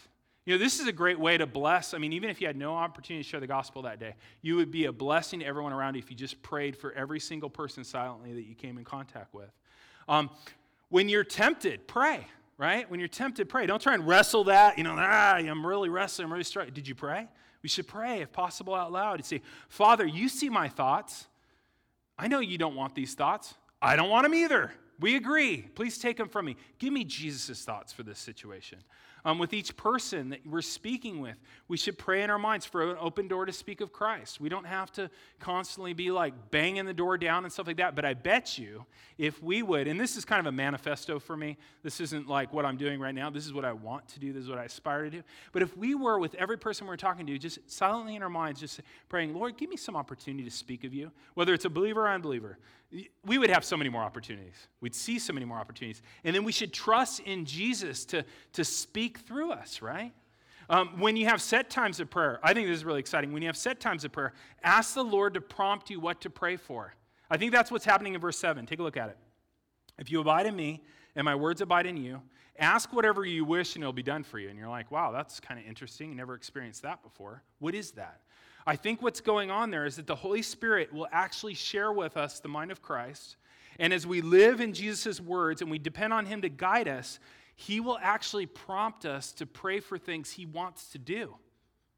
You 0.47 0.53
know, 0.53 0.59
this 0.59 0.79
is 0.79 0.87
a 0.87 0.93
great 0.93 1.19
way 1.19 1.37
to 1.37 1.45
bless. 1.45 1.93
I 1.93 1.97
mean, 1.97 2.13
even 2.13 2.29
if 2.29 2.39
you 2.39 2.47
had 2.47 2.55
no 2.55 2.73
opportunity 2.73 3.21
to 3.21 3.29
share 3.29 3.41
the 3.41 3.47
gospel 3.47 3.81
that 3.81 3.99
day, 3.99 4.15
you 4.41 4.55
would 4.55 4.71
be 4.71 4.85
a 4.85 4.93
blessing 4.93 5.41
to 5.41 5.45
everyone 5.45 5.73
around 5.73 5.95
you 5.95 5.99
if 5.99 6.09
you 6.09 6.15
just 6.15 6.41
prayed 6.41 6.77
for 6.77 6.93
every 6.93 7.19
single 7.19 7.49
person 7.49 7.83
silently 7.83 8.31
that 8.31 8.43
you 8.43 8.55
came 8.55 8.77
in 8.77 8.85
contact 8.85 9.33
with. 9.33 9.49
Um, 10.07 10.29
when 10.87 11.09
you're 11.09 11.25
tempted, 11.25 11.85
pray, 11.85 12.25
right? 12.57 12.89
When 12.89 13.01
you're 13.01 13.09
tempted, 13.09 13.49
pray. 13.49 13.65
Don't 13.65 13.81
try 13.81 13.93
and 13.93 14.07
wrestle 14.07 14.45
that, 14.45 14.77
you 14.77 14.85
know, 14.85 14.95
ah, 14.97 15.33
I'm 15.33 15.67
really 15.67 15.89
wrestling, 15.89 16.27
I'm 16.27 16.31
really 16.31 16.45
struggling. 16.45 16.73
Did 16.73 16.87
you 16.87 16.95
pray? 16.95 17.27
We 17.61 17.67
should 17.67 17.85
pray, 17.85 18.21
if 18.21 18.31
possible, 18.31 18.73
out 18.73 18.93
loud. 18.93 19.19
You 19.19 19.25
say, 19.25 19.41
Father, 19.67 20.05
you 20.05 20.29
see 20.29 20.47
my 20.47 20.69
thoughts. 20.69 21.27
I 22.17 22.29
know 22.29 22.39
you 22.39 22.57
don't 22.57 22.75
want 22.75 22.95
these 22.95 23.15
thoughts. 23.15 23.53
I 23.81 23.97
don't 23.97 24.09
want 24.09 24.23
them 24.23 24.33
either. 24.33 24.71
We 24.97 25.17
agree. 25.17 25.57
Please 25.75 25.97
take 25.97 26.15
them 26.15 26.29
from 26.29 26.45
me. 26.45 26.55
Give 26.79 26.93
me 26.93 27.03
Jesus' 27.03 27.65
thoughts 27.65 27.91
for 27.91 28.03
this 28.03 28.17
situation. 28.17 28.79
Um, 29.27 29.39
with 29.39 29.53
each 29.53 29.75
person 29.75 30.29
that 30.29 30.47
we're 30.47 30.61
speaking 30.61 31.19
with, 31.19 31.35
we 31.67 31.75
should 31.75 31.97
pray 31.97 32.23
in 32.23 32.29
our 32.29 32.39
minds 32.39 32.65
for 32.65 32.91
an 32.91 32.97
open 32.97 33.27
door 33.27 33.45
to 33.45 33.51
speak 33.51 33.81
of 33.81 33.91
Christ. 33.91 34.39
We 34.39 34.47
don't 34.47 34.65
have 34.65 34.89
to 34.93 35.09
constantly 35.41 35.91
be 35.91 36.11
like 36.11 36.49
banging 36.49 36.85
the 36.85 36.93
door 36.93 37.17
down 37.17 37.43
and 37.43 37.51
stuff 37.51 37.67
like 37.67 37.75
that. 37.75 37.93
But 37.93 38.05
I 38.05 38.13
bet 38.13 38.57
you 38.57 38.85
if 39.17 39.43
we 39.43 39.63
would, 39.63 39.89
and 39.89 39.99
this 39.99 40.15
is 40.15 40.23
kind 40.23 40.39
of 40.39 40.45
a 40.45 40.53
manifesto 40.53 41.19
for 41.19 41.35
me, 41.35 41.57
this 41.83 41.99
isn't 41.99 42.29
like 42.29 42.53
what 42.53 42.63
I'm 42.63 42.77
doing 42.77 43.01
right 43.01 43.13
now. 43.13 43.29
This 43.29 43.45
is 43.45 43.51
what 43.51 43.65
I 43.65 43.73
want 43.73 44.07
to 44.07 44.19
do, 44.21 44.31
this 44.31 44.43
is 44.43 44.49
what 44.49 44.59
I 44.59 44.63
aspire 44.63 45.03
to 45.03 45.09
do. 45.09 45.23
But 45.51 45.61
if 45.61 45.75
we 45.75 45.93
were 45.93 46.19
with 46.19 46.33
every 46.35 46.57
person 46.57 46.87
we're 46.87 46.95
talking 46.95 47.27
to, 47.27 47.37
just 47.37 47.69
silently 47.69 48.15
in 48.15 48.23
our 48.23 48.29
minds, 48.29 48.61
just 48.61 48.79
praying, 49.09 49.33
Lord, 49.33 49.57
give 49.57 49.69
me 49.69 49.75
some 49.75 49.97
opportunity 49.97 50.45
to 50.45 50.55
speak 50.55 50.85
of 50.85 50.93
you, 50.93 51.11
whether 51.33 51.53
it's 51.53 51.65
a 51.65 51.69
believer 51.69 52.05
or 52.05 52.07
unbeliever, 52.07 52.59
we 53.25 53.37
would 53.37 53.49
have 53.49 53.65
so 53.65 53.75
many 53.75 53.89
more 53.89 54.01
opportunities. 54.01 54.55
We'd 54.79 54.95
see 54.95 55.19
so 55.19 55.33
many 55.33 55.45
more 55.45 55.57
opportunities. 55.57 56.01
And 56.23 56.35
then 56.35 56.43
we 56.43 56.51
should 56.51 56.73
trust 56.73 57.19
in 57.21 57.45
Jesus 57.45 58.05
to, 58.05 58.23
to 58.53 58.63
speak 58.63 59.19
through 59.19 59.51
us, 59.51 59.81
right? 59.81 60.13
Um, 60.69 60.99
when 60.99 61.15
you 61.15 61.25
have 61.27 61.41
set 61.41 61.69
times 61.69 61.99
of 61.99 62.09
prayer, 62.09 62.39
I 62.43 62.53
think 62.53 62.67
this 62.67 62.77
is 62.77 62.85
really 62.85 62.99
exciting. 62.99 63.31
When 63.33 63.41
you 63.41 63.47
have 63.47 63.57
set 63.57 63.79
times 63.79 64.03
of 64.03 64.11
prayer, 64.11 64.33
ask 64.63 64.93
the 64.93 65.03
Lord 65.03 65.33
to 65.33 65.41
prompt 65.41 65.89
you 65.89 65.99
what 65.99 66.21
to 66.21 66.29
pray 66.29 66.55
for. 66.57 66.93
I 67.29 67.37
think 67.37 67.51
that's 67.51 67.71
what's 67.71 67.85
happening 67.85 68.15
in 68.15 68.21
verse 68.21 68.37
7. 68.37 68.65
Take 68.65 68.79
a 68.79 68.83
look 68.83 68.97
at 68.97 69.09
it. 69.09 69.17
If 69.97 70.11
you 70.11 70.21
abide 70.21 70.45
in 70.45 70.55
me 70.55 70.83
and 71.15 71.25
my 71.25 71.35
words 71.35 71.61
abide 71.61 71.85
in 71.85 71.97
you, 71.97 72.21
ask 72.57 72.93
whatever 72.93 73.25
you 73.25 73.45
wish 73.45 73.75
and 73.75 73.83
it'll 73.83 73.93
be 73.93 74.03
done 74.03 74.23
for 74.23 74.39
you. 74.39 74.49
And 74.49 74.57
you're 74.57 74.69
like, 74.69 74.91
wow, 74.91 75.11
that's 75.11 75.39
kind 75.39 75.59
of 75.59 75.65
interesting. 75.65 76.15
Never 76.15 76.35
experienced 76.35 76.83
that 76.83 77.03
before. 77.03 77.43
What 77.59 77.75
is 77.75 77.91
that? 77.91 78.21
I 78.67 78.75
think 78.75 79.01
what's 79.01 79.21
going 79.21 79.49
on 79.49 79.71
there 79.71 79.85
is 79.85 79.95
that 79.95 80.07
the 80.07 80.15
Holy 80.15 80.41
Spirit 80.41 80.91
will 80.91 81.07
actually 81.09 81.53
share 81.53 81.89
with 81.89 82.17
us 82.17 82.41
the 82.41 82.49
mind 82.49 82.69
of 82.69 82.81
Christ. 82.81 83.37
And 83.79 83.93
as 83.93 84.05
we 84.05 84.19
live 84.19 84.59
in 84.59 84.73
Jesus' 84.73 85.21
words 85.21 85.61
and 85.61 85.71
we 85.71 85.79
depend 85.79 86.11
on 86.11 86.25
Him 86.25 86.41
to 86.41 86.49
guide 86.49 86.89
us, 86.89 87.19
He 87.55 87.79
will 87.79 87.97
actually 88.01 88.45
prompt 88.45 89.05
us 89.05 89.31
to 89.33 89.45
pray 89.45 89.79
for 89.79 89.97
things 89.97 90.31
He 90.31 90.45
wants 90.45 90.89
to 90.89 90.97
do. 90.97 91.33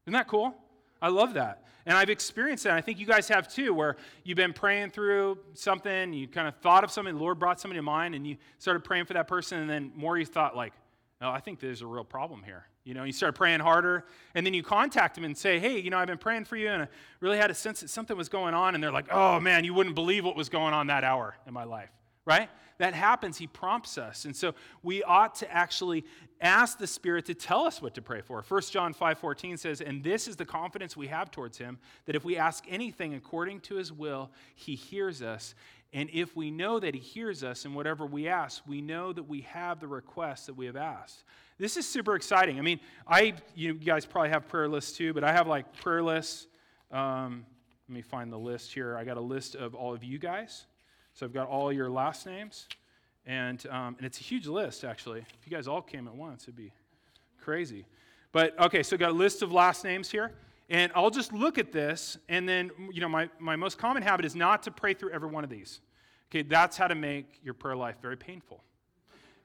Isn't 0.06 0.12
that 0.12 0.28
cool? 0.28 0.54
I 1.02 1.08
love 1.08 1.34
that. 1.34 1.64
And 1.86 1.98
I've 1.98 2.10
experienced 2.10 2.62
that. 2.64 2.74
I 2.74 2.82
think 2.82 3.00
you 3.00 3.06
guys 3.06 3.26
have 3.28 3.52
too, 3.52 3.74
where 3.74 3.96
you've 4.22 4.36
been 4.36 4.52
praying 4.52 4.90
through 4.90 5.38
something, 5.54 6.12
you 6.12 6.28
kind 6.28 6.46
of 6.46 6.54
thought 6.56 6.84
of 6.84 6.92
something, 6.92 7.16
the 7.16 7.20
Lord 7.20 7.40
brought 7.40 7.58
somebody 7.58 7.78
to 7.78 7.82
mind, 7.82 8.14
and 8.14 8.24
you 8.24 8.36
started 8.58 8.84
praying 8.84 9.06
for 9.06 9.14
that 9.14 9.26
person, 9.26 9.58
and 9.58 9.68
then 9.68 9.90
more 9.96 10.16
you 10.16 10.26
thought, 10.26 10.54
like, 10.54 10.72
no, 11.20 11.30
I 11.30 11.40
think 11.40 11.58
there's 11.58 11.82
a 11.82 11.86
real 11.86 12.04
problem 12.04 12.44
here. 12.44 12.66
You 12.84 12.94
know, 12.94 13.04
you 13.04 13.12
start 13.12 13.34
praying 13.34 13.60
harder, 13.60 14.06
and 14.34 14.44
then 14.46 14.54
you 14.54 14.62
contact 14.62 15.14
them 15.14 15.24
and 15.24 15.36
say, 15.36 15.58
Hey, 15.58 15.78
you 15.78 15.90
know, 15.90 15.98
I've 15.98 16.06
been 16.06 16.18
praying 16.18 16.46
for 16.46 16.56
you, 16.56 16.68
and 16.68 16.84
I 16.84 16.88
really 17.20 17.36
had 17.36 17.50
a 17.50 17.54
sense 17.54 17.80
that 17.80 17.90
something 17.90 18.16
was 18.16 18.28
going 18.28 18.54
on. 18.54 18.74
And 18.74 18.82
they're 18.82 18.92
like, 18.92 19.08
Oh, 19.10 19.38
man, 19.38 19.64
you 19.64 19.74
wouldn't 19.74 19.94
believe 19.94 20.24
what 20.24 20.36
was 20.36 20.48
going 20.48 20.72
on 20.72 20.86
that 20.86 21.04
hour 21.04 21.36
in 21.46 21.52
my 21.52 21.64
life, 21.64 21.90
right? 22.24 22.48
That 22.80 22.94
happens. 22.94 23.36
He 23.36 23.46
prompts 23.46 23.98
us. 23.98 24.24
And 24.24 24.34
so 24.34 24.54
we 24.82 25.02
ought 25.02 25.34
to 25.36 25.52
actually 25.52 26.02
ask 26.40 26.78
the 26.78 26.86
Spirit 26.86 27.26
to 27.26 27.34
tell 27.34 27.66
us 27.66 27.82
what 27.82 27.94
to 27.96 28.00
pray 28.00 28.22
for. 28.22 28.42
1 28.42 28.62
John 28.70 28.94
5 28.94 29.18
14 29.18 29.58
says, 29.58 29.82
And 29.82 30.02
this 30.02 30.26
is 30.26 30.36
the 30.36 30.46
confidence 30.46 30.96
we 30.96 31.08
have 31.08 31.30
towards 31.30 31.58
Him, 31.58 31.78
that 32.06 32.16
if 32.16 32.24
we 32.24 32.38
ask 32.38 32.64
anything 32.66 33.14
according 33.14 33.60
to 33.60 33.74
His 33.74 33.92
will, 33.92 34.30
He 34.54 34.76
hears 34.76 35.20
us. 35.20 35.54
And 35.92 36.08
if 36.10 36.34
we 36.34 36.50
know 36.50 36.80
that 36.80 36.94
He 36.94 37.00
hears 37.00 37.44
us 37.44 37.66
in 37.66 37.74
whatever 37.74 38.06
we 38.06 38.28
ask, 38.28 38.62
we 38.66 38.80
know 38.80 39.12
that 39.12 39.24
we 39.24 39.42
have 39.42 39.78
the 39.78 39.88
request 39.88 40.46
that 40.46 40.54
we 40.54 40.64
have 40.64 40.76
asked. 40.76 41.22
This 41.60 41.76
is 41.76 41.86
super 41.86 42.16
exciting. 42.16 42.58
I 42.58 42.62
mean, 42.62 42.80
I 43.06 43.34
you 43.54 43.74
guys 43.74 44.06
probably 44.06 44.30
have 44.30 44.48
prayer 44.48 44.66
lists 44.66 44.96
too, 44.96 45.12
but 45.12 45.22
I 45.22 45.30
have 45.30 45.46
like 45.46 45.70
prayer 45.82 46.02
lists. 46.02 46.46
Um, 46.90 47.44
let 47.86 47.94
me 47.94 48.00
find 48.00 48.32
the 48.32 48.38
list 48.38 48.72
here. 48.72 48.96
I 48.96 49.04
got 49.04 49.18
a 49.18 49.20
list 49.20 49.56
of 49.56 49.74
all 49.74 49.92
of 49.92 50.02
you 50.02 50.18
guys. 50.18 50.64
So 51.12 51.26
I've 51.26 51.34
got 51.34 51.48
all 51.48 51.70
your 51.70 51.90
last 51.90 52.24
names, 52.24 52.66
and 53.26 53.62
um, 53.66 53.94
and 53.98 54.06
it's 54.06 54.18
a 54.18 54.22
huge 54.22 54.46
list 54.46 54.84
actually. 54.84 55.18
If 55.18 55.46
you 55.46 55.54
guys 55.54 55.68
all 55.68 55.82
came 55.82 56.08
at 56.08 56.14
once, 56.14 56.44
it'd 56.44 56.56
be 56.56 56.72
crazy. 57.38 57.84
But 58.32 58.58
okay, 58.58 58.82
so 58.82 58.96
I 58.96 58.98
got 58.98 59.10
a 59.10 59.12
list 59.12 59.42
of 59.42 59.52
last 59.52 59.84
names 59.84 60.10
here. 60.10 60.32
And 60.70 60.90
I'll 60.94 61.10
just 61.10 61.32
look 61.32 61.58
at 61.58 61.72
this, 61.72 62.16
and 62.28 62.48
then, 62.48 62.70
you 62.92 63.00
know, 63.00 63.08
my, 63.08 63.28
my 63.40 63.56
most 63.56 63.76
common 63.76 64.04
habit 64.04 64.24
is 64.24 64.36
not 64.36 64.62
to 64.62 64.70
pray 64.70 64.94
through 64.94 65.10
every 65.10 65.28
one 65.28 65.42
of 65.42 65.50
these. 65.50 65.80
Okay, 66.30 66.42
that's 66.42 66.76
how 66.76 66.86
to 66.86 66.94
make 66.94 67.40
your 67.42 67.54
prayer 67.54 67.74
life 67.74 67.96
very 68.00 68.16
painful 68.16 68.62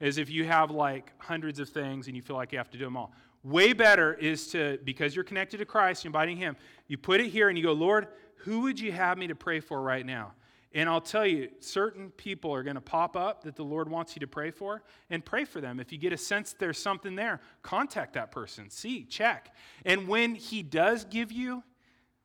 is 0.00 0.18
if 0.18 0.30
you 0.30 0.44
have 0.44 0.70
like 0.70 1.12
hundreds 1.18 1.58
of 1.58 1.68
things 1.68 2.06
and 2.06 2.16
you 2.16 2.22
feel 2.22 2.36
like 2.36 2.52
you 2.52 2.58
have 2.58 2.70
to 2.70 2.78
do 2.78 2.84
them 2.84 2.96
all. 2.96 3.12
Way 3.42 3.72
better 3.72 4.14
is 4.14 4.48
to, 4.48 4.78
because 4.84 5.14
you're 5.14 5.24
connected 5.24 5.58
to 5.58 5.64
Christ, 5.64 6.04
you're 6.04 6.08
inviting 6.08 6.36
Him, 6.36 6.56
you 6.88 6.98
put 6.98 7.20
it 7.20 7.28
here 7.28 7.48
and 7.48 7.56
you 7.56 7.64
go, 7.64 7.72
Lord, 7.72 8.08
who 8.38 8.60
would 8.62 8.78
you 8.78 8.92
have 8.92 9.18
me 9.18 9.26
to 9.28 9.34
pray 9.34 9.60
for 9.60 9.80
right 9.80 10.04
now? 10.04 10.32
And 10.72 10.90
I'll 10.90 11.00
tell 11.00 11.24
you, 11.24 11.48
certain 11.60 12.10
people 12.10 12.52
are 12.52 12.62
going 12.62 12.74
to 12.74 12.82
pop 12.82 13.16
up 13.16 13.44
that 13.44 13.56
the 13.56 13.62
Lord 13.62 13.88
wants 13.88 14.14
you 14.14 14.20
to 14.20 14.26
pray 14.26 14.50
for, 14.50 14.82
and 15.08 15.24
pray 15.24 15.44
for 15.44 15.60
them. 15.60 15.80
If 15.80 15.90
you 15.90 15.96
get 15.96 16.12
a 16.12 16.18
sense 16.18 16.54
there's 16.58 16.78
something 16.78 17.14
there, 17.14 17.40
contact 17.62 18.12
that 18.14 18.30
person, 18.30 18.68
see, 18.68 19.04
check. 19.04 19.54
And 19.84 20.06
when 20.06 20.34
He 20.34 20.62
does 20.62 21.04
give 21.04 21.32
you 21.32 21.62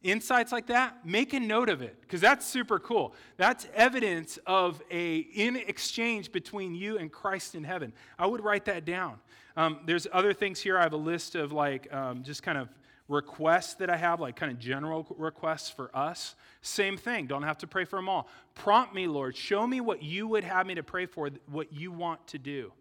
insights 0.03 0.51
like 0.51 0.67
that, 0.67 1.05
make 1.05 1.33
a 1.33 1.39
note 1.39 1.69
of 1.69 1.81
it 1.81 1.99
because 2.01 2.21
that's 2.21 2.45
super 2.45 2.79
cool. 2.79 3.13
That's 3.37 3.67
evidence 3.73 4.39
of 4.45 4.81
a 4.89 5.17
in 5.17 5.55
exchange 5.55 6.31
between 6.31 6.75
you 6.75 6.97
and 6.97 7.11
Christ 7.11 7.55
in 7.55 7.63
heaven. 7.63 7.93
I 8.17 8.27
would 8.27 8.43
write 8.43 8.65
that 8.65 8.85
down. 8.85 9.19
Um, 9.55 9.79
there's 9.85 10.07
other 10.11 10.33
things 10.33 10.59
here. 10.59 10.77
I 10.77 10.83
have 10.83 10.93
a 10.93 10.97
list 10.97 11.35
of 11.35 11.51
like 11.51 11.91
um, 11.93 12.23
just 12.23 12.43
kind 12.43 12.57
of 12.57 12.69
requests 13.07 13.75
that 13.75 13.89
I 13.89 13.97
have, 13.97 14.19
like 14.19 14.35
kind 14.35 14.51
of 14.51 14.57
general 14.57 15.05
requests 15.17 15.69
for 15.69 15.95
us. 15.95 16.35
Same 16.61 16.97
thing. 16.97 17.27
Don't 17.27 17.43
have 17.43 17.57
to 17.59 17.67
pray 17.67 17.83
for 17.85 17.97
them 17.97 18.07
all. 18.09 18.27
Prompt 18.55 18.95
me, 18.95 19.07
Lord. 19.07 19.35
Show 19.35 19.67
me 19.67 19.81
what 19.81 20.01
you 20.01 20.27
would 20.27 20.43
have 20.43 20.65
me 20.65 20.75
to 20.75 20.83
pray 20.83 21.05
for, 21.05 21.29
what 21.47 21.73
you 21.73 21.91
want 21.91 22.25
to 22.27 22.39
do. 22.39 22.71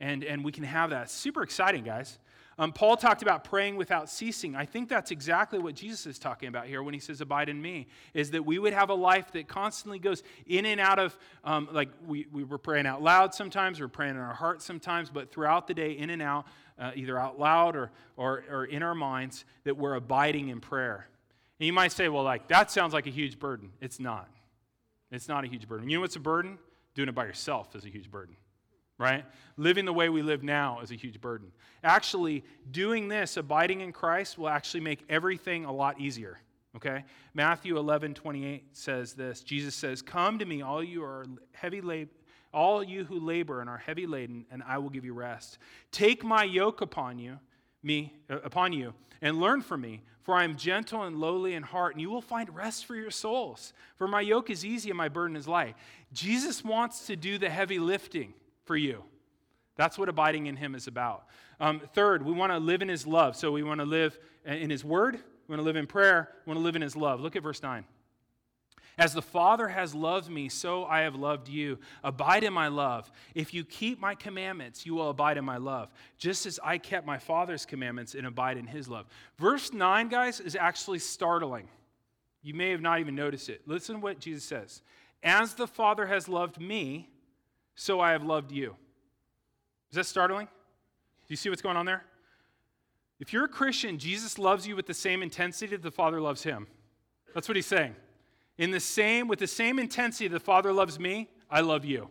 And, 0.00 0.24
and 0.24 0.44
we 0.44 0.52
can 0.52 0.64
have 0.64 0.90
that. 0.90 1.10
Super 1.10 1.42
exciting, 1.42 1.84
guys. 1.84 2.18
Um, 2.58 2.72
Paul 2.72 2.96
talked 2.96 3.22
about 3.22 3.44
praying 3.44 3.76
without 3.76 4.08
ceasing. 4.08 4.54
I 4.54 4.64
think 4.64 4.88
that's 4.88 5.10
exactly 5.10 5.58
what 5.58 5.74
Jesus 5.74 6.06
is 6.06 6.18
talking 6.18 6.48
about 6.48 6.66
here 6.66 6.82
when 6.82 6.94
he 6.94 7.00
says, 7.00 7.20
Abide 7.20 7.48
in 7.48 7.60
me, 7.60 7.88
is 8.12 8.30
that 8.30 8.44
we 8.44 8.58
would 8.58 8.72
have 8.72 8.90
a 8.90 8.94
life 8.94 9.32
that 9.32 9.48
constantly 9.48 9.98
goes 9.98 10.22
in 10.46 10.64
and 10.66 10.80
out 10.80 10.98
of, 10.98 11.18
um, 11.42 11.68
like 11.72 11.88
we, 12.06 12.26
we 12.32 12.44
were 12.44 12.58
praying 12.58 12.86
out 12.86 13.02
loud 13.02 13.34
sometimes, 13.34 13.80
we're 13.80 13.88
praying 13.88 14.14
in 14.14 14.20
our 14.20 14.34
hearts 14.34 14.64
sometimes, 14.64 15.10
but 15.10 15.32
throughout 15.32 15.66
the 15.66 15.74
day, 15.74 15.92
in 15.92 16.10
and 16.10 16.22
out, 16.22 16.46
uh, 16.78 16.92
either 16.94 17.18
out 17.18 17.38
loud 17.38 17.76
or, 17.76 17.90
or, 18.16 18.44
or 18.50 18.64
in 18.64 18.82
our 18.82 18.94
minds, 18.94 19.44
that 19.64 19.76
we're 19.76 19.94
abiding 19.94 20.48
in 20.48 20.60
prayer. 20.60 21.08
And 21.58 21.66
you 21.66 21.72
might 21.72 21.92
say, 21.92 22.08
well, 22.08 22.24
like, 22.24 22.48
that 22.48 22.70
sounds 22.70 22.92
like 22.92 23.06
a 23.06 23.10
huge 23.10 23.38
burden. 23.38 23.70
It's 23.80 23.98
not. 23.98 24.28
It's 25.10 25.28
not 25.28 25.44
a 25.44 25.46
huge 25.46 25.68
burden. 25.68 25.88
You 25.88 25.98
know 25.98 26.02
what's 26.02 26.16
a 26.16 26.20
burden? 26.20 26.58
Doing 26.94 27.08
it 27.08 27.14
by 27.14 27.26
yourself 27.26 27.74
is 27.74 27.84
a 27.84 27.88
huge 27.88 28.10
burden 28.10 28.36
right? 28.98 29.24
Living 29.56 29.84
the 29.84 29.92
way 29.92 30.08
we 30.08 30.22
live 30.22 30.42
now 30.42 30.80
is 30.80 30.90
a 30.90 30.94
huge 30.94 31.20
burden. 31.20 31.50
Actually, 31.82 32.44
doing 32.70 33.08
this, 33.08 33.36
abiding 33.36 33.80
in 33.80 33.92
Christ, 33.92 34.38
will 34.38 34.48
actually 34.48 34.80
make 34.80 35.04
everything 35.08 35.64
a 35.64 35.72
lot 35.72 36.00
easier. 36.00 36.38
Okay? 36.76 37.04
Matthew 37.34 37.76
11, 37.76 38.14
28 38.14 38.64
says 38.72 39.12
this. 39.12 39.42
Jesus 39.42 39.74
says, 39.74 40.02
Come 40.02 40.38
to 40.38 40.44
me, 40.44 40.62
all 40.62 40.82
you 40.82 41.04
are 41.04 41.24
heavy 41.52 41.80
labor. 41.80 42.10
All 42.52 42.84
you 42.84 43.04
who 43.04 43.18
labor 43.18 43.60
and 43.60 43.68
are 43.68 43.78
heavy 43.78 44.06
laden, 44.06 44.46
and 44.48 44.62
I 44.62 44.78
will 44.78 44.88
give 44.88 45.04
you 45.04 45.12
rest. 45.12 45.58
Take 45.90 46.22
my 46.22 46.44
yoke 46.44 46.82
upon 46.82 47.18
you, 47.18 47.40
me 47.82 48.14
uh, 48.30 48.38
upon 48.44 48.72
you, 48.72 48.94
and 49.20 49.40
learn 49.40 49.60
from 49.60 49.80
me, 49.80 50.02
for 50.22 50.36
I 50.36 50.44
am 50.44 50.54
gentle 50.54 51.02
and 51.02 51.18
lowly 51.18 51.54
in 51.54 51.64
heart, 51.64 51.94
and 51.94 52.00
you 52.00 52.10
will 52.10 52.22
find 52.22 52.54
rest 52.54 52.86
for 52.86 52.94
your 52.94 53.10
souls. 53.10 53.72
For 53.96 54.06
my 54.06 54.20
yoke 54.20 54.50
is 54.50 54.64
easy 54.64 54.88
and 54.88 54.96
my 54.96 55.08
burden 55.08 55.36
is 55.36 55.48
light. 55.48 55.74
Jesus 56.12 56.62
wants 56.62 57.08
to 57.08 57.16
do 57.16 57.38
the 57.38 57.50
heavy 57.50 57.80
lifting 57.80 58.34
for 58.64 58.76
you. 58.76 59.02
That's 59.76 59.98
what 59.98 60.08
abiding 60.08 60.46
in 60.46 60.56
Him 60.56 60.74
is 60.74 60.86
about. 60.86 61.26
Um, 61.60 61.80
third, 61.94 62.24
we 62.24 62.32
want 62.32 62.52
to 62.52 62.58
live 62.58 62.82
in 62.82 62.88
His 62.88 63.06
love. 63.06 63.36
So 63.36 63.52
we 63.52 63.62
want 63.62 63.80
to 63.80 63.86
live 63.86 64.18
in 64.44 64.70
His 64.70 64.84
Word, 64.84 65.16
we 65.48 65.52
want 65.52 65.60
to 65.60 65.64
live 65.64 65.76
in 65.76 65.86
prayer, 65.86 66.30
we 66.44 66.50
want 66.50 66.58
to 66.58 66.64
live 66.64 66.76
in 66.76 66.82
His 66.82 66.96
love. 66.96 67.20
Look 67.20 67.36
at 67.36 67.42
verse 67.42 67.62
9. 67.62 67.84
As 68.96 69.12
the 69.12 69.22
Father 69.22 69.66
has 69.66 69.92
loved 69.92 70.30
me, 70.30 70.48
so 70.48 70.84
I 70.84 71.00
have 71.00 71.16
loved 71.16 71.48
you. 71.48 71.78
Abide 72.04 72.44
in 72.44 72.52
my 72.52 72.68
love. 72.68 73.10
If 73.34 73.52
you 73.52 73.64
keep 73.64 74.00
my 74.00 74.14
commandments, 74.14 74.86
you 74.86 74.94
will 74.94 75.10
abide 75.10 75.36
in 75.36 75.44
my 75.44 75.56
love, 75.56 75.92
just 76.16 76.46
as 76.46 76.60
I 76.62 76.78
kept 76.78 77.04
my 77.04 77.18
Father's 77.18 77.66
commandments 77.66 78.14
and 78.14 78.24
abide 78.26 78.56
in 78.56 78.68
his 78.68 78.88
love. 78.88 79.06
Verse 79.36 79.72
9, 79.72 80.08
guys, 80.08 80.38
is 80.38 80.54
actually 80.54 81.00
startling. 81.00 81.68
You 82.42 82.54
may 82.54 82.70
have 82.70 82.80
not 82.80 83.00
even 83.00 83.16
noticed 83.16 83.48
it. 83.48 83.62
Listen 83.66 83.96
to 83.96 84.00
what 84.00 84.20
Jesus 84.20 84.44
says 84.44 84.82
As 85.24 85.54
the 85.54 85.66
Father 85.66 86.06
has 86.06 86.28
loved 86.28 86.60
me, 86.60 87.08
so 87.74 88.00
I 88.00 88.12
have 88.12 88.24
loved 88.24 88.52
you. 88.52 88.76
Is 89.90 89.96
that 89.96 90.06
startling? 90.06 90.46
Do 90.46 91.32
you 91.32 91.36
see 91.36 91.50
what's 91.50 91.62
going 91.62 91.76
on 91.76 91.86
there? 91.86 92.04
If 93.20 93.32
you're 93.32 93.44
a 93.44 93.48
Christian, 93.48 93.98
Jesus 93.98 94.38
loves 94.38 94.66
you 94.66 94.76
with 94.76 94.86
the 94.86 94.94
same 94.94 95.22
intensity 95.22 95.76
that 95.76 95.82
the 95.82 95.90
Father 95.90 96.20
loves 96.20 96.42
him. 96.42 96.66
That's 97.32 97.48
what 97.48 97.56
he's 97.56 97.66
saying. 97.66 97.94
In 98.58 98.70
the 98.70 98.80
same, 98.80 99.28
with 99.28 99.38
the 99.38 99.46
same 99.46 99.78
intensity 99.78 100.28
the 100.28 100.40
Father 100.40 100.72
loves 100.72 100.98
me, 100.98 101.30
I 101.50 101.60
love 101.60 101.84
you. 101.84 102.02
Isn't 102.02 102.10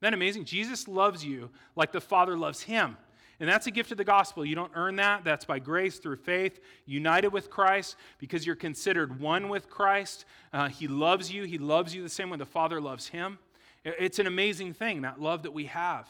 that 0.00 0.14
amazing? 0.14 0.44
Jesus 0.44 0.88
loves 0.88 1.24
you 1.24 1.50
like 1.76 1.92
the 1.92 2.00
Father 2.00 2.36
loves 2.36 2.62
him. 2.62 2.96
And 3.40 3.48
that's 3.48 3.66
a 3.66 3.70
gift 3.72 3.90
of 3.90 3.98
the 3.98 4.04
gospel. 4.04 4.44
You 4.44 4.54
don't 4.54 4.70
earn 4.74 4.96
that. 4.96 5.24
That's 5.24 5.44
by 5.44 5.58
grace 5.58 5.98
through 5.98 6.16
faith, 6.16 6.60
united 6.86 7.28
with 7.28 7.50
Christ, 7.50 7.96
because 8.18 8.46
you're 8.46 8.54
considered 8.54 9.18
one 9.18 9.48
with 9.48 9.68
Christ. 9.68 10.26
Uh, 10.52 10.68
he 10.68 10.86
loves 10.86 11.32
you. 11.32 11.44
He 11.44 11.58
loves 11.58 11.94
you 11.94 12.02
the 12.02 12.08
same 12.08 12.30
way 12.30 12.36
the 12.36 12.46
Father 12.46 12.80
loves 12.80 13.08
him. 13.08 13.38
It's 13.84 14.18
an 14.18 14.26
amazing 14.26 14.74
thing, 14.74 15.02
that 15.02 15.20
love 15.20 15.42
that 15.42 15.52
we 15.52 15.66
have. 15.66 16.08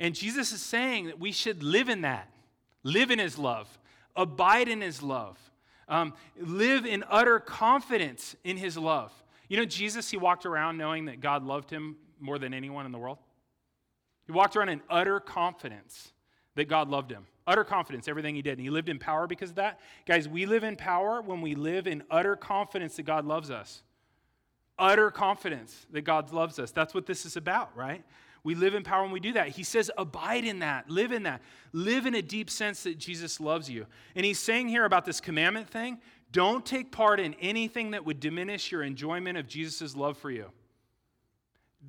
And 0.00 0.14
Jesus 0.14 0.52
is 0.52 0.60
saying 0.60 1.06
that 1.06 1.20
we 1.20 1.32
should 1.32 1.62
live 1.62 1.88
in 1.88 2.00
that. 2.02 2.28
live 2.84 3.10
in 3.10 3.18
his 3.18 3.36
love, 3.38 3.78
abide 4.14 4.68
in 4.68 4.80
his 4.80 5.02
love, 5.02 5.38
um, 5.88 6.14
live 6.38 6.86
in 6.86 7.02
utter 7.08 7.40
confidence 7.40 8.36
in 8.44 8.56
his 8.56 8.76
love. 8.76 9.12
You 9.48 9.56
know, 9.56 9.64
Jesus, 9.64 10.10
he 10.10 10.16
walked 10.16 10.46
around 10.46 10.76
knowing 10.78 11.06
that 11.06 11.20
God 11.20 11.42
loved 11.42 11.70
him 11.70 11.96
more 12.20 12.38
than 12.38 12.54
anyone 12.54 12.86
in 12.86 12.92
the 12.92 12.98
world. 12.98 13.18
He 14.26 14.32
walked 14.32 14.56
around 14.56 14.68
in 14.68 14.80
utter 14.88 15.20
confidence 15.20 16.12
that 16.54 16.68
God 16.68 16.88
loved 16.88 17.10
him. 17.10 17.26
Utter 17.46 17.64
confidence, 17.64 18.08
everything 18.08 18.34
he 18.34 18.42
did. 18.42 18.52
And 18.52 18.60
he 18.60 18.70
lived 18.70 18.88
in 18.88 18.98
power 18.98 19.26
because 19.26 19.50
of 19.50 19.56
that. 19.56 19.80
Guys, 20.06 20.26
we 20.26 20.46
live 20.46 20.64
in 20.64 20.76
power 20.76 21.20
when 21.20 21.42
we 21.42 21.54
live 21.54 21.86
in 21.86 22.02
utter 22.10 22.36
confidence 22.36 22.96
that 22.96 23.02
God 23.02 23.26
loves 23.26 23.50
us. 23.50 23.82
Utter 24.78 25.10
confidence 25.10 25.86
that 25.92 26.02
God 26.02 26.32
loves 26.32 26.58
us. 26.58 26.70
That's 26.70 26.94
what 26.94 27.06
this 27.06 27.24
is 27.24 27.36
about, 27.36 27.76
right? 27.76 28.04
We 28.42 28.54
live 28.54 28.74
in 28.74 28.82
power 28.82 29.02
when 29.02 29.12
we 29.12 29.20
do 29.20 29.32
that. 29.32 29.48
He 29.48 29.62
says, 29.62 29.90
abide 29.96 30.44
in 30.44 30.58
that, 30.58 30.90
live 30.90 31.12
in 31.12 31.22
that, 31.22 31.40
live 31.72 32.04
in 32.04 32.14
a 32.14 32.22
deep 32.22 32.50
sense 32.50 32.82
that 32.82 32.98
Jesus 32.98 33.40
loves 33.40 33.70
you. 33.70 33.86
And 34.14 34.26
he's 34.26 34.38
saying 34.38 34.68
here 34.68 34.84
about 34.84 35.04
this 35.04 35.20
commandment 35.20 35.68
thing 35.68 35.98
don't 36.30 36.66
take 36.66 36.90
part 36.90 37.20
in 37.20 37.34
anything 37.34 37.92
that 37.92 38.04
would 38.04 38.18
diminish 38.18 38.72
your 38.72 38.82
enjoyment 38.82 39.38
of 39.38 39.46
Jesus' 39.46 39.94
love 39.94 40.18
for 40.18 40.32
you. 40.32 40.50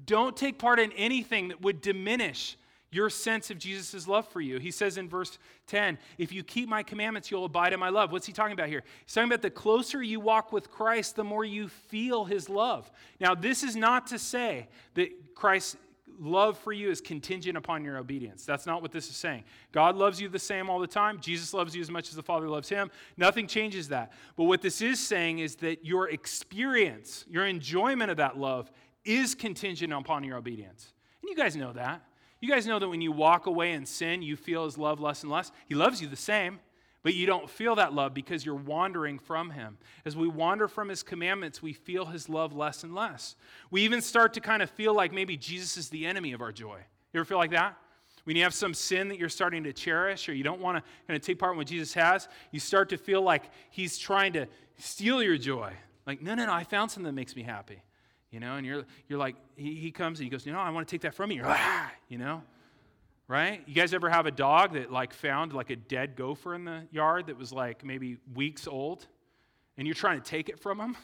Don't 0.05 0.38
take 0.38 0.59
part 0.59 0.79
in 0.79 0.91
anything 0.91 1.47
that 1.47 1.61
would 1.61 1.81
diminish 1.81 2.55
your 2.91 3.09
sense 3.09 3.49
of 3.49 3.57
Jesus' 3.57 4.07
love 4.07 4.27
for 4.27 4.41
you. 4.41 4.57
He 4.59 4.71
says 4.71 4.97
in 4.97 5.09
verse 5.09 5.38
10, 5.67 5.97
If 6.17 6.31
you 6.31 6.43
keep 6.43 6.69
my 6.69 6.83
commandments, 6.83 7.29
you'll 7.29 7.45
abide 7.45 7.73
in 7.73 7.79
my 7.79 7.89
love. 7.89 8.11
What's 8.11 8.25
he 8.25 8.33
talking 8.33 8.53
about 8.53 8.69
here? 8.69 8.83
He's 9.05 9.13
talking 9.13 9.29
about 9.29 9.41
the 9.41 9.49
closer 9.49 10.01
you 10.01 10.19
walk 10.19 10.51
with 10.53 10.71
Christ, 10.71 11.15
the 11.15 11.23
more 11.23 11.43
you 11.43 11.67
feel 11.67 12.25
his 12.25 12.49
love. 12.49 12.89
Now, 13.19 13.36
this 13.36 13.63
is 13.63 13.75
not 13.75 14.07
to 14.07 14.19
say 14.19 14.69
that 14.93 15.36
Christ's 15.36 15.77
love 16.19 16.57
for 16.57 16.71
you 16.71 16.89
is 16.89 17.01
contingent 17.01 17.57
upon 17.57 17.83
your 17.83 17.97
obedience. 17.97 18.45
That's 18.45 18.65
not 18.65 18.81
what 18.81 18.91
this 18.91 19.09
is 19.09 19.15
saying. 19.15 19.43
God 19.71 19.95
loves 19.95 20.21
you 20.21 20.29
the 20.29 20.39
same 20.39 20.69
all 20.69 20.79
the 20.79 20.88
time. 20.88 21.19
Jesus 21.19 21.53
loves 21.53 21.75
you 21.75 21.81
as 21.81 21.91
much 21.91 22.09
as 22.09 22.15
the 22.15 22.23
Father 22.23 22.49
loves 22.49 22.69
him. 22.69 22.89
Nothing 23.17 23.47
changes 23.47 23.89
that. 23.89 24.13
But 24.36 24.45
what 24.45 24.61
this 24.61 24.81
is 24.81 25.05
saying 25.05 25.39
is 25.39 25.55
that 25.57 25.86
your 25.86 26.09
experience, 26.09 27.25
your 27.27 27.45
enjoyment 27.45 28.11
of 28.11 28.17
that 28.17 28.38
love, 28.38 28.71
is 29.03 29.36
contingent 29.36 29.93
upon 29.93 30.23
your 30.23 30.38
obedience. 30.38 30.93
And 31.21 31.29
you 31.29 31.36
guys 31.36 31.55
know 31.55 31.73
that. 31.73 32.01
You 32.46 32.52
guys 32.52 32.68
know 32.68 32.78
that 32.78 32.88
when 32.88 33.02
you 33.02 33.12
walk 33.12 33.48
away 33.48 33.72
in 33.72 33.88
sin, 33.88 34.22
you 34.22 34.36
feel 34.36 34.66
his 34.66 34.78
love 34.78 35.00
less 35.00 35.24
and 35.24 35.32
less. 35.32 35.52
He 35.68 35.74
loves 35.74 36.00
you 36.00 36.08
the 36.08 36.16
same, 36.16 36.60
but 37.02 37.16
you 37.16 37.26
don't 37.26 37.50
feel 37.50 37.74
that 37.74 37.91
love 37.91 38.14
because 38.14 38.46
you're 38.46 38.54
wandering 38.54 39.18
from 39.18 39.50
him. 39.50 39.80
As 40.06 40.16
we 40.16 40.28
wander 40.28 40.68
from 40.68 40.89
his 40.89 41.02
commandments, 41.02 41.64
we 41.64 41.74
feel 41.74 42.06
his 42.06 42.30
love 42.30 42.56
less 42.56 42.84
and 42.84 42.93
less. 42.93 43.36
We 43.72 43.82
even 43.82 44.00
start 44.00 44.36
to 44.36 44.41
kind 44.41 44.62
of 44.62 44.70
feel 44.70 44.93
like 44.93 45.12
maybe 45.12 45.36
Jesus 45.38 45.76
is 45.76 45.89
the 45.89 46.06
enemy 46.06 46.34
of 46.34 46.41
our 46.41 46.52
joy. 46.52 46.78
You 47.14 47.20
ever 47.20 47.26
feel 47.26 47.39
like 47.39 47.50
that? 47.50 47.80
When 48.26 48.36
you 48.36 48.43
have 48.43 48.54
some 48.54 48.76
sin 48.76 49.08
that 49.08 49.18
you're 49.18 49.28
starting 49.28 49.64
to 49.64 49.74
cherish 49.74 50.30
or 50.30 50.34
you 50.36 50.43
don't 50.43 50.62
want 50.62 50.78
to 50.78 50.84
kind 51.08 51.18
of 51.18 51.26
take 51.26 51.39
part 51.39 51.54
in 51.54 51.58
what 51.58 51.66
Jesus 51.66 51.96
has, 51.96 52.28
you 52.52 52.60
start 52.60 52.89
to 52.89 52.98
feel 52.98 53.24
like 53.24 53.50
he's 53.72 53.98
trying 53.98 54.34
to 54.34 54.46
steal 54.78 55.24
your 55.24 55.39
joy. 55.39 55.74
Like, 56.06 56.22
no, 56.22 56.36
no, 56.36 56.46
no, 56.46 56.54
I 56.54 56.64
found 56.64 56.91
something 56.91 57.08
that 57.08 57.20
makes 57.20 57.36
me 57.36 57.41
happy 57.41 57.82
you 58.36 58.41
know, 58.41 58.55
and 58.55 58.67
you're, 58.67 58.83
you're 59.07 59.17
like, 59.17 59.38
he, 59.55 59.75
he 59.75 59.91
comes 59.91 60.19
and 60.19 60.25
he 60.25 60.29
goes, 60.29 60.45
you 60.45 60.51
know, 60.51 60.59
I 60.59 60.69
want 60.69 60.86
to 60.86 60.91
take 60.91 61.03
that 61.03 61.13
from 61.13 61.31
you. 61.31 61.38
You're 61.38 61.45
like, 61.45 61.57
ah, 61.57 61.89
you 62.09 62.17
know, 62.17 62.43
right? 63.29 63.63
You 63.65 63.73
guys 63.73 63.93
ever 63.93 64.09
have 64.09 64.25
a 64.25 64.31
dog 64.31 64.73
that 64.73 64.91
like 64.91 65.13
found 65.13 65.53
like 65.53 65.69
a 65.69 65.77
dead 65.77 66.17
gopher 66.17 66.53
in 66.53 66.65
the 66.65 66.81
yard 66.91 67.27
that 67.27 67.38
was 67.38 67.53
like 67.53 67.86
maybe 67.86 68.17
weeks 68.33 68.67
old 68.67 69.07
and 69.77 69.88
you're 69.88 69.95
trying 69.95 70.19
to 70.19 70.29
take 70.29 70.49
it 70.49 70.59
from 70.59 70.79
them? 70.79 70.97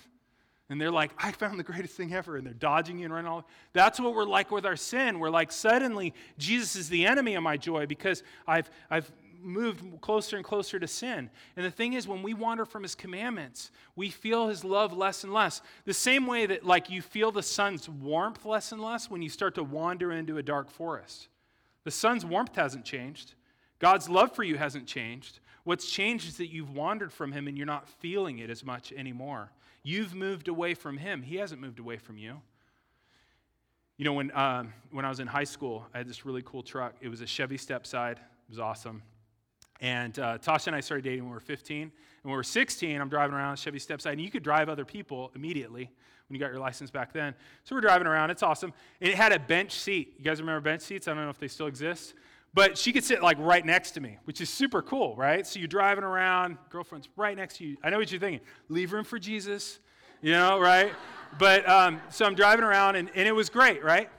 And 0.67 0.79
they're 0.79 0.91
like, 0.91 1.11
I 1.17 1.31
found 1.31 1.57
the 1.57 1.63
greatest 1.63 1.95
thing 1.95 2.13
ever. 2.13 2.35
And 2.35 2.45
they're 2.45 2.53
dodging 2.53 2.97
you 2.97 3.05
and 3.05 3.13
running 3.13 3.31
all. 3.31 3.47
That's 3.71 3.97
what 3.97 4.13
we're 4.13 4.25
like 4.25 4.51
with 4.51 4.65
our 4.65 4.75
sin. 4.75 5.17
We're 5.17 5.29
like, 5.29 5.53
suddenly, 5.53 6.13
Jesus 6.37 6.75
is 6.75 6.89
the 6.89 7.05
enemy 7.05 7.35
of 7.35 7.43
my 7.43 7.55
joy 7.55 7.85
because 7.85 8.23
I've, 8.45 8.69
I've 8.89 9.09
moved 9.41 10.01
closer 10.01 10.35
and 10.35 10.45
closer 10.45 10.79
to 10.79 10.87
sin. 10.87 11.29
And 11.55 11.65
the 11.65 11.71
thing 11.71 11.93
is, 11.93 12.07
when 12.07 12.23
we 12.23 12.33
wander 12.33 12.65
from 12.65 12.83
his 12.83 12.95
commandments, 12.95 13.71
we 13.95 14.09
feel 14.09 14.47
his 14.47 14.63
love 14.63 14.93
less 14.93 15.23
and 15.23 15.33
less. 15.33 15.61
The 15.85 15.93
same 15.93 16.27
way 16.27 16.45
that, 16.45 16.65
like, 16.65 16.89
you 16.89 17.01
feel 17.01 17.31
the 17.31 17.43
sun's 17.43 17.89
warmth 17.89 18.45
less 18.45 18.71
and 18.71 18.81
less 18.81 19.09
when 19.09 19.21
you 19.21 19.29
start 19.29 19.55
to 19.55 19.63
wander 19.63 20.11
into 20.11 20.37
a 20.37 20.43
dark 20.43 20.69
forest. 20.69 21.27
The 21.83 21.91
sun's 21.91 22.25
warmth 22.25 22.55
hasn't 22.55 22.85
changed, 22.85 23.33
God's 23.79 24.07
love 24.07 24.35
for 24.35 24.43
you 24.43 24.57
hasn't 24.57 24.85
changed. 24.85 25.39
What's 25.63 25.89
changed 25.89 26.27
is 26.27 26.37
that 26.37 26.47
you've 26.47 26.75
wandered 26.75 27.11
from 27.11 27.31
him 27.31 27.47
and 27.47 27.57
you're 27.57 27.65
not 27.65 27.89
feeling 27.89 28.39
it 28.39 28.49
as 28.49 28.63
much 28.63 28.91
anymore. 28.91 29.51
You've 29.83 30.13
moved 30.13 30.47
away 30.47 30.75
from 30.75 30.97
him, 30.97 31.23
he 31.23 31.37
hasn't 31.37 31.59
moved 31.59 31.79
away 31.79 31.97
from 31.97 32.17
you. 32.17 32.41
You 33.97 34.05
know, 34.05 34.13
when, 34.13 34.35
um, 34.35 34.73
when 34.91 35.05
I 35.05 35.09
was 35.09 35.19
in 35.19 35.27
high 35.27 35.43
school, 35.43 35.85
I 35.93 35.99
had 35.99 36.07
this 36.07 36.25
really 36.25 36.41
cool 36.43 36.63
truck. 36.63 36.95
It 37.01 37.09
was 37.09 37.21
a 37.21 37.27
Chevy 37.27 37.57
Stepside. 37.57 38.13
It 38.13 38.49
was 38.49 38.59
awesome. 38.59 39.03
And 39.81 40.17
uh, 40.19 40.37
Tasha 40.37 40.67
and 40.67 40.75
I 40.75 40.79
started 40.79 41.03
dating 41.03 41.23
when 41.23 41.31
we 41.31 41.33
were 41.33 41.39
15. 41.39 41.81
And 41.81 41.91
when 42.21 42.31
we 42.31 42.37
were 42.37 42.43
16, 42.43 43.01
I'm 43.01 43.09
driving 43.09 43.35
around 43.35 43.57
Chevy 43.57 43.79
Stepside, 43.79 44.13
and 44.13 44.21
you 44.21 44.29
could 44.29 44.43
drive 44.43 44.69
other 44.69 44.85
people 44.85 45.31
immediately 45.35 45.89
when 46.27 46.35
you 46.35 46.39
got 46.39 46.51
your 46.51 46.61
license 46.61 46.91
back 46.91 47.11
then. 47.11 47.33
So 47.63 47.75
we're 47.75 47.81
driving 47.81 48.07
around. 48.07 48.29
It's 48.29 48.43
awesome. 48.43 48.73
And 49.01 49.09
it 49.09 49.17
had 49.17 49.33
a 49.33 49.39
bench 49.39 49.71
seat. 49.73 50.13
You 50.17 50.23
guys 50.23 50.39
remember 50.39 50.61
bench 50.61 50.81
seats? 50.81 51.07
I 51.07 51.13
don't 51.13 51.23
know 51.23 51.29
if 51.29 51.39
they 51.39 51.47
still 51.47 51.67
exist. 51.67 52.13
But 52.53 52.77
she 52.77 52.91
could 52.91 53.03
sit 53.03 53.23
like 53.23 53.37
right 53.39 53.65
next 53.65 53.91
to 53.91 54.01
me, 54.01 54.17
which 54.25 54.39
is 54.41 54.49
super 54.49 54.81
cool, 54.81 55.15
right? 55.15 55.47
So 55.47 55.57
you're 55.57 55.67
driving 55.67 56.03
around, 56.03 56.57
girlfriend's 56.69 57.07
right 57.15 57.35
next 57.35 57.57
to 57.57 57.65
you. 57.65 57.77
I 57.83 57.89
know 57.89 57.97
what 57.97 58.11
you're 58.11 58.19
thinking. 58.19 58.45
Leave 58.69 58.91
room 58.91 59.05
for 59.05 59.17
Jesus, 59.17 59.79
you 60.21 60.33
know, 60.33 60.59
right? 60.59 60.93
but 61.39 61.67
um, 61.67 62.01
so 62.09 62.25
I'm 62.25 62.35
driving 62.35 62.65
around, 62.65 62.97
and, 62.97 63.09
and 63.15 63.27
it 63.27 63.31
was 63.31 63.49
great, 63.49 63.83
right? 63.83 64.09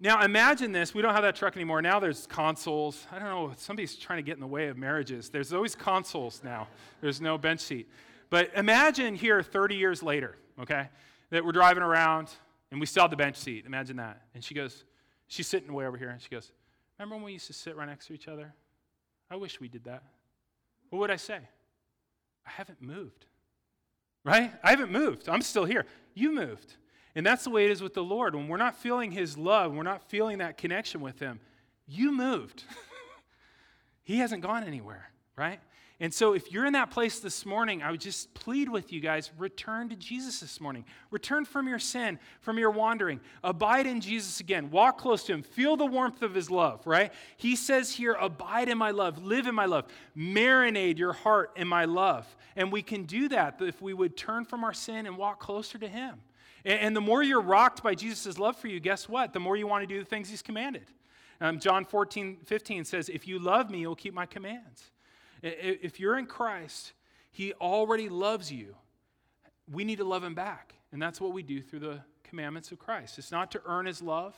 Now 0.00 0.22
imagine 0.24 0.72
this. 0.72 0.94
We 0.94 1.02
don't 1.02 1.12
have 1.12 1.22
that 1.22 1.36
truck 1.36 1.56
anymore. 1.56 1.82
Now 1.82 2.00
there's 2.00 2.26
consoles. 2.26 3.06
I 3.12 3.18
don't 3.18 3.28
know. 3.28 3.52
Somebody's 3.58 3.96
trying 3.96 4.16
to 4.16 4.22
get 4.22 4.34
in 4.34 4.40
the 4.40 4.46
way 4.46 4.68
of 4.68 4.78
marriages. 4.78 5.28
There's 5.28 5.52
always 5.52 5.74
consoles 5.74 6.40
now. 6.42 6.68
There's 7.02 7.20
no 7.20 7.36
bench 7.36 7.60
seat. 7.60 7.88
But 8.30 8.50
imagine 8.56 9.14
here 9.14 9.42
30 9.42 9.76
years 9.76 10.02
later, 10.02 10.36
okay, 10.58 10.88
that 11.30 11.44
we're 11.44 11.52
driving 11.52 11.82
around 11.82 12.30
and 12.70 12.80
we 12.80 12.86
still 12.86 13.02
have 13.02 13.10
the 13.10 13.16
bench 13.16 13.36
seat. 13.36 13.66
Imagine 13.66 13.96
that. 13.96 14.22
And 14.34 14.42
she 14.42 14.54
goes, 14.54 14.84
she's 15.26 15.46
sitting 15.46 15.72
way 15.72 15.86
over 15.86 15.96
here, 15.96 16.10
and 16.10 16.20
she 16.20 16.28
goes, 16.28 16.52
Remember 16.98 17.16
when 17.16 17.24
we 17.24 17.32
used 17.32 17.46
to 17.46 17.52
sit 17.52 17.76
right 17.76 17.88
next 17.88 18.06
to 18.06 18.12
each 18.12 18.28
other? 18.28 18.52
I 19.30 19.36
wish 19.36 19.60
we 19.60 19.68
did 19.68 19.84
that. 19.84 20.02
What 20.90 20.98
would 21.00 21.10
I 21.10 21.16
say? 21.16 21.38
I 22.46 22.50
haven't 22.50 22.82
moved. 22.82 23.26
Right? 24.22 24.52
I 24.62 24.70
haven't 24.70 24.92
moved. 24.92 25.28
I'm 25.28 25.40
still 25.40 25.64
here. 25.64 25.86
You 26.14 26.32
moved. 26.34 26.74
And 27.14 27.26
that's 27.26 27.44
the 27.44 27.50
way 27.50 27.64
it 27.64 27.70
is 27.70 27.82
with 27.82 27.94
the 27.94 28.04
Lord. 28.04 28.34
When 28.34 28.48
we're 28.48 28.56
not 28.56 28.76
feeling 28.76 29.10
His 29.10 29.36
love, 29.36 29.72
we're 29.72 29.82
not 29.82 30.08
feeling 30.08 30.38
that 30.38 30.56
connection 30.56 31.00
with 31.00 31.18
Him, 31.18 31.40
you 31.86 32.12
moved. 32.12 32.64
he 34.02 34.18
hasn't 34.18 34.42
gone 34.42 34.64
anywhere, 34.64 35.10
right? 35.36 35.60
And 36.02 36.14
so, 36.14 36.32
if 36.32 36.50
you're 36.50 36.64
in 36.64 36.72
that 36.72 36.90
place 36.90 37.20
this 37.20 37.44
morning, 37.44 37.82
I 37.82 37.90
would 37.90 38.00
just 38.00 38.32
plead 38.32 38.70
with 38.70 38.90
you 38.90 39.00
guys 39.00 39.30
return 39.36 39.90
to 39.90 39.96
Jesus 39.96 40.40
this 40.40 40.58
morning. 40.58 40.86
Return 41.10 41.44
from 41.44 41.68
your 41.68 41.78
sin, 41.78 42.18
from 42.40 42.58
your 42.58 42.70
wandering. 42.70 43.20
Abide 43.44 43.86
in 43.86 44.00
Jesus 44.00 44.40
again. 44.40 44.70
Walk 44.70 44.96
close 44.96 45.24
to 45.24 45.34
Him. 45.34 45.42
Feel 45.42 45.76
the 45.76 45.84
warmth 45.84 46.22
of 46.22 46.34
His 46.34 46.50
love, 46.50 46.86
right? 46.86 47.12
He 47.36 47.54
says 47.54 47.92
here, 47.92 48.14
Abide 48.18 48.70
in 48.70 48.78
my 48.78 48.92
love, 48.92 49.22
live 49.22 49.46
in 49.46 49.54
my 49.54 49.66
love, 49.66 49.88
marinate 50.16 50.96
your 50.96 51.12
heart 51.12 51.52
in 51.56 51.68
my 51.68 51.84
love. 51.84 52.34
And 52.56 52.72
we 52.72 52.80
can 52.80 53.04
do 53.04 53.28
that 53.28 53.60
if 53.60 53.82
we 53.82 53.92
would 53.92 54.16
turn 54.16 54.46
from 54.46 54.64
our 54.64 54.72
sin 54.72 55.06
and 55.06 55.18
walk 55.18 55.38
closer 55.38 55.76
to 55.76 55.88
Him. 55.88 56.22
And 56.64 56.94
the 56.94 57.00
more 57.00 57.22
you're 57.22 57.40
rocked 57.40 57.82
by 57.82 57.94
Jesus' 57.94 58.38
love 58.38 58.56
for 58.56 58.68
you, 58.68 58.80
guess 58.80 59.08
what? 59.08 59.32
The 59.32 59.40
more 59.40 59.56
you 59.56 59.66
want 59.66 59.82
to 59.82 59.86
do 59.86 59.98
the 59.98 60.04
things 60.04 60.28
He's 60.28 60.42
commanded. 60.42 60.84
Um, 61.40 61.58
John 61.58 61.84
14, 61.84 62.38
15 62.44 62.84
says, 62.84 63.08
If 63.08 63.26
you 63.26 63.38
love 63.38 63.70
me, 63.70 63.80
you'll 63.80 63.96
keep 63.96 64.12
my 64.12 64.26
commands. 64.26 64.90
If 65.42 65.98
you're 65.98 66.18
in 66.18 66.26
Christ, 66.26 66.92
He 67.30 67.54
already 67.54 68.08
loves 68.08 68.52
you. 68.52 68.76
We 69.72 69.84
need 69.84 69.96
to 69.96 70.04
love 70.04 70.22
Him 70.22 70.34
back. 70.34 70.74
And 70.92 71.00
that's 71.00 71.20
what 71.20 71.32
we 71.32 71.42
do 71.42 71.62
through 71.62 71.80
the 71.80 72.00
commandments 72.24 72.72
of 72.72 72.78
Christ. 72.78 73.18
It's 73.18 73.32
not 73.32 73.50
to 73.52 73.62
earn 73.64 73.86
His 73.86 74.02
love, 74.02 74.36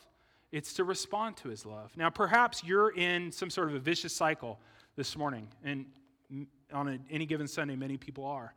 it's 0.52 0.74
to 0.74 0.84
respond 0.84 1.36
to 1.38 1.48
His 1.48 1.66
love. 1.66 1.92
Now, 1.96 2.10
perhaps 2.10 2.62
you're 2.62 2.90
in 2.96 3.32
some 3.32 3.50
sort 3.50 3.68
of 3.68 3.74
a 3.74 3.80
vicious 3.80 4.14
cycle 4.14 4.60
this 4.94 5.16
morning, 5.16 5.48
and 5.64 5.86
on 6.72 6.88
a, 6.88 6.98
any 7.10 7.26
given 7.26 7.48
Sunday, 7.48 7.74
many 7.74 7.96
people 7.96 8.24
are, 8.24 8.54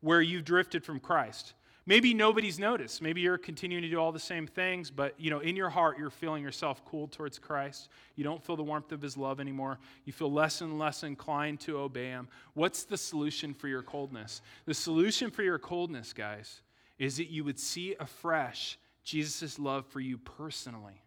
where 0.00 0.20
you've 0.20 0.44
drifted 0.44 0.84
from 0.84 1.00
Christ. 1.00 1.54
Maybe 1.88 2.12
nobody's 2.12 2.58
noticed. 2.58 3.00
Maybe 3.00 3.22
you're 3.22 3.38
continuing 3.38 3.80
to 3.80 3.88
do 3.88 3.96
all 3.96 4.12
the 4.12 4.18
same 4.18 4.46
things, 4.46 4.90
but 4.90 5.18
you 5.18 5.30
know, 5.30 5.38
in 5.38 5.56
your 5.56 5.70
heart 5.70 5.96
you're 5.98 6.10
feeling 6.10 6.42
yourself 6.42 6.84
cooled 6.84 7.12
towards 7.12 7.38
Christ. 7.38 7.88
You 8.14 8.24
don't 8.24 8.44
feel 8.44 8.56
the 8.56 8.62
warmth 8.62 8.92
of 8.92 9.00
his 9.00 9.16
love 9.16 9.40
anymore. 9.40 9.78
You 10.04 10.12
feel 10.12 10.30
less 10.30 10.60
and 10.60 10.78
less 10.78 11.02
inclined 11.02 11.60
to 11.60 11.78
obey 11.78 12.08
him. 12.08 12.28
What's 12.52 12.84
the 12.84 12.98
solution 12.98 13.54
for 13.54 13.68
your 13.68 13.80
coldness? 13.80 14.42
The 14.66 14.74
solution 14.74 15.30
for 15.30 15.42
your 15.42 15.58
coldness, 15.58 16.12
guys, 16.12 16.60
is 16.98 17.16
that 17.16 17.30
you 17.30 17.42
would 17.44 17.58
see 17.58 17.96
afresh 17.98 18.78
Jesus' 19.02 19.58
love 19.58 19.86
for 19.86 20.00
you 20.00 20.18
personally. 20.18 21.02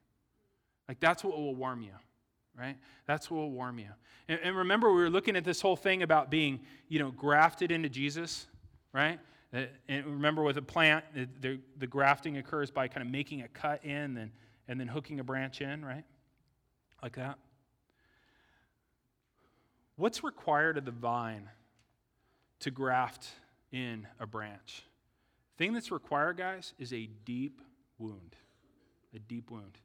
Like 0.90 1.00
that's 1.00 1.24
what 1.24 1.38
will 1.38 1.54
warm 1.54 1.84
you 1.84 1.94
right? 2.60 2.76
That's 3.08 3.32
what 3.32 3.38
will 3.38 3.52
warm 3.52 3.80
you. 3.80 3.88
And, 4.28 4.38
and, 4.44 4.58
remember, 4.58 4.92
we 4.92 5.02
were 5.02 5.10
looking 5.10 5.38
at 5.38 5.46
this 5.46 5.62
whole 5.62 5.78
thing 5.78 6.04
about 6.04 6.30
being, 6.30 6.60
you 6.90 7.00
know, 7.00 7.10
grafted 7.10 7.72
into 7.72 7.88
Jesus, 7.88 8.46
right? 8.92 9.18
Uh, 9.54 9.66
and 9.90 10.06
remember, 10.06 10.44
with 10.44 10.58
a 10.58 10.62
plant, 10.62 11.04
the, 11.14 11.60
the 11.78 11.88
grafting 11.88 12.38
occurs 12.38 12.72
by 12.72 12.88
kind 12.88 13.06
of 13.06 13.12
making 13.12 13.42
a 13.42 13.48
cut 13.50 13.84
in 13.84 14.18
and, 14.18 14.32
and 14.68 14.80
then 14.80 14.88
hooking 14.88 15.20
a 15.20 15.24
branch 15.24 15.62
in, 15.62 15.84
right? 15.84 16.06
Like 17.04 17.16
that. 17.16 17.38
what's 19.96 20.24
required 20.24 20.78
of 20.78 20.86
the 20.86 20.92
vine 20.92 21.50
to 22.60 22.72
graft 22.72 23.30
in 23.72 24.08
a 24.20 24.28
branch? 24.28 24.84
thing 25.62 25.74
that's 25.74 25.92
required, 25.92 26.38
guys, 26.38 26.74
is 26.80 26.92
a 26.92 27.08
deep 27.24 27.62
wound. 28.00 28.36
A 29.16 29.20
deep 29.20 29.52
wound. 29.52 29.78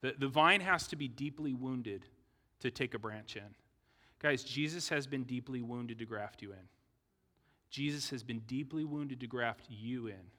The, 0.00 0.14
the 0.18 0.26
vine 0.26 0.62
has 0.62 0.86
to 0.86 0.96
be 0.96 1.06
deeply 1.06 1.52
wounded 1.52 2.06
to 2.60 2.70
take 2.70 2.94
a 2.94 2.98
branch 2.98 3.36
in. 3.36 3.54
Guys, 4.20 4.42
Jesus 4.42 4.88
has 4.88 5.06
been 5.06 5.24
deeply 5.24 5.60
wounded 5.60 5.98
to 5.98 6.06
graft 6.06 6.40
you 6.40 6.52
in. 6.52 6.66
Jesus 7.70 8.10
has 8.10 8.22
been 8.22 8.40
deeply 8.40 8.84
wounded 8.84 9.20
to 9.20 9.26
graft 9.26 9.66
you 9.68 10.06
in. 10.06 10.30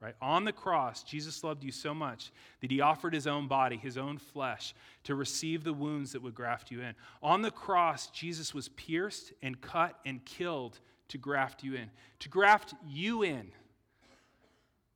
Right? 0.00 0.14
On 0.20 0.44
the 0.44 0.52
cross, 0.52 1.02
Jesus 1.02 1.42
loved 1.42 1.64
you 1.64 1.72
so 1.72 1.94
much 1.94 2.30
that 2.60 2.70
he 2.70 2.82
offered 2.82 3.14
his 3.14 3.26
own 3.26 3.48
body, 3.48 3.76
his 3.76 3.96
own 3.96 4.18
flesh, 4.18 4.74
to 5.04 5.14
receive 5.14 5.64
the 5.64 5.72
wounds 5.72 6.12
that 6.12 6.22
would 6.22 6.34
graft 6.34 6.70
you 6.70 6.82
in. 6.82 6.94
On 7.22 7.40
the 7.40 7.50
cross, 7.50 8.08
Jesus 8.08 8.52
was 8.52 8.68
pierced 8.68 9.32
and 9.42 9.58
cut 9.60 9.98
and 10.04 10.22
killed 10.26 10.80
to 11.08 11.18
graft 11.18 11.64
you 11.64 11.74
in, 11.74 11.90
to 12.18 12.28
graft 12.28 12.74
you 12.86 13.22
in. 13.22 13.50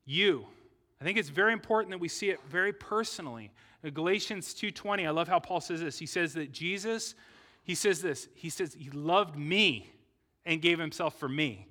You. 0.05 0.47
I 1.01 1.05
think 1.05 1.17
it's 1.17 1.29
very 1.29 1.55
important 1.55 1.93
that 1.93 1.99
we 1.99 2.09
see 2.09 2.29
it 2.29 2.41
very 2.49 2.73
personally. 2.73 3.53
In 3.83 3.95
Galatians 3.95 4.53
2:20, 4.55 5.07
I 5.07 5.11
love 5.11 5.29
how 5.29 5.39
Paul 5.39 5.61
says 5.61 5.81
this. 5.81 5.99
He 5.99 6.07
says 6.07 6.35
that 6.35 6.53
Jesus, 6.53 7.15
he 7.63 7.75
says 7.75 8.03
this. 8.03 8.29
He 8.35 8.51
says 8.51 8.75
he 8.75 8.91
loved 8.91 9.37
me 9.37 9.93
and 10.45 10.61
gave 10.61 10.79
himself 10.79 11.19
for 11.19 11.29
me. 11.29 11.67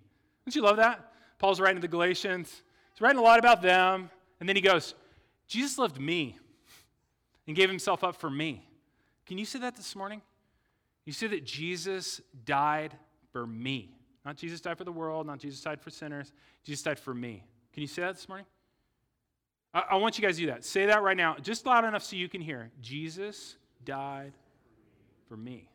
Don't 0.46 0.56
you 0.56 0.62
love 0.62 0.78
that? 0.78 1.14
Paul's 1.38 1.60
writing 1.60 1.78
to 1.78 1.82
the 1.82 1.88
Galatians. 1.88 2.62
He's 2.94 3.02
writing 3.02 3.20
a 3.20 3.24
lot 3.24 3.40
about 3.40 3.62
them, 3.62 4.10
and 4.40 4.48
then 4.48 4.56
he 4.56 4.62
goes, 4.62 4.94
Jesus 5.48 5.78
loved 5.78 6.00
me 6.00 6.38
and 7.48 7.56
gave 7.56 7.70
himself 7.70 8.04
up 8.04 8.16
for 8.16 8.30
me. 8.30 8.68
Can 9.26 9.38
you 9.38 9.46
say 9.46 9.60
that 9.60 9.76
this 9.76 9.96
morning? 9.96 10.22
You 11.06 11.14
say 11.14 11.28
that 11.28 11.44
Jesus 11.44 12.22
died 12.46 12.96
for 13.32 13.48
me. 13.48 13.96
Not 14.26 14.38
Jesus 14.38 14.62
died 14.62 14.78
for 14.78 14.84
the 14.84 14.92
world, 14.92 15.26
not 15.28 15.40
Jesus 15.40 15.62
died 15.62 15.82
for 15.82 15.90
sinners. 15.90 16.32
Jesus 16.64 16.84
died 16.84 17.00
for 17.00 17.14
me. 17.14 17.44
Can 17.74 17.82
you 17.82 17.88
say 17.88 18.02
that 18.02 18.16
this 18.16 18.28
morning? 18.28 18.46
I, 19.74 19.84
I 19.92 19.96
want 19.96 20.18
you 20.18 20.24
guys 20.24 20.36
to 20.36 20.42
do 20.42 20.48
that. 20.48 20.66
Say 20.66 20.88
that 20.88 21.02
right 21.02 21.18
now, 21.18 21.36
just 21.42 21.66
loud 21.66 21.86
enough 21.86 22.04
so 22.04 22.16
you 22.16 22.30
can 22.30 22.42
hear. 22.42 22.70
Jesus 22.82 23.56
died 23.86 24.34
for 25.28 25.38
me. 25.38 25.69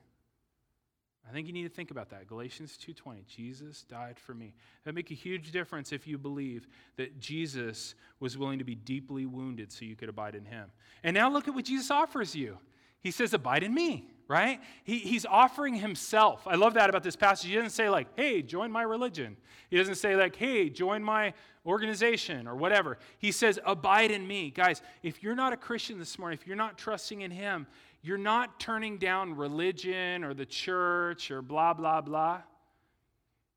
I 1.28 1.32
think 1.32 1.46
you 1.46 1.52
need 1.52 1.62
to 1.62 1.70
think 1.70 1.90
about 1.90 2.10
that. 2.10 2.26
Galatians 2.26 2.76
2:20. 2.76 3.24
Jesus 3.26 3.82
died 3.84 4.18
for 4.18 4.34
me. 4.34 4.54
That 4.84 4.94
make 4.94 5.10
a 5.10 5.14
huge 5.14 5.52
difference 5.52 5.92
if 5.92 6.06
you 6.06 6.18
believe 6.18 6.66
that 6.96 7.18
Jesus 7.18 7.94
was 8.20 8.36
willing 8.36 8.58
to 8.58 8.64
be 8.64 8.74
deeply 8.74 9.24
wounded 9.24 9.72
so 9.72 9.84
you 9.84 9.96
could 9.96 10.08
abide 10.08 10.34
in 10.34 10.44
him. 10.44 10.70
And 11.02 11.14
now 11.14 11.30
look 11.30 11.48
at 11.48 11.54
what 11.54 11.64
Jesus 11.64 11.90
offers 11.90 12.34
you. 12.34 12.58
He 13.00 13.10
says, 13.10 13.34
Abide 13.34 13.62
in 13.62 13.72
me, 13.72 14.08
right? 14.28 14.60
He, 14.82 14.98
he's 14.98 15.26
offering 15.26 15.74
himself. 15.74 16.46
I 16.46 16.56
love 16.56 16.74
that 16.74 16.88
about 16.88 17.02
this 17.02 17.16
passage. 17.16 17.48
He 17.48 17.54
doesn't 17.54 17.70
say, 17.70 17.88
like, 17.90 18.08
hey, 18.16 18.40
join 18.40 18.72
my 18.72 18.82
religion. 18.82 19.36
He 19.68 19.76
doesn't 19.76 19.96
say, 19.96 20.16
like, 20.16 20.36
hey, 20.36 20.70
join 20.70 21.02
my 21.02 21.34
organization 21.66 22.46
or 22.46 22.56
whatever. 22.56 22.98
He 23.18 23.32
says, 23.32 23.58
Abide 23.64 24.10
in 24.10 24.26
me. 24.26 24.50
Guys, 24.50 24.82
if 25.02 25.22
you're 25.22 25.34
not 25.34 25.52
a 25.52 25.56
Christian 25.56 25.98
this 25.98 26.18
morning, 26.18 26.38
if 26.40 26.46
you're 26.46 26.56
not 26.56 26.78
trusting 26.78 27.20
in 27.20 27.30
Him, 27.30 27.66
you're 28.04 28.18
not 28.18 28.60
turning 28.60 28.98
down 28.98 29.34
religion 29.34 30.24
or 30.24 30.34
the 30.34 30.44
church 30.44 31.30
or 31.30 31.40
blah, 31.40 31.72
blah, 31.72 32.02
blah. 32.02 32.42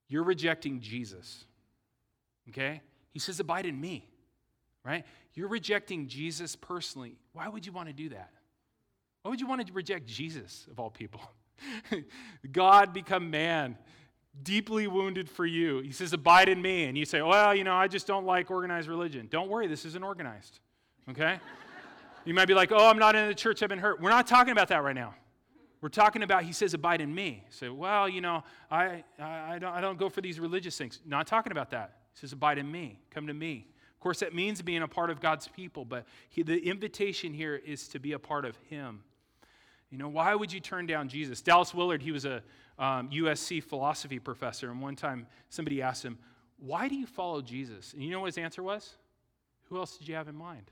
You're 0.08 0.24
rejecting 0.24 0.80
Jesus. 0.80 1.44
Okay? 2.48 2.82
He 3.12 3.20
says, 3.20 3.42
Abide 3.42 3.66
in 3.66 3.80
me, 3.80 4.10
right? 4.86 5.06
You're 5.34 5.50
rejecting 5.50 6.08
Jesus 6.08 6.56
personally. 6.56 7.18
Why 7.34 7.50
would 7.50 7.66
you 7.66 7.74
want 7.74 7.90
to 7.90 7.94
do 7.94 8.08
that? 8.10 8.32
Why 9.22 9.32
would 9.32 9.42
you 9.42 9.48
want 9.48 9.68
to 9.68 9.74
reject 9.74 10.08
Jesus, 10.08 10.66
of 10.72 10.80
all 10.80 10.90
people? 10.92 11.20
God 12.52 12.94
become 12.94 13.30
man 13.30 13.78
deeply 14.44 14.88
wounded 14.88 15.30
for 15.30 15.46
you. 15.46 15.80
He 15.80 15.92
says, 15.92 16.14
Abide 16.14 16.48
in 16.48 16.62
me. 16.62 16.86
And 16.86 16.98
you 16.98 17.04
say, 17.04 17.22
Well, 17.22 17.54
you 17.54 17.66
know, 17.66 17.76
I 17.76 17.90
just 17.90 18.08
don't 18.08 18.26
like 18.26 18.50
organized 18.50 18.88
religion. 18.88 19.28
Don't 19.30 19.50
worry, 19.50 19.68
this 19.68 19.84
isn't 19.84 20.04
organized. 20.06 20.62
Okay? 21.10 21.38
You 22.28 22.34
might 22.34 22.48
be 22.48 22.54
like, 22.54 22.72
Oh, 22.72 22.90
I'm 22.90 23.00
not 23.00 23.16
in 23.16 23.28
the 23.28 23.36
church, 23.36 23.64
I've 23.64 23.70
been 23.70 23.80
hurt. 23.80 24.02
We're 24.02 24.10
not 24.10 24.28
talking 24.28 24.52
about 24.52 24.68
that 24.70 24.84
right 24.84 24.96
now. 24.96 25.16
We're 25.80 25.90
talking 25.90 26.24
about, 26.24 26.44
he 26.44 26.54
says, 26.54 26.74
abide 26.74 27.02
in 27.02 27.14
me. 27.14 27.44
Say, 27.50 27.70
well, 27.70 28.10
you 28.10 28.20
know, 28.20 28.44
I, 28.72 29.04
I, 29.20 29.54
I, 29.54 29.60
don't, 29.60 29.74
I 29.74 29.80
don't 29.80 30.00
go 30.00 30.10
for 30.10 30.22
these 30.22 30.40
religious 30.40 30.76
things. 30.76 31.00
Not 31.06 31.28
talking 31.28 31.52
about 31.52 31.70
that. 31.70 32.00
He 32.14 32.20
says, 32.20 32.34
abide 32.34 32.58
in 32.58 32.72
me. 32.72 33.00
Come 33.12 33.28
to 33.28 33.34
me. 33.34 33.68
Of 33.94 34.00
course, 34.00 34.20
that 34.22 34.34
means 34.34 34.60
being 34.64 34.82
a 34.82 34.88
part 34.88 35.12
of 35.12 35.22
God's 35.22 35.48
people, 35.48 35.86
but 35.86 36.08
he, 36.30 36.42
the 36.42 36.58
invitation 36.58 37.32
here 37.32 37.56
is 37.56 37.88
to 37.90 38.00
be 38.00 38.14
a 38.14 38.20
part 38.20 38.44
of 38.44 38.58
him. 38.70 39.04
You 39.92 40.00
know, 40.00 40.10
why 40.10 40.34
would 40.34 40.52
you 40.52 40.60
turn 40.60 40.88
down 40.88 41.10
Jesus? 41.10 41.44
Dallas 41.44 41.76
Willard, 41.76 42.02
he 42.02 42.12
was 42.12 42.26
a, 42.26 42.42
um, 42.80 43.10
USC 43.10 43.64
philosophy 43.64 44.20
professor, 44.20 44.70
and 44.70 44.82
one 44.82 44.96
time 44.96 45.28
somebody 45.50 45.82
asked 45.82 46.04
him, 46.04 46.18
Why 46.60 46.88
do 46.88 46.96
you 46.96 47.06
follow 47.06 47.42
Jesus? 47.42 47.94
And 47.94 48.04
you 48.04 48.12
know 48.12 48.20
what 48.20 48.28
his 48.28 48.38
answer 48.38 48.62
was? 48.62 48.96
Who 49.70 49.78
else 49.78 49.98
did 49.98 50.08
you 50.08 50.16
have 50.16 50.28
in 50.28 50.36
mind? 50.36 50.72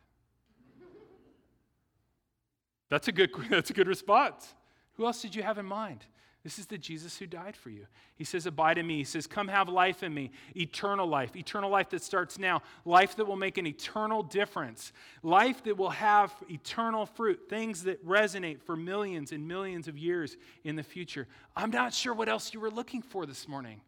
That's 2.96 3.10
a 3.10 3.12
good, 3.12 3.30
that's 3.50 3.72
a 3.72 3.74
good 3.74 3.90
response. 3.90 4.54
Who 4.94 5.06
else 5.06 5.22
did 5.22 5.36
you 5.36 5.44
have 5.44 5.58
in 5.58 5.66
mind? 5.66 6.06
This 6.46 6.58
is 6.58 6.66
the 6.66 6.78
Jesus 6.78 7.18
who 7.18 7.28
died 7.28 7.58
for 7.58 7.70
you. 7.70 7.88
He 8.16 8.24
says, 8.24 8.46
Abide 8.46 8.78
in 8.78 8.88
me. 8.88 9.00
He 9.00 9.04
says, 9.04 9.28
Come 9.28 9.50
have 9.50 9.68
life 9.68 10.02
in 10.02 10.14
me, 10.14 10.32
eternal 10.56 11.06
life, 11.06 11.36
eternal 11.36 11.70
life 11.70 11.90
that 11.90 12.02
starts 12.02 12.40
now, 12.40 12.62
life 12.86 13.18
that 13.18 13.26
will 13.26 13.36
make 13.36 13.58
an 13.58 13.68
eternal 13.68 14.24
difference, 14.24 14.94
life 15.24 15.62
that 15.66 15.76
will 15.76 15.90
have 15.90 16.34
eternal 16.50 17.06
fruit, 17.06 17.50
things 17.50 17.84
that 17.84 18.06
resonate 18.08 18.62
for 18.62 18.78
millions 18.78 19.34
and 19.34 19.46
millions 19.46 19.90
of 19.90 19.98
years 19.98 20.38
in 20.64 20.78
the 20.78 20.84
future. 20.84 21.28
I'm 21.54 21.72
not 21.72 21.94
sure 21.94 22.14
what 22.14 22.30
else 22.30 22.54
you 22.54 22.62
were 22.62 22.72
looking 22.72 23.02
for 23.02 23.26
this 23.26 23.46
morning. 23.46 23.82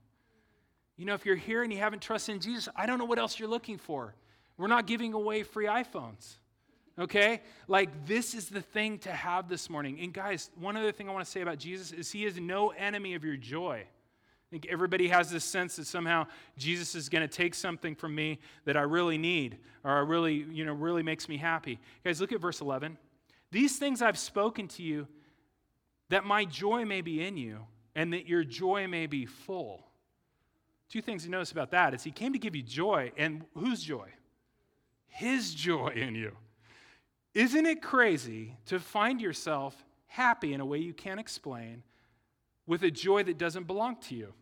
You 0.98 1.06
know, 1.06 1.14
if 1.14 1.26
you're 1.26 1.38
here 1.38 1.64
and 1.64 1.72
you 1.72 1.80
haven't 1.80 2.02
trusted 2.02 2.36
in 2.36 2.42
Jesus, 2.42 2.68
I 2.76 2.86
don't 2.86 3.00
know 3.00 3.06
what 3.06 3.20
else 3.20 3.40
you're 3.40 3.48
looking 3.48 3.78
for. 3.78 4.16
We're 4.58 4.68
not 4.68 4.86
giving 4.86 5.14
away 5.14 5.44
free 5.44 5.68
iPhones 5.68 6.40
okay? 7.00 7.42
Like, 7.68 8.06
this 8.06 8.34
is 8.34 8.50
the 8.50 8.62
thing 8.62 9.00
to 9.00 9.12
have 9.12 9.50
this 9.50 9.70
morning. 9.70 10.00
And, 10.00 10.14
guys, 10.14 10.50
one 10.56 10.78
other 10.78 10.92
thing 10.92 11.10
I 11.10 11.14
want 11.14 11.26
to 11.26 11.32
say 11.32 11.42
about 11.42 11.58
Jesus 11.58 11.92
is 11.92 12.12
he 12.12 12.26
is 12.26 12.40
no 12.40 12.70
enemy 12.70 13.14
of 13.16 13.24
your 13.24 13.38
joy. 13.38 13.84
I 13.86 14.50
think 14.50 14.68
everybody 14.70 15.10
has 15.10 15.30
this 15.30 15.44
sense 15.44 15.76
that 15.76 15.88
somehow 15.88 16.28
Jesus 16.58 16.96
is 16.96 17.10
going 17.10 17.22
to 17.22 17.28
take 17.28 17.54
something 17.54 17.96
from 17.96 18.16
me 18.16 18.40
that 18.64 18.78
I 18.78 18.82
really 18.82 19.18
need 19.18 19.58
or 19.84 19.92
I 19.92 20.00
really, 20.00 20.36
you 20.36 20.64
know, 20.64 20.74
really 20.74 21.04
makes 21.04 21.28
me 21.28 21.36
happy. 21.36 21.80
Guys, 22.06 22.22
look 22.22 22.32
at 22.32 22.40
verse 22.40 22.62
11. 22.62 22.98
These 23.52 23.78
things 23.78 24.02
I've 24.02 24.18
spoken 24.18 24.70
to 24.70 24.84
you 24.84 25.08
that 26.10 26.24
my 26.24 26.46
joy 26.46 26.86
may 26.86 27.02
be 27.02 27.26
in 27.26 27.36
you 27.36 27.60
and 27.94 28.14
that 28.14 28.28
your 28.28 28.46
joy 28.46 28.88
may 28.88 29.06
be 29.06 29.26
full. 29.26 29.84
Two 30.90 31.02
things 31.02 31.24
to 31.24 31.30
notice 31.30 31.52
about 31.52 31.72
that 31.72 31.94
is 31.94 32.04
he 32.04 32.12
came 32.12 32.32
to 32.32 32.40
give 32.40 32.56
you 32.56 32.64
joy, 32.64 33.12
and 33.18 33.44
whose 33.56 33.84
joy? 33.84 34.08
His 35.08 35.54
joy 35.54 35.90
in 35.90 36.16
you. 36.16 36.32
Isn't 37.38 37.68
it 37.68 37.84
crazy 37.84 38.58
to 38.66 38.80
find 38.80 39.22
yourself 39.22 39.86
happy 40.08 40.56
in 40.56 40.60
a 40.60 40.66
way 40.66 40.80
you 40.80 40.92
can't 40.92 41.20
explain 41.20 41.84
with 42.66 42.82
a 42.82 42.90
joy 42.90 43.22
that 43.22 43.38
doesn't 43.38 43.68
belong 43.68 43.98
to 44.08 44.16
you? 44.16 44.34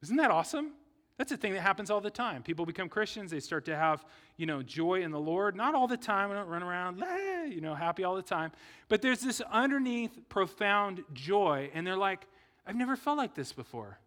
Isn't 0.00 0.18
that 0.18 0.30
awesome? 0.30 0.74
That's 1.16 1.32
a 1.32 1.36
thing 1.36 1.52
that 1.54 1.62
happens 1.62 1.90
all 1.90 2.00
the 2.00 2.08
time. 2.08 2.44
People 2.44 2.66
become 2.66 2.88
Christians, 2.88 3.32
they 3.32 3.40
start 3.40 3.64
to 3.64 3.74
have, 3.74 4.04
you 4.36 4.46
know, 4.46 4.62
joy 4.62 5.02
in 5.02 5.10
the 5.10 5.18
Lord. 5.18 5.56
Not 5.56 5.74
all 5.74 5.88
the 5.88 5.96
time, 5.96 6.30
I 6.30 6.34
don't 6.34 6.46
run 6.46 6.62
around, 6.62 7.02
you 7.48 7.60
know, 7.60 7.74
happy 7.74 8.04
all 8.04 8.14
the 8.14 8.22
time. 8.22 8.52
But 8.88 9.02
there's 9.02 9.20
this 9.20 9.40
underneath 9.40 10.20
profound 10.28 11.02
joy, 11.12 11.68
and 11.74 11.84
they're 11.84 11.96
like, 11.96 12.28
I've 12.64 12.76
never 12.76 12.94
felt 12.94 13.18
like 13.18 13.34
this 13.34 13.52
before. 13.52 13.98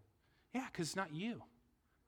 Yeah, 0.56 0.66
because 0.72 0.88
it's 0.88 0.96
not 0.96 1.14
you. 1.14 1.42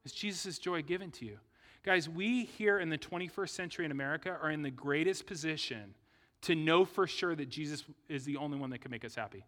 It's 0.05 0.13
Jesus' 0.13 0.59
joy 0.59 0.81
given 0.81 1.11
to 1.11 1.25
you. 1.25 1.39
Guys, 1.86 2.09
we 2.09 2.45
here 2.45 2.79
in 2.79 2.89
the 2.89 2.97
21st 2.97 3.49
century 3.49 3.86
in 3.86 3.91
America 3.91 4.36
are 4.41 4.49
in 4.49 4.63
the 4.63 4.71
greatest 4.71 5.27
position 5.27 5.93
to 6.41 6.55
know 6.55 6.83
for 6.83 7.05
sure 7.05 7.36
that 7.36 7.47
Jesus 7.47 7.83
is 8.09 8.25
the 8.25 8.38
only 8.38 8.57
one 8.57 8.71
that 8.71 8.79
can 8.79 8.89
make 8.89 9.05
us 9.05 9.13
happy. 9.13 9.45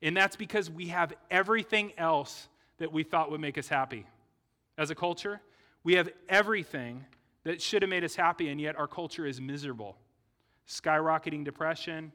And 0.00 0.16
that's 0.16 0.36
because 0.36 0.70
we 0.70 0.86
have 0.88 1.12
everything 1.32 1.92
else 1.98 2.46
that 2.78 2.92
we 2.92 3.02
thought 3.02 3.28
would 3.32 3.40
make 3.40 3.58
us 3.58 3.66
happy. 3.66 4.06
As 4.78 4.90
a 4.90 4.94
culture, 4.94 5.40
we 5.82 5.96
have 5.96 6.10
everything 6.28 7.06
that 7.42 7.60
should 7.60 7.82
have 7.82 7.88
made 7.88 8.04
us 8.04 8.14
happy, 8.14 8.50
and 8.50 8.60
yet 8.60 8.78
our 8.78 8.86
culture 8.86 9.26
is 9.26 9.40
miserable. 9.40 9.96
Skyrocketing 10.68 11.44
depression, 11.44 12.12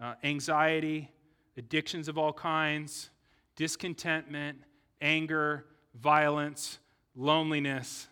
uh, 0.00 0.14
anxiety, 0.24 1.10
addictions 1.58 2.08
of 2.08 2.16
all 2.16 2.32
kinds, 2.32 3.10
discontentment, 3.56 4.56
anger, 5.02 5.66
violence, 5.94 6.78
loneliness, 7.14 8.08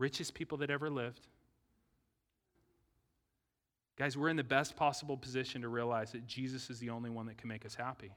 richest 0.00 0.34
people 0.34 0.58
that 0.58 0.70
ever 0.70 0.90
lived. 0.90 1.28
Guys, 3.96 4.16
we're 4.16 4.30
in 4.30 4.36
the 4.36 4.42
best 4.42 4.76
possible 4.76 5.16
position 5.16 5.60
to 5.60 5.68
realize 5.68 6.10
that 6.12 6.26
Jesus 6.26 6.70
is 6.70 6.78
the 6.78 6.90
only 6.90 7.10
one 7.10 7.26
that 7.26 7.36
can 7.36 7.48
make 7.48 7.66
us 7.66 7.74
happy. 7.74 8.10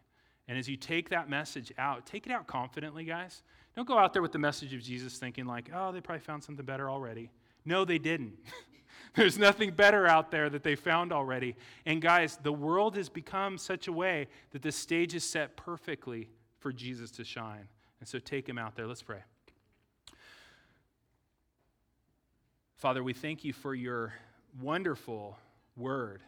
And 0.47 0.57
as 0.57 0.67
you 0.67 0.77
take 0.77 1.09
that 1.09 1.29
message 1.29 1.73
out, 1.77 2.05
take 2.05 2.25
it 2.25 2.31
out 2.31 2.47
confidently, 2.47 3.03
guys. 3.03 3.43
Don't 3.75 3.87
go 3.87 3.97
out 3.97 4.13
there 4.13 4.21
with 4.21 4.31
the 4.31 4.39
message 4.39 4.73
of 4.73 4.81
Jesus 4.81 5.17
thinking, 5.17 5.45
like, 5.45 5.69
oh, 5.73 5.91
they 5.91 5.99
probably 5.99 6.21
found 6.21 6.43
something 6.43 6.65
better 6.65 6.89
already. 6.89 7.29
No, 7.65 7.85
they 7.85 7.97
didn't. 7.97 8.33
There's 9.15 9.37
nothing 9.37 9.71
better 9.71 10.07
out 10.07 10.31
there 10.31 10.49
that 10.49 10.63
they 10.63 10.75
found 10.75 11.11
already. 11.11 11.55
And 11.85 12.01
guys, 12.01 12.37
the 12.41 12.53
world 12.53 12.95
has 12.95 13.09
become 13.09 13.57
such 13.57 13.87
a 13.87 13.91
way 13.91 14.27
that 14.51 14.61
the 14.61 14.71
stage 14.71 15.13
is 15.13 15.23
set 15.23 15.57
perfectly 15.57 16.29
for 16.59 16.71
Jesus 16.71 17.11
to 17.11 17.23
shine. 17.23 17.67
And 17.99 18.07
so 18.07 18.19
take 18.19 18.47
him 18.47 18.57
out 18.57 18.75
there. 18.75 18.87
Let's 18.87 19.03
pray. 19.03 19.23
Father, 22.83 23.01
we 23.01 23.13
thank 23.13 23.45
you 23.45 23.53
for 23.53 23.73
your 23.73 24.13
wonderful 24.61 25.37
word 25.77 26.21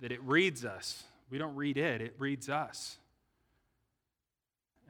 that 0.00 0.12
it 0.12 0.22
reads 0.22 0.64
us. 0.64 1.02
We 1.30 1.36
don't 1.36 1.56
read 1.56 1.76
it, 1.76 2.00
it 2.00 2.14
reads 2.16 2.48
us. 2.48 2.96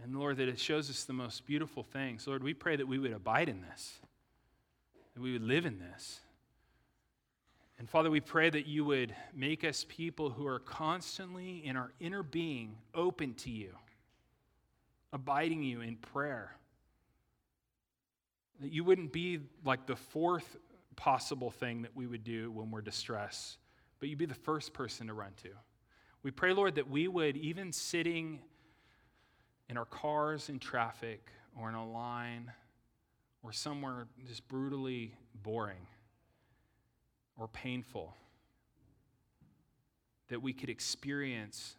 And 0.04 0.14
Lord, 0.14 0.36
that 0.36 0.48
it 0.48 0.61
shows 0.61 0.90
us 0.90 1.04
the 1.04 1.14
most 1.14 1.46
beautiful 1.46 1.82
things. 1.82 2.26
Lord, 2.26 2.44
we 2.44 2.52
pray 2.52 2.76
that 2.76 2.86
we 2.86 2.98
would 2.98 3.14
abide 3.14 3.48
in 3.48 3.62
this, 3.62 3.94
that 5.14 5.22
we 5.22 5.32
would 5.32 5.42
live 5.42 5.64
in 5.64 5.78
this. 5.78 6.20
And 7.78 7.88
Father, 7.88 8.11
we 8.11 8.20
pray 8.20 8.50
that 8.50 8.66
you 8.66 8.84
would 8.84 9.16
make 9.34 9.64
us 9.64 9.86
people 9.88 10.28
who 10.28 10.46
are 10.46 10.59
constantly 10.59 11.64
in 11.64 11.78
our 11.78 11.92
inner 11.98 12.22
being 12.22 12.76
open 12.94 13.32
to 13.36 13.50
you, 13.50 13.70
abiding 15.14 15.62
you 15.62 15.80
in 15.80 15.96
prayer. 15.96 16.52
That 18.61 18.72
you 18.72 18.84
wouldn't 18.84 19.12
be 19.12 19.40
like 19.64 19.86
the 19.86 19.96
fourth 19.96 20.57
possible 20.96 21.50
thing 21.50 21.82
that 21.82 21.94
we 21.94 22.07
would 22.07 22.24
do 22.24 22.50
when 22.50 22.70
we're 22.70 22.80
distressed, 22.80 23.59
but 24.00 24.09
you'd 24.09 24.18
be 24.18 24.26
the 24.26 24.34
first 24.34 24.72
person 24.72 25.07
to 25.09 25.14
run 25.14 25.32
to. 25.42 25.50
We 26.22 26.30
pray, 26.30 26.52
Lord, 26.52 26.74
that 26.76 26.88
we 26.88 27.07
would, 27.07 27.36
even 27.36 27.72
sitting 27.72 28.40
in 29.68 29.76
our 29.76 29.84
cars 29.84 30.48
in 30.48 30.59
traffic 30.59 31.30
or 31.59 31.68
in 31.68 31.74
a 31.74 31.88
line 31.88 32.50
or 33.42 33.52
somewhere 33.52 34.07
just 34.26 34.48
brutally 34.48 35.14
boring 35.42 35.86
or 37.38 37.46
painful, 37.48 38.14
that 40.28 40.42
we 40.42 40.52
could 40.52 40.70
experience 40.70 41.76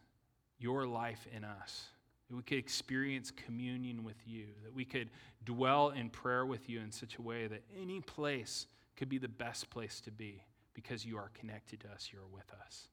your 0.59 0.85
life 0.85 1.27
in 1.35 1.43
us, 1.43 1.87
that 2.29 2.35
we 2.35 2.43
could 2.43 2.57
experience 2.57 3.31
communion 3.31 4.03
with 4.03 4.17
you, 4.25 4.47
that 4.63 4.73
we 4.73 4.85
could 4.85 5.09
dwell 5.45 5.89
in 5.89 6.09
prayer 6.09 6.45
with 6.45 6.69
you 6.69 6.79
in 6.79 6.91
such 6.91 7.17
a 7.17 7.21
way 7.21 7.47
that 7.47 7.63
any 7.81 8.01
place 8.01 8.67
could 8.95 9.09
be 9.09 9.17
the 9.17 9.27
best 9.27 9.69
place 9.69 10.01
to 10.01 10.11
be 10.11 10.43
because 10.73 11.05
you 11.05 11.17
are 11.17 11.31
connected 11.39 11.79
to 11.81 11.87
us, 11.89 12.09
you 12.11 12.19
are 12.19 12.35
with 12.35 12.51
us. 12.65 12.87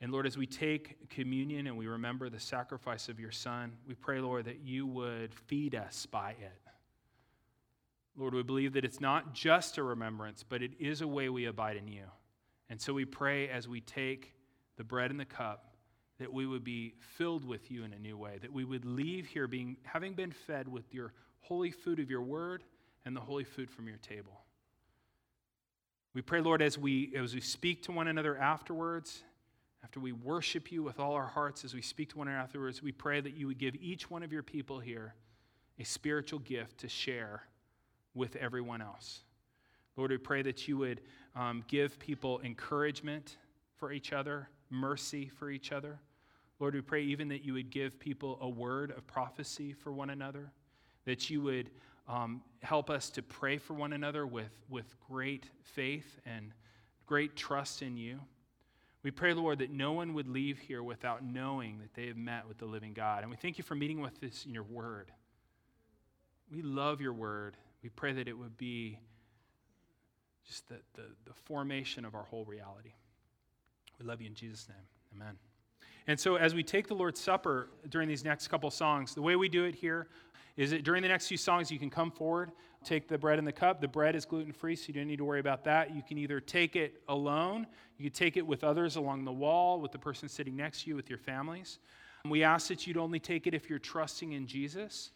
And 0.00 0.12
Lord, 0.12 0.26
as 0.26 0.36
we 0.36 0.46
take 0.46 1.08
communion 1.08 1.66
and 1.66 1.76
we 1.76 1.86
remember 1.86 2.28
the 2.28 2.38
sacrifice 2.38 3.08
of 3.08 3.18
your 3.18 3.30
Son, 3.30 3.72
we 3.88 3.94
pray, 3.94 4.20
Lord, 4.20 4.44
that 4.44 4.60
you 4.60 4.86
would 4.86 5.34
feed 5.34 5.74
us 5.74 6.04
by 6.04 6.32
it. 6.32 6.60
Lord, 8.14 8.34
we 8.34 8.42
believe 8.42 8.74
that 8.74 8.84
it's 8.84 9.00
not 9.00 9.32
just 9.34 9.78
a 9.78 9.82
remembrance, 9.82 10.44
but 10.46 10.62
it 10.62 10.72
is 10.78 11.00
a 11.00 11.08
way 11.08 11.28
we 11.28 11.46
abide 11.46 11.76
in 11.76 11.88
you. 11.88 12.04
And 12.68 12.80
so 12.80 12.92
we 12.92 13.04
pray 13.04 13.48
as 13.48 13.68
we 13.68 13.80
take 13.80 14.34
the 14.76 14.84
bread 14.84 15.10
and 15.10 15.20
the 15.20 15.24
cup 15.24 15.65
that 16.18 16.32
we 16.32 16.46
would 16.46 16.64
be 16.64 16.94
filled 17.16 17.44
with 17.44 17.70
you 17.70 17.84
in 17.84 17.92
a 17.92 17.98
new 17.98 18.16
way, 18.16 18.38
that 18.40 18.52
we 18.52 18.64
would 18.64 18.84
leave 18.84 19.26
here 19.26 19.46
being, 19.46 19.76
having 19.82 20.14
been 20.14 20.32
fed 20.32 20.66
with 20.66 20.92
your 20.94 21.12
holy 21.40 21.70
food 21.70 22.00
of 22.00 22.10
your 22.10 22.22
word 22.22 22.64
and 23.04 23.14
the 23.14 23.20
holy 23.20 23.44
food 23.44 23.70
from 23.70 23.86
your 23.86 23.98
table. 23.98 24.40
We 26.14 26.22
pray, 26.22 26.40
Lord, 26.40 26.62
as 26.62 26.78
we, 26.78 27.12
as 27.14 27.34
we 27.34 27.42
speak 27.42 27.82
to 27.84 27.92
one 27.92 28.08
another 28.08 28.38
afterwards, 28.38 29.22
after 29.84 30.00
we 30.00 30.12
worship 30.12 30.72
you 30.72 30.82
with 30.82 30.98
all 30.98 31.12
our 31.12 31.26
hearts, 31.26 31.64
as 31.64 31.74
we 31.74 31.82
speak 31.82 32.08
to 32.10 32.18
one 32.18 32.28
another 32.28 32.42
afterwards, 32.42 32.82
we 32.82 32.90
pray 32.90 33.20
that 33.20 33.36
you 33.36 33.46
would 33.46 33.58
give 33.58 33.74
each 33.76 34.10
one 34.10 34.22
of 34.22 34.32
your 34.32 34.42
people 34.42 34.80
here 34.80 35.14
a 35.78 35.84
spiritual 35.84 36.38
gift 36.38 36.78
to 36.78 36.88
share 36.88 37.42
with 38.14 38.34
everyone 38.36 38.80
else. 38.80 39.22
Lord, 39.96 40.10
we 40.10 40.16
pray 40.16 40.42
that 40.42 40.66
you 40.66 40.78
would 40.78 41.02
um, 41.34 41.64
give 41.68 41.98
people 41.98 42.40
encouragement 42.42 43.36
for 43.76 43.92
each 43.92 44.12
other, 44.12 44.48
mercy 44.70 45.28
for 45.28 45.50
each 45.50 45.70
other. 45.70 45.98
Lord, 46.58 46.74
we 46.74 46.80
pray 46.80 47.02
even 47.02 47.28
that 47.28 47.44
you 47.44 47.52
would 47.54 47.70
give 47.70 47.98
people 47.98 48.38
a 48.40 48.48
word 48.48 48.90
of 48.90 49.06
prophecy 49.06 49.72
for 49.72 49.92
one 49.92 50.10
another, 50.10 50.50
that 51.04 51.28
you 51.28 51.42
would 51.42 51.70
um, 52.08 52.42
help 52.62 52.88
us 52.88 53.10
to 53.10 53.22
pray 53.22 53.58
for 53.58 53.74
one 53.74 53.92
another 53.92 54.26
with, 54.26 54.50
with 54.68 54.94
great 55.08 55.50
faith 55.62 56.18
and 56.24 56.52
great 57.06 57.36
trust 57.36 57.82
in 57.82 57.96
you. 57.96 58.20
We 59.02 59.10
pray, 59.10 59.34
Lord, 59.34 59.60
that 59.60 59.70
no 59.70 59.92
one 59.92 60.14
would 60.14 60.28
leave 60.28 60.58
here 60.58 60.82
without 60.82 61.22
knowing 61.22 61.78
that 61.78 61.94
they 61.94 62.08
have 62.08 62.16
met 62.16 62.48
with 62.48 62.58
the 62.58 62.64
living 62.64 62.92
God. 62.92 63.22
And 63.22 63.30
we 63.30 63.36
thank 63.36 63.58
you 63.58 63.64
for 63.64 63.74
meeting 63.74 64.00
with 64.00 64.22
us 64.24 64.44
in 64.44 64.52
your 64.52 64.64
word. 64.64 65.12
We 66.50 66.62
love 66.62 67.00
your 67.00 67.12
word. 67.12 67.56
We 67.82 67.88
pray 67.88 68.12
that 68.14 68.26
it 68.26 68.36
would 68.36 68.56
be 68.56 68.98
just 70.46 70.68
the, 70.68 70.76
the, 70.94 71.02
the 71.24 71.34
formation 71.44 72.04
of 72.04 72.14
our 72.14 72.24
whole 72.24 72.44
reality. 72.44 72.94
We 74.00 74.06
love 74.06 74.20
you 74.20 74.26
in 74.26 74.34
Jesus' 74.34 74.68
name. 74.68 74.86
Amen. 75.14 75.36
And 76.08 76.18
so, 76.18 76.36
as 76.36 76.54
we 76.54 76.62
take 76.62 76.86
the 76.86 76.94
Lord's 76.94 77.20
Supper 77.20 77.68
during 77.88 78.08
these 78.08 78.24
next 78.24 78.48
couple 78.48 78.70
songs, 78.70 79.14
the 79.14 79.22
way 79.22 79.34
we 79.36 79.48
do 79.48 79.64
it 79.64 79.74
here 79.74 80.08
is 80.56 80.70
that 80.70 80.84
during 80.84 81.02
the 81.02 81.08
next 81.08 81.26
few 81.26 81.36
songs, 81.36 81.70
you 81.70 81.78
can 81.78 81.90
come 81.90 82.10
forward, 82.10 82.52
take 82.84 83.08
the 83.08 83.18
bread 83.18 83.38
and 83.38 83.46
the 83.46 83.52
cup. 83.52 83.80
The 83.80 83.88
bread 83.88 84.14
is 84.14 84.24
gluten 84.24 84.52
free, 84.52 84.76
so 84.76 84.84
you 84.88 84.94
don't 84.94 85.08
need 85.08 85.18
to 85.18 85.24
worry 85.24 85.40
about 85.40 85.64
that. 85.64 85.94
You 85.94 86.02
can 86.02 86.16
either 86.16 86.40
take 86.40 86.76
it 86.76 87.02
alone, 87.08 87.66
you 87.98 88.04
can 88.04 88.12
take 88.12 88.36
it 88.36 88.46
with 88.46 88.64
others 88.64 88.96
along 88.96 89.24
the 89.24 89.32
wall, 89.32 89.80
with 89.80 89.92
the 89.92 89.98
person 89.98 90.28
sitting 90.28 90.56
next 90.56 90.84
to 90.84 90.90
you, 90.90 90.96
with 90.96 91.10
your 91.10 91.18
families. 91.18 91.78
We 92.24 92.42
ask 92.42 92.68
that 92.68 92.86
you'd 92.86 92.96
only 92.96 93.20
take 93.20 93.46
it 93.46 93.54
if 93.54 93.68
you're 93.68 93.78
trusting 93.78 94.32
in 94.32 94.46
Jesus. 94.46 95.10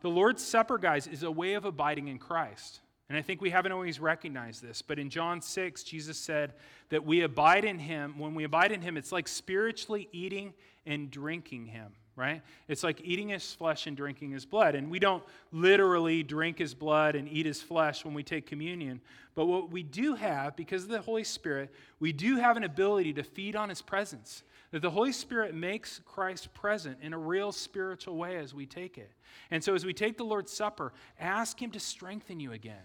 The 0.00 0.08
Lord's 0.08 0.44
Supper, 0.44 0.78
guys, 0.78 1.06
is 1.06 1.22
a 1.22 1.30
way 1.30 1.54
of 1.54 1.64
abiding 1.64 2.08
in 2.08 2.18
Christ. 2.18 2.80
And 3.08 3.16
I 3.16 3.22
think 3.22 3.40
we 3.40 3.48
haven't 3.48 3.72
always 3.72 4.00
recognized 4.00 4.62
this, 4.62 4.82
but 4.82 4.98
in 4.98 5.08
John 5.08 5.40
6, 5.40 5.82
Jesus 5.82 6.18
said 6.18 6.52
that 6.90 7.06
we 7.06 7.22
abide 7.22 7.64
in 7.64 7.78
him. 7.78 8.18
When 8.18 8.34
we 8.34 8.44
abide 8.44 8.70
in 8.70 8.82
him, 8.82 8.98
it's 8.98 9.12
like 9.12 9.28
spiritually 9.28 10.08
eating 10.12 10.52
and 10.84 11.10
drinking 11.10 11.66
him, 11.66 11.92
right? 12.16 12.42
It's 12.68 12.82
like 12.82 13.00
eating 13.02 13.30
his 13.30 13.50
flesh 13.54 13.86
and 13.86 13.96
drinking 13.96 14.32
his 14.32 14.44
blood. 14.44 14.74
And 14.74 14.90
we 14.90 14.98
don't 14.98 15.24
literally 15.52 16.22
drink 16.22 16.58
his 16.58 16.74
blood 16.74 17.14
and 17.14 17.30
eat 17.30 17.46
his 17.46 17.62
flesh 17.62 18.04
when 18.04 18.12
we 18.12 18.22
take 18.22 18.44
communion. 18.44 19.00
But 19.34 19.46
what 19.46 19.70
we 19.70 19.82
do 19.82 20.14
have, 20.14 20.54
because 20.54 20.82
of 20.82 20.90
the 20.90 21.00
Holy 21.00 21.24
Spirit, 21.24 21.72
we 22.00 22.12
do 22.12 22.36
have 22.36 22.58
an 22.58 22.64
ability 22.64 23.14
to 23.14 23.22
feed 23.22 23.56
on 23.56 23.70
his 23.70 23.80
presence. 23.80 24.42
That 24.70 24.82
the 24.82 24.90
Holy 24.90 25.12
Spirit 25.12 25.54
makes 25.54 26.02
Christ 26.04 26.52
present 26.52 26.98
in 27.00 27.14
a 27.14 27.18
real 27.18 27.52
spiritual 27.52 28.16
way 28.16 28.36
as 28.36 28.52
we 28.52 28.66
take 28.66 28.98
it. 28.98 29.10
And 29.50 29.64
so, 29.64 29.74
as 29.74 29.86
we 29.86 29.94
take 29.94 30.18
the 30.18 30.24
Lord's 30.24 30.52
Supper, 30.52 30.92
ask 31.18 31.60
Him 31.62 31.70
to 31.70 31.80
strengthen 31.80 32.38
you 32.38 32.52
again. 32.52 32.82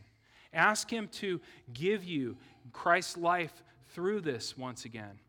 Ask 0.54 0.90
Him 0.90 1.08
to 1.14 1.42
give 1.74 2.04
you 2.04 2.38
Christ's 2.72 3.18
life 3.18 3.64
through 3.90 4.22
this 4.22 4.58
once 4.58 4.86
again. 4.86 5.20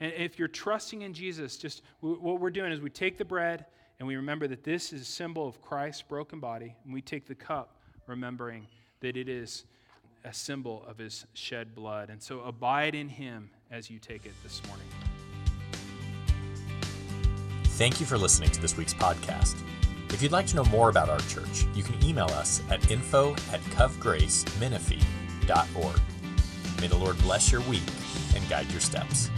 And 0.00 0.12
if 0.12 0.38
you're 0.38 0.48
trusting 0.48 1.02
in 1.02 1.14
Jesus, 1.14 1.56
just 1.56 1.82
what 2.00 2.40
we're 2.40 2.50
doing 2.50 2.72
is 2.72 2.80
we 2.80 2.90
take 2.90 3.16
the 3.16 3.24
bread 3.24 3.66
and 3.98 4.08
we 4.08 4.16
remember 4.16 4.48
that 4.48 4.64
this 4.64 4.92
is 4.92 5.02
a 5.02 5.04
symbol 5.04 5.46
of 5.46 5.62
Christ's 5.62 6.02
broken 6.02 6.40
body, 6.40 6.74
and 6.84 6.92
we 6.92 7.00
take 7.00 7.26
the 7.26 7.34
cup, 7.34 7.76
remembering 8.06 8.66
that 9.00 9.16
it 9.16 9.28
is 9.28 9.64
a 10.24 10.34
symbol 10.34 10.84
of 10.88 10.98
His 10.98 11.26
shed 11.34 11.74
blood. 11.74 12.10
And 12.10 12.22
so, 12.22 12.40
abide 12.40 12.94
in 12.94 13.08
Him 13.08 13.50
as 13.70 13.90
you 13.90 13.98
take 13.98 14.26
it 14.26 14.32
this 14.42 14.60
morning. 14.66 14.86
Thank 17.64 18.00
you 18.00 18.06
for 18.06 18.18
listening 18.18 18.50
to 18.50 18.60
this 18.60 18.76
week's 18.76 18.94
podcast. 18.94 19.56
If 20.14 20.22
you'd 20.22 20.30
like 20.30 20.46
to 20.46 20.54
know 20.54 20.64
more 20.66 20.90
about 20.90 21.08
our 21.08 21.18
church, 21.18 21.66
you 21.74 21.82
can 21.82 22.00
email 22.04 22.26
us 22.26 22.62
at 22.70 22.88
info 22.88 23.32
at 23.52 23.60
covgracemenifee.org. 23.74 26.00
May 26.80 26.86
the 26.86 26.96
Lord 26.96 27.18
bless 27.18 27.50
your 27.50 27.62
week 27.62 27.82
and 28.36 28.48
guide 28.48 28.70
your 28.70 28.80
steps. 28.80 29.28